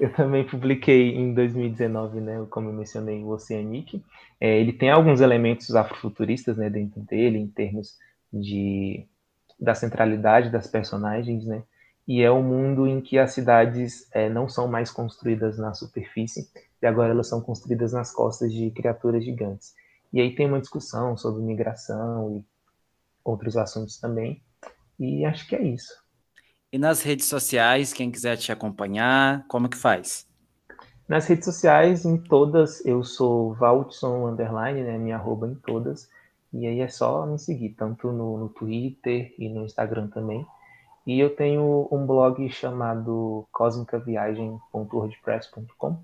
eu 0.00 0.12
também 0.14 0.44
publiquei 0.44 1.14
em 1.14 1.34
2019, 1.34 2.20
né, 2.20 2.46
como 2.50 2.70
eu 2.70 2.72
mencionei, 2.72 3.22
o 3.22 3.28
Oceanic. 3.28 4.02
É, 4.40 4.58
ele 4.58 4.72
tem 4.72 4.90
alguns 4.90 5.20
elementos 5.20 5.74
afrofuturistas 5.74 6.56
né, 6.56 6.70
dentro 6.70 7.00
dele, 7.02 7.38
em 7.38 7.48
termos 7.48 7.96
de 8.32 9.06
da 9.58 9.74
centralidade 9.74 10.50
das 10.50 10.66
personagens, 10.66 11.44
né? 11.44 11.62
E 12.06 12.22
é 12.22 12.30
um 12.30 12.42
mundo 12.42 12.86
em 12.86 13.00
que 13.00 13.18
as 13.18 13.32
cidades 13.32 14.08
é, 14.12 14.28
não 14.28 14.48
são 14.48 14.68
mais 14.68 14.90
construídas 14.90 15.58
na 15.58 15.74
superfície, 15.74 16.48
e 16.80 16.86
agora 16.86 17.10
elas 17.10 17.28
são 17.28 17.40
construídas 17.40 17.92
nas 17.92 18.12
costas 18.12 18.52
de 18.52 18.70
criaturas 18.70 19.24
gigantes. 19.24 19.74
E 20.12 20.20
aí 20.20 20.34
tem 20.34 20.46
uma 20.46 20.60
discussão 20.60 21.16
sobre 21.16 21.42
migração 21.42 22.36
e 22.36 22.44
outros 23.24 23.56
assuntos 23.56 23.98
também. 23.98 24.40
E 24.98 25.24
acho 25.24 25.48
que 25.48 25.56
é 25.56 25.62
isso. 25.62 25.92
E 26.72 26.78
nas 26.78 27.02
redes 27.02 27.26
sociais, 27.26 27.92
quem 27.92 28.10
quiser 28.10 28.36
te 28.36 28.52
acompanhar, 28.52 29.44
como 29.48 29.68
que 29.68 29.76
faz? 29.76 30.26
Nas 31.08 31.26
redes 31.26 31.44
sociais, 31.44 32.04
em 32.04 32.16
todas, 32.16 32.84
eu 32.84 33.04
sou 33.04 33.54
Valtson 33.54 34.28
Underline, 34.28 34.82
né? 34.82 34.98
Minha 34.98 35.16
arroba 35.16 35.46
em 35.46 35.54
todas. 35.54 36.08
E 36.52 36.66
aí 36.66 36.80
é 36.80 36.88
só 36.88 37.24
me 37.26 37.38
seguir, 37.38 37.70
tanto 37.70 38.12
no, 38.12 38.36
no 38.38 38.48
Twitter 38.48 39.32
e 39.38 39.48
no 39.48 39.64
Instagram 39.64 40.08
também. 40.08 40.44
E 41.06 41.20
eu 41.20 41.30
tenho 41.30 41.88
um 41.90 42.04
blog 42.04 42.50
chamado 42.50 43.46
cosmicaviagem.wordpress.com. 43.52 45.96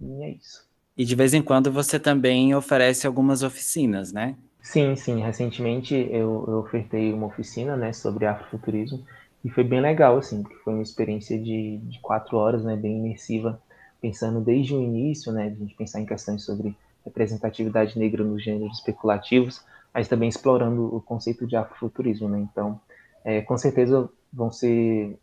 E 0.00 0.22
é 0.22 0.30
isso. 0.30 0.66
E 0.96 1.04
de 1.04 1.16
vez 1.16 1.34
em 1.34 1.42
quando 1.42 1.72
você 1.72 1.98
também 1.98 2.54
oferece 2.54 3.04
algumas 3.06 3.42
oficinas, 3.42 4.12
né? 4.12 4.36
Sim, 4.62 4.94
sim. 4.94 5.20
Recentemente 5.20 5.94
eu, 5.94 6.44
eu 6.46 6.60
ofertei 6.60 7.12
uma 7.12 7.26
oficina 7.26 7.76
né, 7.76 7.92
sobre 7.92 8.26
afrofuturismo 8.26 9.04
E 9.44 9.50
foi 9.50 9.64
bem 9.64 9.80
legal, 9.80 10.16
assim, 10.16 10.42
porque 10.42 10.56
foi 10.58 10.72
uma 10.72 10.82
experiência 10.82 11.36
de, 11.38 11.78
de 11.78 11.98
quatro 12.00 12.36
horas, 12.36 12.64
né, 12.64 12.76
bem 12.76 12.98
imersiva, 12.98 13.60
pensando 14.00 14.40
desde 14.40 14.74
o 14.74 14.80
início, 14.80 15.32
né, 15.32 15.50
de 15.50 15.56
a 15.56 15.58
gente 15.58 15.74
pensar 15.74 16.00
em 16.00 16.06
questões 16.06 16.44
sobre 16.44 16.76
representatividade 17.04 17.98
negra 17.98 18.24
nos 18.24 18.42
gêneros 18.42 18.78
especulativos, 18.78 19.62
mas 19.94 20.08
também 20.08 20.28
explorando 20.28 20.94
o 20.94 21.00
conceito 21.00 21.46
de 21.46 21.54
afrofuturismo, 21.54 22.28
né? 22.28 22.40
Então, 22.40 22.80
é, 23.24 23.40
com 23.40 23.56
certeza 23.56 24.10
vão 24.32 24.50
ser 24.50 25.16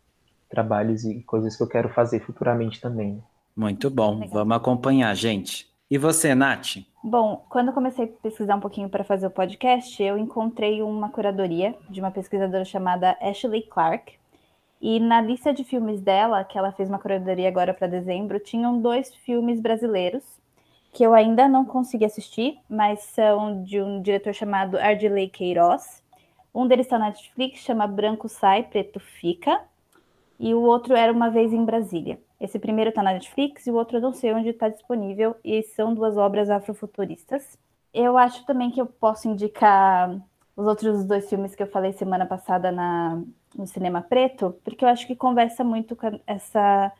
trabalhos 0.48 1.04
e 1.04 1.20
coisas 1.22 1.54
que 1.54 1.62
eu 1.62 1.68
quero 1.68 1.90
fazer 1.90 2.20
futuramente 2.20 2.80
também. 2.80 3.22
Muito 3.54 3.90
bom, 3.90 4.14
Legal. 4.14 4.28
vamos 4.30 4.56
acompanhar, 4.56 5.14
gente. 5.14 5.70
E 5.90 5.98
você, 5.98 6.34
Nath? 6.34 6.78
Bom, 7.04 7.44
quando 7.50 7.68
eu 7.68 7.74
comecei 7.74 8.06
a 8.06 8.22
pesquisar 8.22 8.56
um 8.56 8.60
pouquinho 8.60 8.88
para 8.88 9.04
fazer 9.04 9.26
o 9.26 9.30
podcast, 9.30 10.02
eu 10.02 10.16
encontrei 10.16 10.80
uma 10.80 11.10
curadoria 11.10 11.74
de 11.90 12.00
uma 12.00 12.10
pesquisadora 12.10 12.64
chamada 12.64 13.16
Ashley 13.20 13.62
Clark. 13.62 14.14
E 14.80 14.98
na 14.98 15.20
lista 15.20 15.52
de 15.52 15.64
filmes 15.64 16.00
dela, 16.00 16.44
que 16.44 16.56
ela 16.56 16.72
fez 16.72 16.88
uma 16.88 16.98
curadoria 16.98 17.48
agora 17.48 17.74
para 17.74 17.86
dezembro, 17.86 18.40
tinham 18.40 18.80
dois 18.80 19.14
filmes 19.14 19.60
brasileiros 19.60 20.24
que 20.92 21.02
eu 21.02 21.14
ainda 21.14 21.48
não 21.48 21.64
consegui 21.64 22.04
assistir, 22.04 22.58
mas 22.68 23.00
são 23.00 23.64
de 23.64 23.80
um 23.80 24.02
diretor 24.02 24.34
chamado 24.34 24.78
Ardilei 24.78 25.28
Queiroz. 25.28 26.02
Um 26.54 26.66
deles 26.66 26.86
está 26.86 26.98
na 26.98 27.06
Netflix, 27.06 27.60
chama 27.60 27.86
Branco 27.86 28.28
Sai, 28.28 28.62
Preto 28.64 29.00
Fica. 29.00 29.58
E 30.38 30.52
o 30.54 30.60
outro 30.60 30.94
era 30.94 31.10
Uma 31.10 31.30
Vez 31.30 31.52
em 31.52 31.64
Brasília. 31.64 32.20
Esse 32.38 32.58
primeiro 32.58 32.90
está 32.90 33.02
na 33.02 33.12
Netflix 33.12 33.66
e 33.66 33.70
o 33.70 33.74
outro 33.74 33.96
eu 33.96 34.02
não 34.02 34.12
sei 34.12 34.34
onde 34.34 34.50
está 34.50 34.68
disponível. 34.68 35.34
E 35.42 35.62
são 35.62 35.94
duas 35.94 36.18
obras 36.18 36.50
afrofuturistas. 36.50 37.58
Eu 37.94 38.18
acho 38.18 38.44
também 38.44 38.70
que 38.70 38.80
eu 38.80 38.86
posso 38.86 39.28
indicar 39.28 40.20
os 40.54 40.66
outros 40.66 41.04
dois 41.04 41.28
filmes 41.28 41.54
que 41.54 41.62
eu 41.62 41.66
falei 41.66 41.92
semana 41.92 42.26
passada 42.26 42.70
na, 42.70 43.22
no 43.54 43.66
Cinema 43.66 44.02
Preto, 44.02 44.54
porque 44.62 44.84
eu 44.84 44.88
acho 44.88 45.06
que 45.06 45.16
conversa 45.16 45.64
muito 45.64 45.96
com 45.96 46.20
essa 46.26 46.92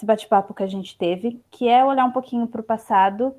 esse 0.00 0.06
bate-papo 0.06 0.54
que 0.54 0.62
a 0.62 0.66
gente 0.66 0.96
teve, 0.96 1.38
que 1.50 1.68
é 1.68 1.84
olhar 1.84 2.06
um 2.06 2.10
pouquinho 2.10 2.46
para 2.46 2.62
o 2.62 2.64
passado 2.64 3.34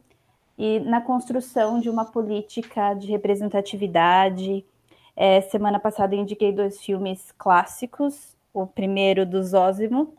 e 0.57 0.79
na 0.79 1.01
construção 1.01 1.79
de 1.79 1.89
uma 1.89 2.05
política 2.05 2.93
de 2.93 3.07
representatividade. 3.07 4.63
É, 5.15 5.41
semana 5.41 5.79
passada 5.79 6.13
eu 6.13 6.19
indiquei 6.19 6.53
dois 6.53 6.79
filmes 6.79 7.33
clássicos, 7.35 8.37
o 8.53 8.67
primeiro 8.67 9.25
do 9.25 9.41
Zósimo, 9.41 10.13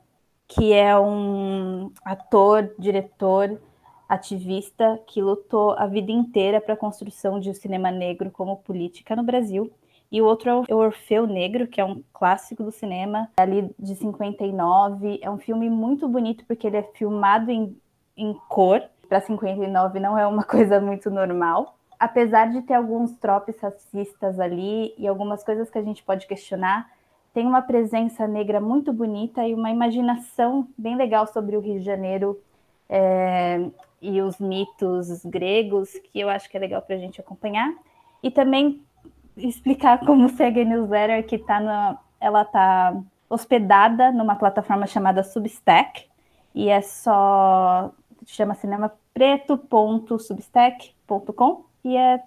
que 0.49 0.73
é 0.73 0.99
um 0.99 1.93
ator, 2.05 2.75
diretor, 2.77 3.61
ativista 4.09 5.01
que 5.07 5.23
lutou 5.23 5.71
a 5.79 5.87
vida 5.87 6.11
inteira 6.11 6.61
para 6.61 6.75
a 6.75 6.77
construção 6.77 7.39
de 7.39 7.51
um 7.51 7.55
cinema 7.55 7.93
negro 7.93 8.33
como 8.33 8.57
política 8.57 9.15
no 9.15 9.23
Brasil 9.23 9.73
e 10.13 10.21
o 10.21 10.27
outro 10.27 10.67
é 10.69 10.75
o 10.75 10.77
Orfeu 10.77 11.27
Negro, 11.27 11.67
que 11.67 11.81
é 11.81 11.85
um 11.85 12.05
clássico 12.13 12.63
do 12.63 12.71
cinema, 12.71 13.31
ali 13.35 13.75
de 13.79 13.95
59. 13.95 15.19
É 15.23 15.31
um 15.31 15.39
filme 15.39 15.71
muito 15.71 16.07
bonito 16.07 16.45
porque 16.47 16.67
ele 16.67 16.77
é 16.77 16.83
filmado 16.83 17.51
em, 17.51 17.75
em 18.15 18.39
cor. 18.47 18.83
Para 19.09 19.23
59 19.23 19.99
não 19.99 20.19
é 20.19 20.27
uma 20.27 20.45
coisa 20.45 20.79
muito 20.79 21.11
normal. 21.11 21.79
Apesar 21.99 22.51
de 22.51 22.61
ter 22.61 22.75
alguns 22.75 23.13
tropes 23.15 23.59
racistas 23.59 24.39
ali 24.39 24.93
e 24.99 25.09
algumas 25.09 25.43
coisas 25.43 25.71
que 25.71 25.79
a 25.79 25.83
gente 25.83 26.03
pode 26.03 26.27
questionar, 26.27 26.91
tem 27.33 27.47
uma 27.47 27.63
presença 27.63 28.29
negra 28.29 28.61
muito 28.61 28.93
bonita 28.93 29.47
e 29.47 29.55
uma 29.55 29.71
imaginação 29.71 30.69
bem 30.77 30.95
legal 30.95 31.27
sobre 31.27 31.57
o 31.57 31.61
Rio 31.61 31.79
de 31.79 31.87
Janeiro 31.87 32.39
é, 32.87 33.65
e 34.03 34.21
os 34.21 34.39
mitos 34.39 35.25
gregos, 35.25 35.91
que 36.13 36.21
eu 36.21 36.29
acho 36.29 36.51
que 36.51 36.57
é 36.59 36.61
legal 36.61 36.83
para 36.83 36.97
a 36.97 36.99
gente 36.99 37.19
acompanhar. 37.19 37.73
E 38.23 38.31
também 38.31 38.83
explicar 39.37 40.01
como 40.01 40.29
segue 40.29 40.63
a 40.63 40.65
newsletter 40.65 41.25
que 41.27 41.39
tá 41.39 41.61
na, 41.61 41.97
ela 42.21 42.45
tá 42.45 42.97
hospedada 43.29 44.11
numa 44.13 44.37
plataforma 44.37 44.87
chamada 44.87 45.23
Substack 45.23 46.05
e 46.55 46.69
é 46.69 46.81
só 46.81 47.93
chama 48.27 48.55
cinema 48.55 48.93
preto.substack.com 49.15 51.65
e 51.85 51.97
é 51.97 52.23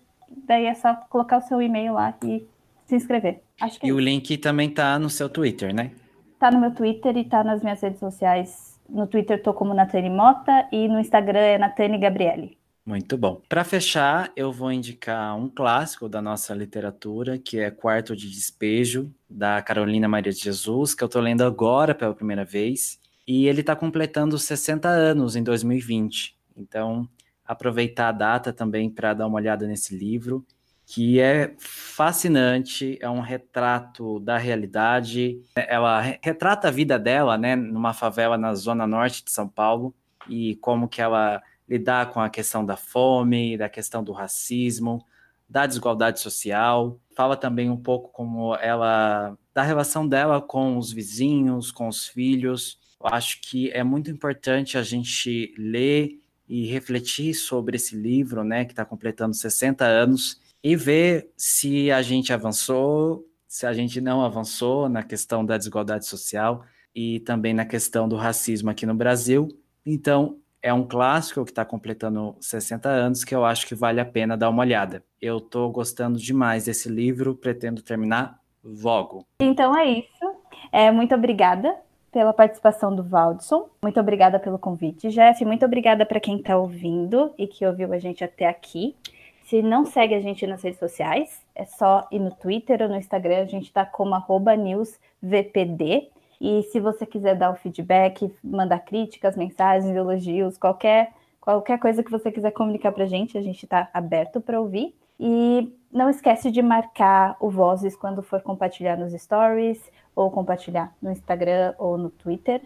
daí 0.45 0.65
é 0.65 0.73
só 0.73 0.93
colocar 1.09 1.37
o 1.37 1.41
seu 1.41 1.61
e-mail 1.61 1.93
lá 1.93 2.13
e 2.23 2.45
se 2.85 2.95
inscrever. 2.95 3.41
Acho 3.61 3.79
que 3.79 3.87
e 3.87 3.89
é 3.89 3.93
o 3.93 3.99
link 3.99 4.37
também 4.37 4.69
tá 4.69 4.99
no 4.99 5.09
seu 5.09 5.29
Twitter, 5.29 5.73
né? 5.73 5.91
Tá 6.39 6.51
no 6.51 6.59
meu 6.59 6.73
Twitter 6.73 7.15
e 7.17 7.23
tá 7.23 7.43
nas 7.43 7.63
minhas 7.63 7.81
redes 7.81 7.99
sociais. 7.99 8.79
No 8.89 9.07
Twitter 9.07 9.41
tô 9.41 9.53
como 9.53 9.73
Natane 9.73 10.09
Mota 10.09 10.67
e 10.71 10.87
no 10.87 10.99
Instagram 10.99 11.39
é 11.39 11.57
Natane 11.57 11.97
Gabriele. 11.97 12.57
Muito 12.85 13.17
bom. 13.17 13.41
Para 13.49 13.63
fechar, 13.63 14.31
eu 14.35 14.51
vou 14.51 14.71
indicar 14.71 15.35
um 15.35 15.49
clássico 15.49 16.07
da 16.07 16.21
nossa 16.21 16.53
literatura, 16.53 17.39
que 17.39 17.57
é 17.57 17.71
Quarto 17.71 18.15
de 18.15 18.29
Despejo, 18.29 19.11
da 19.27 19.59
Carolina 19.59 20.07
Maria 20.07 20.31
de 20.31 20.39
Jesus, 20.39 20.93
que 20.93 21.03
eu 21.03 21.07
estou 21.07 21.19
lendo 21.19 21.43
agora 21.43 21.95
pela 21.95 22.13
primeira 22.13 22.45
vez. 22.45 22.99
E 23.27 23.47
ele 23.47 23.61
está 23.61 23.75
completando 23.75 24.37
60 24.37 24.87
anos 24.87 25.35
em 25.35 25.41
2020. 25.41 26.37
Então, 26.55 27.09
aproveitar 27.43 28.09
a 28.09 28.11
data 28.11 28.53
também 28.53 28.87
para 28.87 29.15
dar 29.15 29.25
uma 29.25 29.37
olhada 29.37 29.65
nesse 29.65 29.97
livro, 29.97 30.45
que 30.85 31.19
é 31.19 31.55
fascinante, 31.57 32.99
é 33.01 33.09
um 33.09 33.19
retrato 33.19 34.19
da 34.19 34.37
realidade. 34.37 35.41
Ela 35.55 36.01
retrata 36.21 36.67
a 36.67 36.71
vida 36.71 36.99
dela, 36.99 37.35
né, 37.35 37.55
numa 37.55 37.93
favela 37.93 38.37
na 38.37 38.53
zona 38.53 38.85
norte 38.85 39.25
de 39.25 39.31
São 39.31 39.47
Paulo, 39.47 39.91
e 40.29 40.55
como 40.57 40.87
que 40.87 41.01
ela 41.01 41.41
lidar 41.67 42.11
com 42.11 42.19
a 42.19 42.29
questão 42.29 42.65
da 42.65 42.77
fome, 42.77 43.57
da 43.57 43.67
questão 43.67 44.03
do 44.03 44.11
racismo, 44.11 45.03
da 45.49 45.65
desigualdade 45.65 46.19
social. 46.19 46.99
Fala 47.15 47.35
também 47.35 47.69
um 47.69 47.77
pouco 47.77 48.09
como 48.11 48.55
ela 48.55 49.37
da 49.53 49.63
relação 49.63 50.07
dela 50.07 50.41
com 50.41 50.77
os 50.77 50.91
vizinhos, 50.91 51.71
com 51.71 51.87
os 51.87 52.07
filhos. 52.07 52.77
Eu 53.01 53.07
acho 53.07 53.41
que 53.41 53.69
é 53.71 53.83
muito 53.83 54.11
importante 54.11 54.77
a 54.77 54.83
gente 54.83 55.53
ler 55.57 56.19
e 56.47 56.67
refletir 56.67 57.33
sobre 57.33 57.77
esse 57.77 57.95
livro, 57.95 58.43
né, 58.43 58.65
que 58.65 58.71
está 58.71 58.85
completando 58.85 59.35
60 59.35 59.85
anos, 59.85 60.39
e 60.63 60.75
ver 60.75 61.31
se 61.35 61.91
a 61.91 62.01
gente 62.01 62.33
avançou, 62.33 63.25
se 63.47 63.65
a 63.65 63.73
gente 63.73 64.01
não 64.01 64.23
avançou 64.23 64.89
na 64.89 65.03
questão 65.03 65.45
da 65.45 65.57
desigualdade 65.57 66.05
social 66.05 66.63
e 66.93 67.19
também 67.21 67.53
na 67.53 67.65
questão 67.65 68.07
do 68.07 68.15
racismo 68.15 68.69
aqui 68.69 68.85
no 68.85 68.95
Brasil. 68.95 69.47
Então, 69.85 70.39
é 70.65 70.73
um 70.73 70.83
clássico 70.83 71.45
que 71.45 71.51
está 71.51 71.63
completando 71.63 72.35
60 72.41 72.89
anos 72.89 73.23
que 73.23 73.35
eu 73.35 73.45
acho 73.45 73.67
que 73.67 73.75
vale 73.75 74.01
a 74.01 74.05
pena 74.05 74.35
dar 74.35 74.49
uma 74.49 74.63
olhada. 74.63 75.03
Eu 75.21 75.37
estou 75.37 75.71
gostando 75.71 76.17
demais 76.17 76.65
desse 76.65 76.89
livro, 76.89 77.35
pretendo 77.35 77.83
terminar 77.83 78.39
logo. 78.63 79.23
Então 79.39 79.77
é 79.77 79.85
isso. 79.85 80.35
É, 80.71 80.89
muito 80.89 81.13
obrigada 81.13 81.75
pela 82.11 82.33
participação 82.33 82.95
do 82.95 83.03
Valdson. 83.03 83.69
Muito 83.79 83.99
obrigada 83.99 84.39
pelo 84.39 84.57
convite, 84.57 85.09
Jeff. 85.09 85.45
Muito 85.45 85.63
obrigada 85.63 86.03
para 86.03 86.19
quem 86.19 86.37
está 86.37 86.57
ouvindo 86.57 87.31
e 87.37 87.45
que 87.45 87.63
ouviu 87.63 87.93
a 87.93 87.99
gente 87.99 88.23
até 88.23 88.47
aqui. 88.47 88.95
Se 89.43 89.61
não 89.61 89.85
segue 89.85 90.15
a 90.15 90.19
gente 90.19 90.47
nas 90.47 90.63
redes 90.63 90.79
sociais, 90.79 91.43
é 91.53 91.65
só 91.65 92.07
ir 92.11 92.17
no 92.17 92.31
Twitter 92.31 92.81
ou 92.81 92.89
no 92.89 92.95
Instagram. 92.95 93.43
A 93.43 93.45
gente 93.45 93.65
está 93.65 93.85
como 93.85 94.15
newsvpd. 94.57 96.09
E 96.39 96.63
se 96.63 96.79
você 96.79 97.05
quiser 97.05 97.35
dar 97.35 97.51
o 97.51 97.55
feedback, 97.55 98.33
mandar 98.43 98.79
críticas, 98.79 99.35
mensagens, 99.35 99.95
elogios, 99.95 100.57
qualquer, 100.57 101.13
qualquer 101.39 101.79
coisa 101.79 102.03
que 102.03 102.11
você 102.11 102.31
quiser 102.31 102.51
comunicar 102.51 102.91
para 102.91 103.05
a 103.05 103.07
gente, 103.07 103.37
a 103.37 103.41
gente 103.41 103.63
está 103.63 103.89
aberto 103.93 104.41
para 104.41 104.59
ouvir. 104.59 104.95
E 105.19 105.71
não 105.91 106.09
esquece 106.09 106.51
de 106.51 106.61
marcar 106.61 107.37
o 107.39 107.49
Vozes 107.49 107.95
quando 107.95 108.21
for 108.21 108.41
compartilhar 108.41 108.97
nos 108.97 109.13
stories, 109.13 109.79
ou 110.15 110.31
compartilhar 110.31 110.95
no 111.01 111.11
Instagram 111.11 111.73
ou 111.77 111.97
no 111.97 112.09
Twitter. 112.09 112.61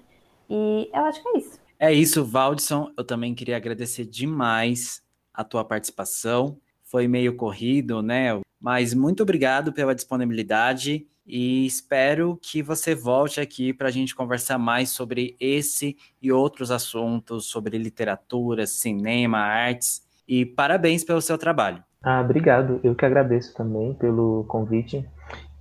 E 0.49 0.89
eu 0.93 1.05
acho 1.05 1.21
que 1.21 1.29
é 1.29 1.37
isso. 1.37 1.59
É 1.79 1.93
isso, 1.93 2.23
Valdson. 2.23 2.91
Eu 2.97 3.03
também 3.03 3.33
queria 3.33 3.57
agradecer 3.57 4.05
demais 4.05 5.01
a 5.33 5.43
tua 5.43 5.63
participação. 5.63 6.57
Foi 6.89 7.07
meio 7.07 7.35
corrido, 7.35 8.01
né? 8.01 8.39
Mas 8.59 8.93
muito 8.93 9.23
obrigado 9.23 9.71
pela 9.71 9.93
disponibilidade 9.93 11.05
e 11.25 11.63
espero 11.65 12.39
que 12.41 12.63
você 12.63 12.95
volte 12.95 13.39
aqui 13.39 13.71
para 13.71 13.87
a 13.87 13.91
gente 13.91 14.15
conversar 14.15 14.57
mais 14.57 14.89
sobre 14.89 15.37
esse 15.39 15.95
e 16.19 16.31
outros 16.31 16.71
assuntos, 16.71 17.45
sobre 17.45 17.77
literatura, 17.77 18.65
cinema, 18.65 19.37
artes. 19.37 20.01
E 20.27 20.43
parabéns 20.43 21.03
pelo 21.03 21.21
seu 21.21 21.37
trabalho. 21.37 21.83
Ah, 22.01 22.21
obrigado. 22.21 22.79
Eu 22.83 22.95
que 22.95 23.05
agradeço 23.05 23.53
também 23.53 23.93
pelo 23.93 24.43
convite. 24.47 25.07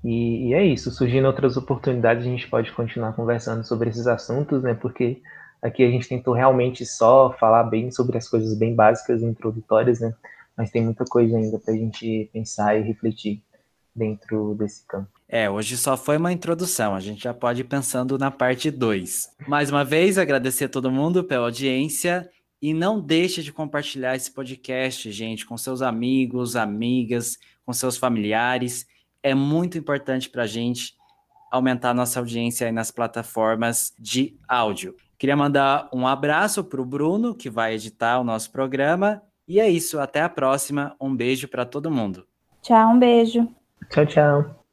E, 0.02 0.48
e, 0.48 0.54
é 0.54 0.64
isso. 0.64 0.90
Surgindo 0.90 1.26
outras 1.26 1.58
oportunidades, 1.58 2.26
a 2.26 2.30
gente 2.30 2.48
pode 2.48 2.72
continuar 2.72 3.12
conversando 3.12 3.62
sobre 3.64 3.90
esses 3.90 4.06
assuntos, 4.06 4.62
né? 4.62 4.72
Porque 4.72 5.20
aqui 5.60 5.84
a 5.84 5.90
gente 5.90 6.08
tentou 6.08 6.32
realmente 6.32 6.86
só 6.86 7.36
falar 7.38 7.64
bem 7.64 7.90
sobre 7.90 8.16
as 8.16 8.26
coisas 8.26 8.56
bem 8.58 8.74
básicas 8.74 9.20
e 9.20 9.26
introdutórias, 9.26 10.00
né? 10.00 10.14
Mas 10.58 10.72
tem 10.72 10.82
muita 10.82 11.04
coisa 11.04 11.36
ainda 11.38 11.56
para 11.56 11.72
a 11.72 11.76
gente 11.76 12.28
pensar 12.32 12.76
e 12.76 12.82
refletir 12.82 13.40
dentro 13.94 14.56
desse 14.56 14.84
campo. 14.84 15.08
É, 15.28 15.48
hoje 15.48 15.76
só 15.76 15.96
foi 15.96 16.16
uma 16.16 16.32
introdução, 16.32 16.96
a 16.96 17.00
gente 17.00 17.22
já 17.22 17.32
pode 17.32 17.60
ir 17.60 17.64
pensando 17.64 18.18
na 18.18 18.28
parte 18.28 18.68
2. 18.68 19.36
Mais 19.46 19.70
uma 19.70 19.84
vez, 19.84 20.18
agradecer 20.18 20.64
a 20.64 20.68
todo 20.68 20.90
mundo 20.90 21.22
pela 21.22 21.44
audiência 21.44 22.28
e 22.60 22.74
não 22.74 23.00
deixe 23.00 23.40
de 23.40 23.52
compartilhar 23.52 24.16
esse 24.16 24.32
podcast, 24.32 25.12
gente, 25.12 25.46
com 25.46 25.56
seus 25.56 25.80
amigos, 25.80 26.56
amigas, 26.56 27.38
com 27.64 27.72
seus 27.72 27.96
familiares. 27.96 28.84
É 29.22 29.34
muito 29.36 29.78
importante 29.78 30.28
para 30.28 30.42
a 30.42 30.46
gente 30.46 30.94
aumentar 31.52 31.94
nossa 31.94 32.18
audiência 32.18 32.66
aí 32.66 32.72
nas 32.72 32.90
plataformas 32.90 33.92
de 33.96 34.36
áudio. 34.48 34.96
Queria 35.16 35.36
mandar 35.36 35.88
um 35.92 36.06
abraço 36.06 36.64
para 36.64 36.80
o 36.80 36.84
Bruno, 36.84 37.32
que 37.34 37.48
vai 37.48 37.74
editar 37.74 38.18
o 38.18 38.24
nosso 38.24 38.50
programa. 38.50 39.22
E 39.48 39.58
é 39.58 39.68
isso, 39.68 39.98
até 39.98 40.20
a 40.20 40.28
próxima. 40.28 40.94
Um 41.00 41.16
beijo 41.16 41.48
para 41.48 41.64
todo 41.64 41.90
mundo. 41.90 42.26
Tchau, 42.60 42.90
um 42.90 42.98
beijo. 42.98 43.48
Tchau, 43.88 44.04
tchau. 44.04 44.57